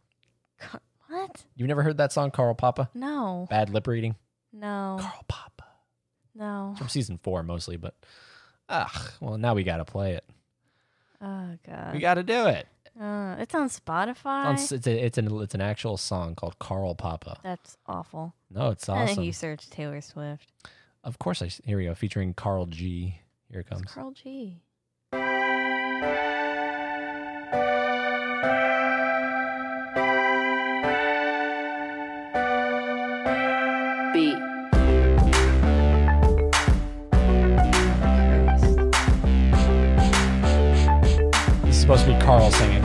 Car- 0.59 0.81
what? 1.09 1.45
You've 1.57 1.69
never 1.69 1.83
heard 1.83 1.97
that 1.99 2.13
song, 2.13 2.31
Carl 2.31 2.55
Poppa? 2.55 2.91
No. 2.95 3.47
Bad 3.51 3.71
lip 3.71 3.87
reading. 3.87 4.15
No. 4.53 4.99
Carl 5.01 5.25
Poppa. 5.29 5.65
No. 6.35 6.75
From 6.79 6.89
season 6.89 7.19
four 7.23 7.43
mostly, 7.43 7.77
but 7.77 7.95
ah, 8.69 9.09
well 9.21 9.37
now 9.39 9.55
we 9.55 9.65
gotta 9.65 9.85
play 9.85 10.13
it. 10.13 10.25
Oh 11.21 11.57
God. 11.67 11.93
We 11.95 12.01
gotta 12.01 12.23
do 12.23 12.47
it. 12.47 12.67
Uh, 13.01 13.37
it's 13.39 13.55
on 13.55 13.69
Spotify. 13.71 14.53
It's, 14.53 14.73
it's, 14.73 14.87
a, 14.87 15.05
it's 15.07 15.17
an 15.17 15.41
it's 15.41 15.55
an 15.55 15.63
actual 15.63 15.97
song 15.97 16.35
called 16.35 16.59
Carl 16.59 16.95
Poppa. 16.95 17.39
That's 17.43 17.79
awful. 17.87 18.35
No, 18.51 18.71
it's 18.71 18.89
I 18.91 19.07
think 19.07 19.21
you 19.21 19.33
searched 19.33 19.71
Taylor 19.71 20.01
Swift. 20.03 20.53
Of 21.03 21.19
course, 21.19 21.41
I 21.41 21.47
s- 21.47 21.63
here 21.65 21.79
we 21.79 21.85
go, 21.87 21.95
featuring 21.95 22.35
Carl 22.35 22.67
G. 22.67 23.21
Here 23.51 23.61
it 23.61 23.67
comes. 23.71 23.91
Carl 23.91 24.11
G. 24.13 24.61
Beat. 34.13 34.37
This 41.65 41.77
is 41.77 41.81
supposed 41.83 42.05
to 42.07 42.13
be 42.13 42.21
Carl 42.21 42.51
singing. 42.51 42.80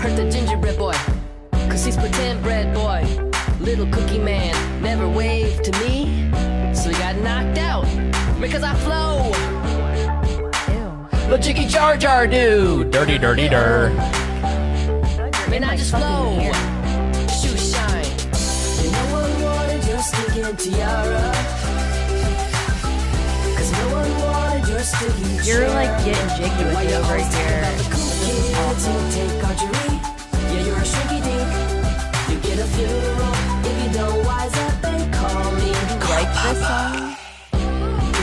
I 0.00 0.04
heard 0.04 0.16
the 0.16 0.30
gingerbread 0.30 0.78
boy, 0.78 0.94
cause 1.68 1.84
he's 1.84 1.94
pretend 1.94 2.42
bread 2.42 2.72
boy. 2.72 3.04
Little 3.60 3.86
cookie 3.88 4.18
man 4.18 4.54
never 4.80 5.06
waved 5.06 5.62
to 5.64 5.72
me, 5.72 6.30
so 6.72 6.88
he 6.88 6.96
got 6.96 7.16
knocked 7.16 7.58
out 7.58 7.84
because 8.40 8.62
I 8.62 8.72
flow. 8.76 9.30
The 11.28 11.36
Jiggy 11.36 11.66
Jar 11.66 11.98
Jar 11.98 12.26
dude. 12.26 12.90
Dirty, 12.90 13.18
dirty, 13.18 13.50
dir. 13.50 13.90
Man, 15.50 15.64
I 15.64 15.76
just 15.76 15.90
flow. 15.90 16.32
Shoe 17.28 17.58
shine. 17.58 18.06
And 18.80 18.92
no 18.92 19.04
one 19.12 19.42
wanted 19.42 19.86
your 19.86 19.98
stinking 19.98 20.56
tiara. 20.56 21.30
Cause 23.54 23.72
no 23.72 23.92
one 23.92 24.10
wanted 24.18 24.66
your 24.66 24.80
stinking 24.80 25.44
You're 25.44 25.68
like 25.68 26.02
getting 26.06 26.28
jiggy 26.38 26.64
with 26.64 26.88
it 26.88 26.94
over 26.94 27.16
here. 27.18 27.99
Kids 28.60 28.86
who 28.86 28.94
take 29.12 29.44
archery. 29.44 29.94
Yeah, 30.52 30.64
you're 30.66 30.76
a 30.76 30.86
shrinky 30.92 31.20
dink. 31.24 31.48
You 32.30 32.36
get 32.40 32.58
a 32.58 32.66
funeral 32.74 33.34
if 33.64 33.84
you 33.84 33.92
don't 33.98 34.24
wise 34.26 34.54
up 34.54 34.84
and 34.84 35.14
call 35.14 35.52
me. 35.52 35.68
You 35.68 35.98
like 36.10 36.32
this 36.44 36.60
song? 36.66 37.16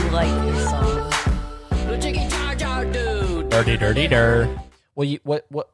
You 0.04 0.10
like 0.10 0.54
this 0.54 0.70
song? 0.70 1.10
The 1.88 1.98
Jiggy 1.98 2.28
Jar 2.28 2.54
Jar 2.54 2.84
dude. 2.84 3.48
Dirty, 3.50 3.76
dirty, 3.76 4.06
dir. 4.08 4.58
Well, 4.94 5.06
you 5.08 5.18
what 5.24 5.46
what? 5.50 5.70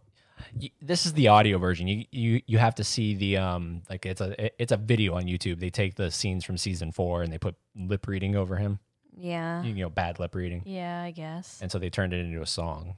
You, 0.58 0.70
this 0.80 1.04
is 1.06 1.12
the 1.12 1.28
audio 1.28 1.58
version. 1.58 1.86
You 1.88 2.04
you 2.10 2.42
you 2.46 2.58
have 2.58 2.74
to 2.76 2.84
see 2.84 3.14
the 3.14 3.36
um 3.38 3.82
like 3.90 4.06
it's 4.06 4.20
a 4.20 4.50
it's 4.62 4.72
a 4.72 4.76
video 4.76 5.14
on 5.14 5.24
YouTube. 5.24 5.60
They 5.60 5.70
take 5.70 5.94
the 5.96 6.10
scenes 6.10 6.44
from 6.44 6.56
season 6.58 6.92
four 6.92 7.22
and 7.22 7.32
they 7.32 7.38
put 7.38 7.54
lip 7.76 8.06
reading 8.06 8.36
over 8.36 8.56
him. 8.56 8.78
Yeah. 9.16 9.62
You 9.62 9.74
know, 9.74 9.90
bad 9.90 10.18
lip 10.18 10.34
reading. 10.34 10.62
Yeah, 10.64 11.02
I 11.02 11.10
guess. 11.10 11.60
and 11.62 11.70
so 11.70 11.78
they 11.78 11.90
turned 11.90 12.12
it 12.12 12.24
into 12.24 12.40
a 12.42 12.46
song. 12.46 12.96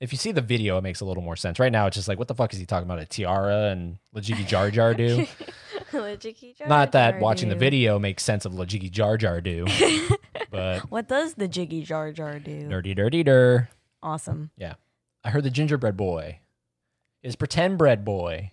If 0.00 0.12
you 0.12 0.18
see 0.18 0.30
the 0.30 0.40
video, 0.40 0.78
it 0.78 0.82
makes 0.82 1.00
a 1.00 1.04
little 1.04 1.22
more 1.24 1.34
sense. 1.34 1.58
Right 1.58 1.72
now, 1.72 1.86
it's 1.88 1.96
just 1.96 2.06
like, 2.06 2.18
what 2.18 2.28
the 2.28 2.34
fuck 2.34 2.52
is 2.52 2.58
he 2.60 2.66
talking 2.66 2.86
about? 2.88 3.00
A 3.00 3.06
tiara 3.06 3.70
and 3.70 3.98
Lajiki 4.14 4.46
Jar 4.46 4.70
Jar 4.70 4.94
do? 4.94 5.26
Lajiki 5.92 6.56
Jar 6.56 6.68
Not 6.68 6.92
that 6.92 7.12
Jar 7.12 7.20
watching 7.20 7.48
the 7.48 7.56
video 7.56 7.98
makes 7.98 8.22
sense 8.22 8.44
of 8.44 8.52
Lajiki 8.52 8.90
Jar 8.90 9.16
Jar 9.16 9.40
do, 9.40 9.66
but 10.50 10.80
What 10.90 11.08
does 11.08 11.34
the 11.34 11.48
Jiggy 11.48 11.82
Jar 11.82 12.12
Jar 12.12 12.38
do? 12.38 12.68
dirty, 12.68 12.94
dirty, 12.94 13.24
dir. 13.24 13.68
Awesome. 14.02 14.50
Yeah, 14.56 14.74
I 15.24 15.30
heard 15.30 15.42
the 15.44 15.50
gingerbread 15.50 15.96
boy 15.96 16.38
is 17.24 17.34
pretend 17.34 17.78
bread 17.78 18.04
boy. 18.04 18.52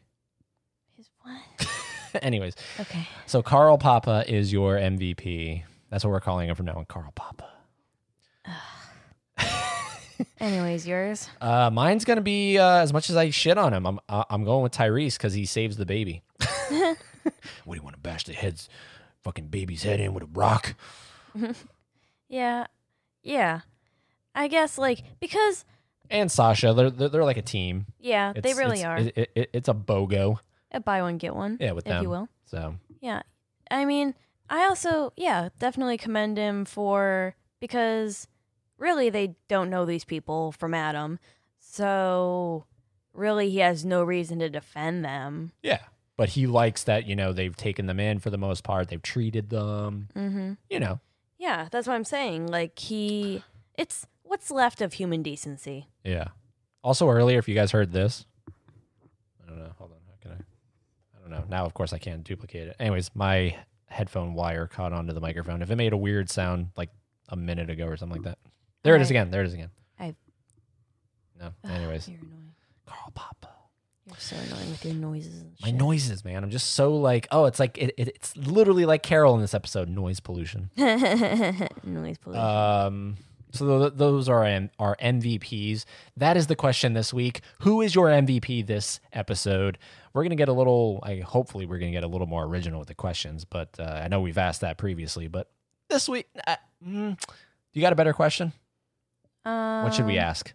His 0.97 1.09
what? 1.21 2.23
Anyways, 2.23 2.55
Okay. 2.79 3.07
so 3.27 3.43
Carl 3.43 3.77
Poppa 3.77 4.23
is 4.27 4.51
your 4.51 4.77
MVP. 4.77 5.63
That's 5.91 6.03
what 6.03 6.09
we're 6.11 6.21
calling 6.21 6.49
him 6.49 6.55
from 6.55 6.65
now 6.65 6.73
on, 6.75 6.85
Carl 6.85 7.11
Poppa. 7.13 7.49
Anyways, 10.39 10.87
yours. 10.87 11.29
Uh, 11.41 11.69
mine's 11.69 12.05
gonna 12.05 12.21
be 12.21 12.57
uh, 12.57 12.77
as 12.77 12.93
much 12.93 13.09
as 13.09 13.15
I 13.15 13.29
shit 13.29 13.57
on 13.57 13.73
him. 13.73 13.85
I'm 13.85 13.99
uh, 14.09 14.23
I'm 14.29 14.43
going 14.43 14.63
with 14.63 14.71
Tyrese 14.73 15.17
because 15.17 15.33
he 15.33 15.45
saves 15.45 15.77
the 15.77 15.85
baby. 15.85 16.21
what 16.69 16.97
do 17.65 17.75
you 17.75 17.81
want 17.81 17.95
to 17.95 18.01
bash 18.01 18.23
the 18.25 18.33
head's 18.33 18.69
fucking 19.23 19.47
baby's 19.47 19.83
head 19.83 19.99
in 19.99 20.13
with 20.13 20.23
a 20.23 20.27
rock? 20.27 20.75
Yeah. 22.27 22.65
Yeah. 23.23 23.61
I 24.33 24.47
guess 24.47 24.77
like 24.77 25.03
because 25.19 25.63
And 26.09 26.31
Sasha, 26.31 26.73
they're 26.73 26.89
they're, 26.89 27.09
they're 27.09 27.23
like 27.23 27.37
a 27.37 27.41
team. 27.43 27.85
yeah, 27.99 28.33
they 28.33 28.53
really 28.53 28.77
it's, 28.79 28.85
are. 28.85 28.97
It, 28.97 29.31
it, 29.35 29.49
it's 29.53 29.69
a 29.69 29.73
bogo. 29.73 30.39
A 30.71 30.79
buy 30.79 31.01
one 31.01 31.17
get 31.17 31.35
one. 31.35 31.57
Yeah, 31.59 31.71
with 31.71 31.85
if 31.85 31.89
them. 31.91 32.03
you 32.03 32.09
will. 32.09 32.27
So 32.45 32.75
Yeah. 32.99 33.21
I 33.71 33.85
mean, 33.85 34.13
I 34.49 34.65
also, 34.65 35.13
yeah, 35.15 35.49
definitely 35.59 35.97
commend 35.97 36.37
him 36.37 36.65
for 36.65 37.35
because 37.59 38.27
really 38.77 39.09
they 39.09 39.35
don't 39.47 39.69
know 39.69 39.85
these 39.85 40.05
people 40.05 40.51
from 40.51 40.73
Adam. 40.73 41.19
So 41.59 42.65
really 43.13 43.49
he 43.49 43.59
has 43.59 43.85
no 43.85 44.03
reason 44.03 44.39
to 44.39 44.49
defend 44.49 45.03
them. 45.05 45.51
yeah, 45.61 45.79
but 46.17 46.29
he 46.29 46.47
likes 46.47 46.83
that 46.85 47.05
you 47.05 47.15
know 47.15 47.33
they've 47.33 47.55
taken 47.55 47.85
them 47.85 47.99
in 47.99 48.19
for 48.19 48.29
the 48.29 48.37
most 48.37 48.63
part. 48.63 48.87
They've 48.89 49.01
treated 49.01 49.49
them, 49.49 50.09
Mm-hmm. 50.15 50.53
you 50.69 50.79
know. 50.79 50.99
Yeah, 51.37 51.67
that's 51.69 51.85
what 51.87 51.95
I'm 51.95 52.05
saying. 52.05 52.47
Like 52.47 52.79
he, 52.79 53.43
it's 53.77 54.07
what's 54.23 54.49
left 54.49 54.81
of 54.81 54.93
human 54.93 55.21
decency. 55.21 55.87
Yeah. 56.03 56.29
Also, 56.83 57.09
earlier, 57.09 57.37
if 57.39 57.47
you 57.49 57.55
guys 57.55 57.71
heard 57.71 57.91
this, 57.91 58.25
I 59.43 59.49
don't 59.49 59.59
know. 59.59 59.71
Hold 59.77 59.91
on. 59.91 59.97
How 60.07 60.13
can 60.21 60.31
I? 60.31 60.35
I 61.17 61.21
don't 61.21 61.29
know. 61.31 61.43
Now, 61.49 61.65
of 61.65 61.73
course, 61.73 61.91
I 61.93 61.97
can't 61.97 62.23
duplicate 62.23 62.67
it. 62.69 62.75
Anyways, 62.79 63.11
my 63.15 63.55
headphone 63.87 64.33
wire 64.33 64.67
caught 64.67 64.93
onto 64.93 65.13
the 65.13 65.19
microphone. 65.19 65.61
If 65.61 65.69
it 65.71 65.75
made 65.75 65.93
a 65.93 65.97
weird 65.97 66.29
sound 66.29 66.67
like 66.77 66.89
a 67.29 67.35
minute 67.35 67.69
ago 67.69 67.85
or 67.85 67.97
something 67.97 68.21
like 68.23 68.25
that, 68.25 68.37
there 68.85 68.95
it 68.95 69.01
is 69.01 69.09
again. 69.09 69.29
There 69.31 69.41
it 69.41 69.47
is 69.47 69.53
again. 69.53 69.69
I- 69.99 70.15
No. 71.39 71.51
Anyways, 71.69 72.07
You're 72.09 72.19
annoying. 72.19 72.53
Carl 72.85 73.11
Poppa. 73.13 73.49
You're 74.07 74.15
so 74.19 74.35
annoying 74.35 74.69
with 74.69 74.85
your 74.85 74.93
noises. 74.93 75.41
And 75.41 75.51
My 75.61 75.67
shit. 75.69 75.75
noises, 75.75 76.23
man. 76.23 76.43
I'm 76.43 76.51
just 76.51 76.73
so 76.73 76.95
like, 76.95 77.27
oh, 77.31 77.45
it's 77.45 77.59
like 77.59 77.77
it, 77.79 77.93
it, 77.97 78.07
it's 78.09 78.37
literally 78.37 78.85
like 78.85 79.01
Carol 79.03 79.33
in 79.35 79.41
this 79.41 79.53
episode. 79.55 79.89
Noise 79.89 80.19
pollution. 80.19 80.69
Noise 80.77 82.17
pollution. 82.19 82.35
Um, 82.45 83.17
so 83.51 83.79
th- 83.79 83.93
those 83.95 84.29
are 84.29 84.43
M- 84.43 84.69
our 84.77 84.95
MVPs. 84.97 85.85
That 86.17 86.37
is 86.37 86.45
the 86.47 86.55
question 86.55 86.93
this 86.93 87.13
week. 87.13 87.41
Who 87.61 87.81
is 87.81 87.95
your 87.95 88.07
MVP 88.07 88.67
this 88.67 88.99
episode? 89.11 89.77
We're 90.13 90.23
gonna 90.23 90.35
get 90.35 90.49
a 90.49 90.53
little. 90.53 90.99
I 91.03 91.17
hopefully 91.21 91.65
we're 91.65 91.79
gonna 91.79 91.91
get 91.91 92.03
a 92.03 92.07
little 92.07 92.27
more 92.27 92.43
original 92.43 92.79
with 92.79 92.89
the 92.89 92.95
questions, 92.95 93.43
but 93.43 93.69
uh, 93.79 94.01
I 94.03 94.07
know 94.07 94.21
we've 94.21 94.37
asked 94.37 94.61
that 94.61 94.77
previously. 94.77 95.27
But 95.27 95.49
this 95.89 96.07
week, 96.07 96.27
uh, 96.45 96.55
mm, 96.87 97.19
you 97.73 97.81
got 97.81 97.91
a 97.93 97.95
better 97.95 98.13
question? 98.13 98.53
Um, 99.45 99.83
what 99.83 99.93
should 99.93 100.05
we 100.05 100.17
um, 100.17 100.25
ask? 100.25 100.53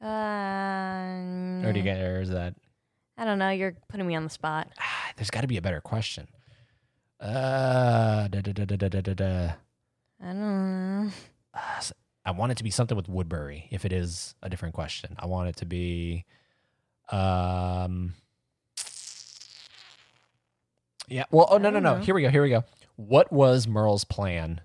Um, 0.00 1.64
or 1.64 1.72
do 1.72 1.78
you 1.78 1.84
get, 1.84 2.00
or 2.00 2.20
is 2.20 2.30
that? 2.30 2.54
I 3.18 3.24
don't 3.24 3.38
know. 3.38 3.50
You're 3.50 3.74
putting 3.88 4.06
me 4.06 4.14
on 4.14 4.24
the 4.24 4.30
spot. 4.30 4.68
Ah, 4.78 5.12
there's 5.16 5.30
got 5.30 5.40
to 5.40 5.46
be 5.46 5.56
a 5.56 5.62
better 5.62 5.80
question. 5.80 6.28
Uh, 7.18 8.28
da, 8.28 8.40
da, 8.42 8.52
da, 8.52 8.64
da, 8.64 8.76
da, 8.76 9.00
da, 9.00 9.14
da. 9.14 9.52
I 10.22 10.26
don't 10.26 10.40
know. 10.40 11.10
Uh, 11.54 11.80
so 11.80 11.94
I 12.24 12.32
want 12.32 12.52
it 12.52 12.58
to 12.58 12.64
be 12.64 12.70
something 12.70 12.96
with 12.96 13.08
Woodbury. 13.08 13.68
If 13.70 13.84
it 13.84 13.92
is 13.92 14.34
a 14.42 14.50
different 14.50 14.74
question, 14.74 15.16
I 15.18 15.26
want 15.26 15.48
it 15.48 15.56
to 15.56 15.64
be, 15.64 16.26
um, 17.10 18.12
yeah. 21.08 21.24
Well, 21.30 21.46
oh 21.50 21.58
no, 21.58 21.70
no, 21.70 21.78
no. 21.78 21.96
Know. 21.96 22.02
Here 22.02 22.14
we 22.14 22.22
go. 22.22 22.28
Here 22.28 22.42
we 22.42 22.50
go. 22.50 22.64
What 22.96 23.32
was 23.32 23.66
Merle's 23.66 24.04
plan 24.04 24.60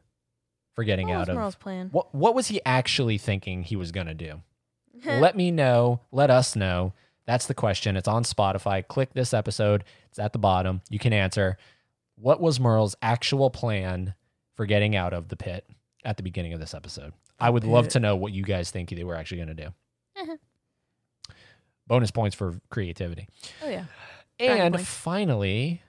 for 0.74 0.84
getting 0.84 1.09
What 1.09 1.17
out 1.17 1.30
of? 1.30 1.36
Merle's 1.36 1.55
plan? 1.55 1.89
What 1.91 2.13
What 2.13 2.36
was 2.36 2.47
he 2.47 2.61
actually 2.65 3.17
thinking 3.17 3.63
he 3.63 3.76
was 3.76 3.91
gonna 3.91 4.13
do? 4.13 4.41
let 5.05 5.36
me 5.36 5.51
know. 5.51 6.01
Let 6.11 6.30
us 6.30 6.55
know. 6.55 6.93
That's 7.26 7.45
the 7.45 7.53
question. 7.53 7.95
It's 7.97 8.07
on 8.07 8.24
Spotify. 8.24 8.86
Click 8.88 9.13
this 9.13 9.34
episode. 9.34 9.84
It's 10.09 10.19
at 10.19 10.34
the 10.34 10.39
bottom. 10.39 10.82
You 10.89 10.99
can 10.99 11.13
answer. 11.13 11.57
What 12.15 12.41
was 12.41 12.59
Merle's 12.59 12.95
actual 13.01 13.49
plan 13.49 14.15
for 14.55 14.65
getting 14.65 14.95
out 14.95 15.13
of 15.13 15.30
the 15.30 15.36
pit 15.36 15.67
at 16.03 16.17
the 16.17 16.24
beginning 16.24 16.53
of 16.53 16.59
this 16.59 16.74
episode? 16.74 17.13
I 17.39 17.49
would 17.49 17.63
love 17.63 17.88
to 17.89 17.99
know 17.99 18.15
what 18.15 18.34
you 18.34 18.43
guys 18.43 18.69
think 18.69 18.89
they 18.89 19.03
were 19.03 19.15
actually 19.15 19.38
going 19.43 19.55
to 19.55 19.74
do. 20.26 20.38
Bonus 21.88 22.11
points 22.11 22.36
for 22.36 22.59
creativity. 22.69 23.28
Oh 23.63 23.69
yeah. 23.69 23.86
And 24.39 24.80
finally, 24.80 25.82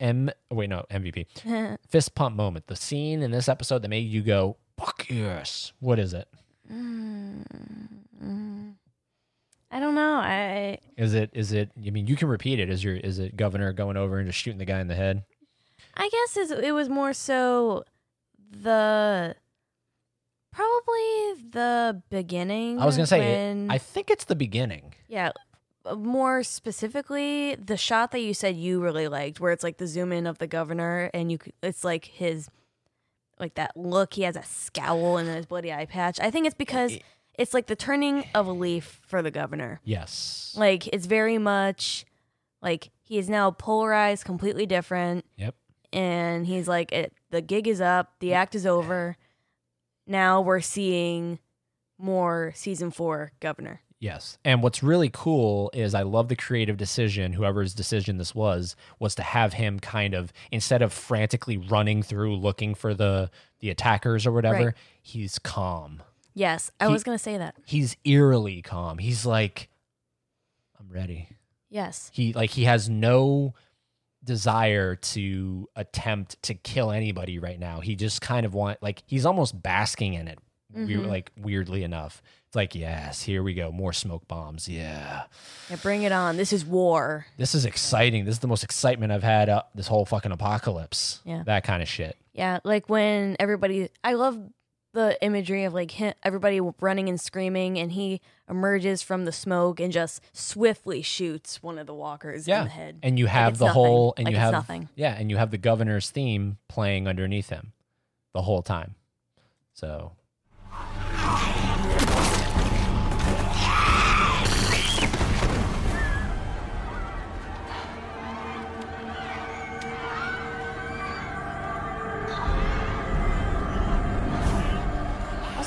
M. 0.00 0.30
Wait, 0.50 0.68
no, 0.68 0.84
MVP. 0.90 1.26
Fist 1.88 2.14
pump 2.14 2.36
moment. 2.36 2.66
The 2.66 2.76
scene 2.76 3.22
in 3.22 3.30
this 3.30 3.48
episode 3.48 3.82
that 3.82 3.88
made 3.88 4.08
you 4.08 4.22
go, 4.22 4.56
"Fuck 4.76 5.06
yes!" 5.08 5.72
What 5.80 5.98
is 5.98 6.12
it? 6.14 6.28
Mm, 6.70 8.74
I 9.70 9.80
don't 9.80 9.94
know. 9.94 10.14
I 10.16 10.78
Is 10.96 11.14
it? 11.14 11.30
Is 11.32 11.52
it? 11.52 11.70
I 11.84 11.90
mean, 11.90 12.06
you 12.06 12.16
can 12.16 12.28
repeat 12.28 12.58
it. 12.60 12.70
Is 12.70 12.82
your? 12.84 12.96
Is 12.96 13.18
it 13.18 13.36
governor 13.36 13.72
going 13.72 13.96
over 13.96 14.18
and 14.18 14.28
just 14.28 14.38
shooting 14.38 14.58
the 14.58 14.64
guy 14.64 14.80
in 14.80 14.88
the 14.88 14.94
head? 14.94 15.24
I 15.94 16.08
guess 16.10 16.50
it 16.50 16.72
was 16.74 16.88
more 16.88 17.12
so 17.12 17.84
the 18.50 19.34
probably 20.52 21.42
the 21.50 22.02
beginning. 22.10 22.78
I 22.80 22.86
was 22.86 22.96
gonna 22.96 23.06
say. 23.06 23.18
when, 23.20 23.70
It, 23.70 23.74
I 23.74 23.78
think 23.78 24.10
it's 24.10 24.24
the 24.24 24.36
beginning. 24.36 24.94
yeah. 25.08 25.32
More 25.94 26.42
specifically, 26.42 27.54
the 27.54 27.76
shot 27.76 28.10
that 28.12 28.20
you 28.20 28.34
said 28.34 28.56
you 28.56 28.80
really 28.80 29.08
liked, 29.08 29.40
where 29.40 29.52
it's 29.52 29.62
like 29.62 29.76
the 29.76 29.86
zoom 29.86 30.12
in 30.12 30.26
of 30.26 30.38
the 30.38 30.46
governor, 30.46 31.10
and 31.12 31.30
you 31.30 31.38
it's 31.62 31.84
like 31.84 32.06
his, 32.06 32.48
like 33.38 33.54
that 33.54 33.76
look. 33.76 34.14
He 34.14 34.22
has 34.22 34.36
a 34.36 34.42
scowl 34.42 35.16
and 35.18 35.28
then 35.28 35.36
his 35.36 35.46
bloody 35.46 35.72
eye 35.72 35.86
patch. 35.86 36.18
I 36.20 36.30
think 36.30 36.46
it's 36.46 36.54
because 36.54 36.96
it's 37.38 37.54
like 37.54 37.66
the 37.66 37.76
turning 37.76 38.24
of 38.34 38.46
a 38.46 38.52
leaf 38.52 39.00
for 39.06 39.22
the 39.22 39.30
governor. 39.30 39.80
Yes. 39.84 40.54
Like 40.56 40.86
it's 40.88 41.06
very 41.06 41.38
much 41.38 42.04
like 42.62 42.90
he 43.02 43.18
is 43.18 43.28
now 43.28 43.50
polarized, 43.50 44.24
completely 44.24 44.66
different. 44.66 45.24
Yep. 45.36 45.54
And 45.92 46.46
he's 46.46 46.66
like, 46.66 46.92
it, 46.92 47.12
the 47.30 47.40
gig 47.40 47.68
is 47.68 47.80
up, 47.80 48.14
the 48.20 48.34
act 48.34 48.54
is 48.54 48.66
over. 48.66 49.16
Now 50.06 50.40
we're 50.40 50.60
seeing 50.60 51.38
more 51.98 52.52
season 52.54 52.90
four 52.90 53.32
governor. 53.40 53.80
Yes. 53.98 54.36
And 54.44 54.62
what's 54.62 54.82
really 54.82 55.08
cool 55.10 55.70
is 55.72 55.94
I 55.94 56.02
love 56.02 56.28
the 56.28 56.36
creative 56.36 56.76
decision, 56.76 57.32
whoever's 57.32 57.72
decision 57.74 58.18
this 58.18 58.34
was, 58.34 58.76
was 58.98 59.14
to 59.14 59.22
have 59.22 59.54
him 59.54 59.80
kind 59.80 60.12
of 60.14 60.32
instead 60.52 60.82
of 60.82 60.92
frantically 60.92 61.56
running 61.56 62.02
through 62.02 62.36
looking 62.36 62.74
for 62.74 62.92
the 62.94 63.30
the 63.60 63.70
attackers 63.70 64.26
or 64.26 64.32
whatever, 64.32 64.64
Right. 64.66 64.74
he's 65.00 65.38
calm. 65.38 66.02
Yes, 66.34 66.70
I 66.78 66.86
He- 66.88 66.92
was 66.92 67.04
gonna 67.04 67.18
say 67.18 67.38
that. 67.38 67.54
He's 67.64 67.96
eerily 68.04 68.60
calm. 68.60 68.98
He's 68.98 69.24
like 69.24 69.68
I'm 70.78 70.90
ready. 70.90 71.30
Yes. 71.70 72.10
He 72.12 72.34
like 72.34 72.50
he 72.50 72.64
has 72.64 72.90
no 72.90 73.54
desire 74.22 74.96
to 74.96 75.68
attempt 75.76 76.42
to 76.42 76.54
kill 76.54 76.90
anybody 76.90 77.38
right 77.38 77.58
now. 77.58 77.80
He 77.80 77.94
just 77.96 78.20
kind 78.20 78.44
of 78.44 78.52
want 78.54 78.82
like 78.82 79.02
he's 79.06 79.24
almost 79.24 79.60
basking 79.62 80.14
in 80.14 80.28
it. 80.28 80.38
Mhm. 80.76 81.06
like 81.06 81.30
weirdly 81.38 81.84
enough. 81.84 82.20
Like, 82.56 82.74
yes, 82.74 83.20
here 83.22 83.42
we 83.42 83.52
go. 83.52 83.70
More 83.70 83.92
smoke 83.92 84.26
bombs. 84.26 84.66
Yeah. 84.66 85.24
Yeah, 85.68 85.76
bring 85.76 86.02
it 86.04 86.10
on. 86.10 86.38
This 86.38 86.54
is 86.54 86.64
war. 86.64 87.26
This 87.36 87.54
is 87.54 87.66
exciting. 87.66 88.24
This 88.24 88.36
is 88.36 88.38
the 88.38 88.48
most 88.48 88.64
excitement 88.64 89.12
I've 89.12 89.22
had 89.22 89.50
uh, 89.50 89.62
this 89.74 89.86
whole 89.86 90.06
fucking 90.06 90.32
apocalypse. 90.32 91.20
Yeah. 91.26 91.42
That 91.44 91.64
kind 91.64 91.82
of 91.82 91.88
shit. 91.88 92.16
Yeah, 92.32 92.60
like 92.64 92.88
when 92.88 93.36
everybody. 93.38 93.90
I 94.02 94.14
love 94.14 94.38
the 94.94 95.22
imagery 95.22 95.64
of 95.64 95.74
like 95.74 95.90
him, 95.90 96.14
everybody 96.22 96.60
running 96.80 97.10
and 97.10 97.20
screaming, 97.20 97.78
and 97.78 97.92
he 97.92 98.22
emerges 98.48 99.02
from 99.02 99.26
the 99.26 99.32
smoke 99.32 99.78
and 99.78 99.92
just 99.92 100.22
swiftly 100.32 101.02
shoots 101.02 101.62
one 101.62 101.78
of 101.78 101.86
the 101.86 101.92
walkers 101.94 102.48
in 102.48 102.64
the 102.64 102.70
head. 102.70 102.98
And 103.02 103.18
you 103.18 103.26
have 103.26 103.52
it's 103.52 103.58
the 103.58 103.66
nothing. 103.66 103.74
whole 103.82 104.14
and 104.16 104.24
Like 104.24 104.32
you 104.32 104.40
have 104.40 104.52
nothing. 104.52 104.88
Yeah, 104.94 105.14
and 105.14 105.28
you 105.30 105.36
have 105.36 105.50
the 105.50 105.58
governor's 105.58 106.08
theme 106.08 106.56
playing 106.68 107.06
underneath 107.06 107.50
him 107.50 107.72
the 108.32 108.40
whole 108.40 108.62
time. 108.62 108.94
So 109.74 110.12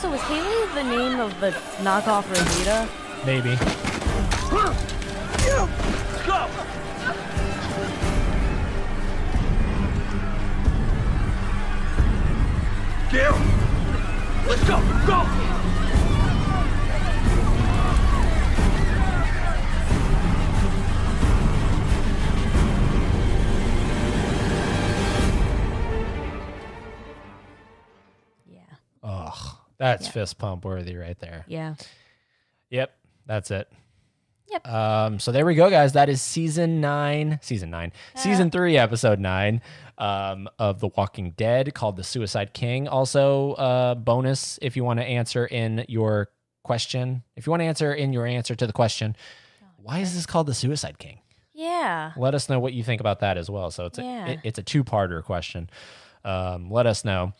Also, 0.10 0.22
was 0.24 0.30
Haley 0.30 0.74
the 0.74 0.90
name 0.90 1.20
of 1.20 1.40
the 1.40 1.52
knockoff 1.84 2.28
Rosita? 2.30 2.90
maybe. 3.26 3.52
Let's 3.52 4.50
go! 6.26 6.50
Gil! 13.12 13.38
Let's 14.48 14.64
go! 14.64 14.80
Go! 15.06 15.49
That's 29.80 30.06
Yeah. 30.08 30.12
fist 30.12 30.38
pump 30.38 30.66
worthy 30.66 30.96
right 30.96 31.18
there. 31.20 31.46
Yeah. 31.48 31.76
Yep, 32.70 32.92
that's 33.26 33.50
it. 33.52 33.72
Yep. 34.52 34.68
Um, 34.68 35.20
so 35.20 35.32
there 35.32 35.46
we 35.46 35.56
go, 35.56 35.70
guys. 35.70 35.94
That 35.94 36.10
is 36.10 36.22
season 36.22 36.82
nine, 36.82 37.40
season 37.42 37.70
nine, 37.70 37.92
season 38.16 38.50
three, 38.52 38.78
episode 38.78 39.20
nine 39.20 39.62
um, 40.00 40.50
of 40.58 40.80
The 40.80 40.88
Walking 40.88 41.32
Dead 41.38 41.74
called 41.74 41.98
The 41.98 42.04
Suicide 42.04 42.54
King. 42.54 42.88
Also, 42.88 43.54
uh, 43.54 43.96
bonus 43.96 44.58
if 44.62 44.76
you 44.76 44.84
want 44.84 45.00
to 45.00 45.06
answer 45.06 45.46
in 45.46 45.86
your 45.88 46.30
question, 46.64 47.24
if 47.36 47.46
you 47.46 47.52
want 47.52 47.62
to 47.62 47.66
answer 47.66 47.94
in 47.94 48.12
your 48.12 48.26
answer 48.26 48.56
to 48.56 48.66
the 48.68 48.74
question, 48.74 49.16
why 49.78 50.00
is 50.00 50.16
this 50.16 50.26
called 50.26 50.48
The 50.48 50.54
Suicide 50.56 50.98
King? 50.98 51.20
Yeah. 51.54 52.14
Let 52.18 52.34
us 52.34 52.50
know 52.50 52.60
what 52.60 52.74
you 52.74 52.84
think 52.84 53.02
about 53.02 53.20
that 53.20 53.38
as 53.38 53.50
well. 53.52 53.70
So 53.70 53.86
it's 53.86 54.00
a, 54.00 54.04
Yeah. 54.04 54.26
it- 54.28 54.40
it's 54.44 54.58
a 54.60 54.64
two 54.64 54.84
parter 54.84 55.24
question. 55.24 55.70
Um, 56.26 56.72
let 56.72 56.88
us 56.88 57.06
know. 57.06 57.34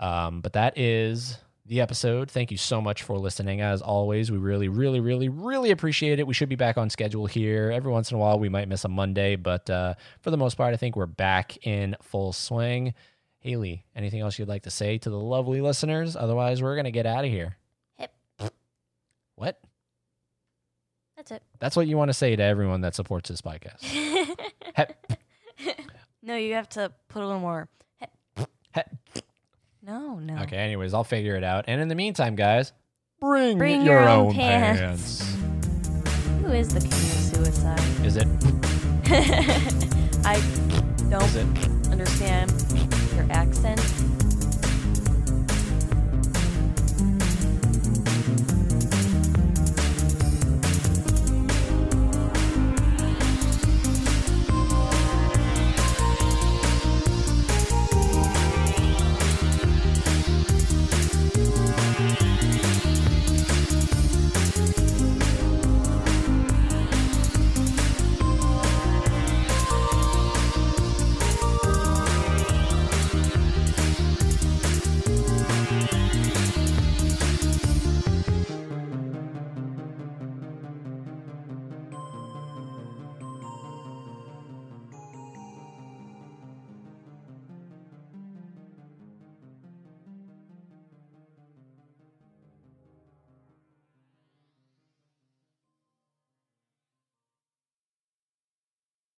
Um, 0.00 0.40
but 0.40 0.54
that 0.54 0.76
is 0.76 1.38
the 1.66 1.80
episode. 1.80 2.30
Thank 2.30 2.50
you 2.50 2.56
so 2.56 2.80
much 2.80 3.02
for 3.02 3.18
listening. 3.18 3.60
As 3.60 3.82
always, 3.82 4.30
we 4.30 4.38
really, 4.38 4.68
really, 4.68 5.00
really, 5.00 5.28
really 5.28 5.70
appreciate 5.70 6.18
it. 6.18 6.26
We 6.26 6.34
should 6.34 6.48
be 6.48 6.56
back 6.56 6.78
on 6.78 6.90
schedule 6.90 7.26
here. 7.26 7.70
Every 7.70 7.90
once 7.90 8.10
in 8.10 8.16
a 8.16 8.20
while, 8.20 8.38
we 8.38 8.48
might 8.48 8.68
miss 8.68 8.84
a 8.84 8.88
Monday, 8.88 9.36
but 9.36 9.68
uh, 9.68 9.94
for 10.20 10.30
the 10.30 10.36
most 10.36 10.56
part, 10.56 10.74
I 10.74 10.76
think 10.76 10.96
we're 10.96 11.06
back 11.06 11.66
in 11.66 11.96
full 12.02 12.32
swing. 12.32 12.94
Haley, 13.38 13.84
anything 13.94 14.20
else 14.20 14.38
you'd 14.38 14.48
like 14.48 14.64
to 14.64 14.70
say 14.70 14.98
to 14.98 15.10
the 15.10 15.18
lovely 15.18 15.60
listeners? 15.60 16.16
Otherwise, 16.16 16.62
we're 16.62 16.74
going 16.74 16.84
to 16.84 16.90
get 16.90 17.06
out 17.06 17.24
of 17.24 17.30
here. 17.30 17.56
Hip. 17.96 18.12
What? 19.36 19.60
That's 21.16 21.30
it. 21.30 21.42
That's 21.60 21.76
what 21.76 21.86
you 21.86 21.96
want 21.96 22.08
to 22.08 22.14
say 22.14 22.34
to 22.34 22.42
everyone 22.42 22.80
that 22.80 22.94
supports 22.94 23.28
this 23.28 23.40
podcast. 23.42 23.82
Hep. 24.74 25.12
No, 26.22 26.34
you 26.34 26.54
have 26.54 26.68
to 26.70 26.92
put 27.06 27.22
a 27.22 27.24
little 27.24 27.40
more. 27.40 27.68
Hep. 28.72 28.90
No, 29.86 30.18
no. 30.18 30.38
Okay, 30.42 30.56
anyways, 30.56 30.92
I'll 30.94 31.04
figure 31.04 31.36
it 31.36 31.44
out. 31.44 31.66
And 31.68 31.80
in 31.80 31.86
the 31.86 31.94
meantime, 31.94 32.34
guys, 32.34 32.72
bring, 33.20 33.56
Bring 33.56 33.84
your, 33.84 34.00
your 34.00 34.08
own, 34.08 34.26
own 34.26 34.34
pants. 34.34 35.22
pants. 35.22 35.36
Who 36.42 36.48
is 36.48 36.68
the 36.74 36.80
king 36.80 36.90
of 36.90 37.46
suicide? 37.46 38.04
Is 38.04 38.16
it? 38.16 38.26
I 40.26 40.40
don't 41.08 41.92
understand 41.92 42.50
your 43.14 43.30
accent. 43.30 43.80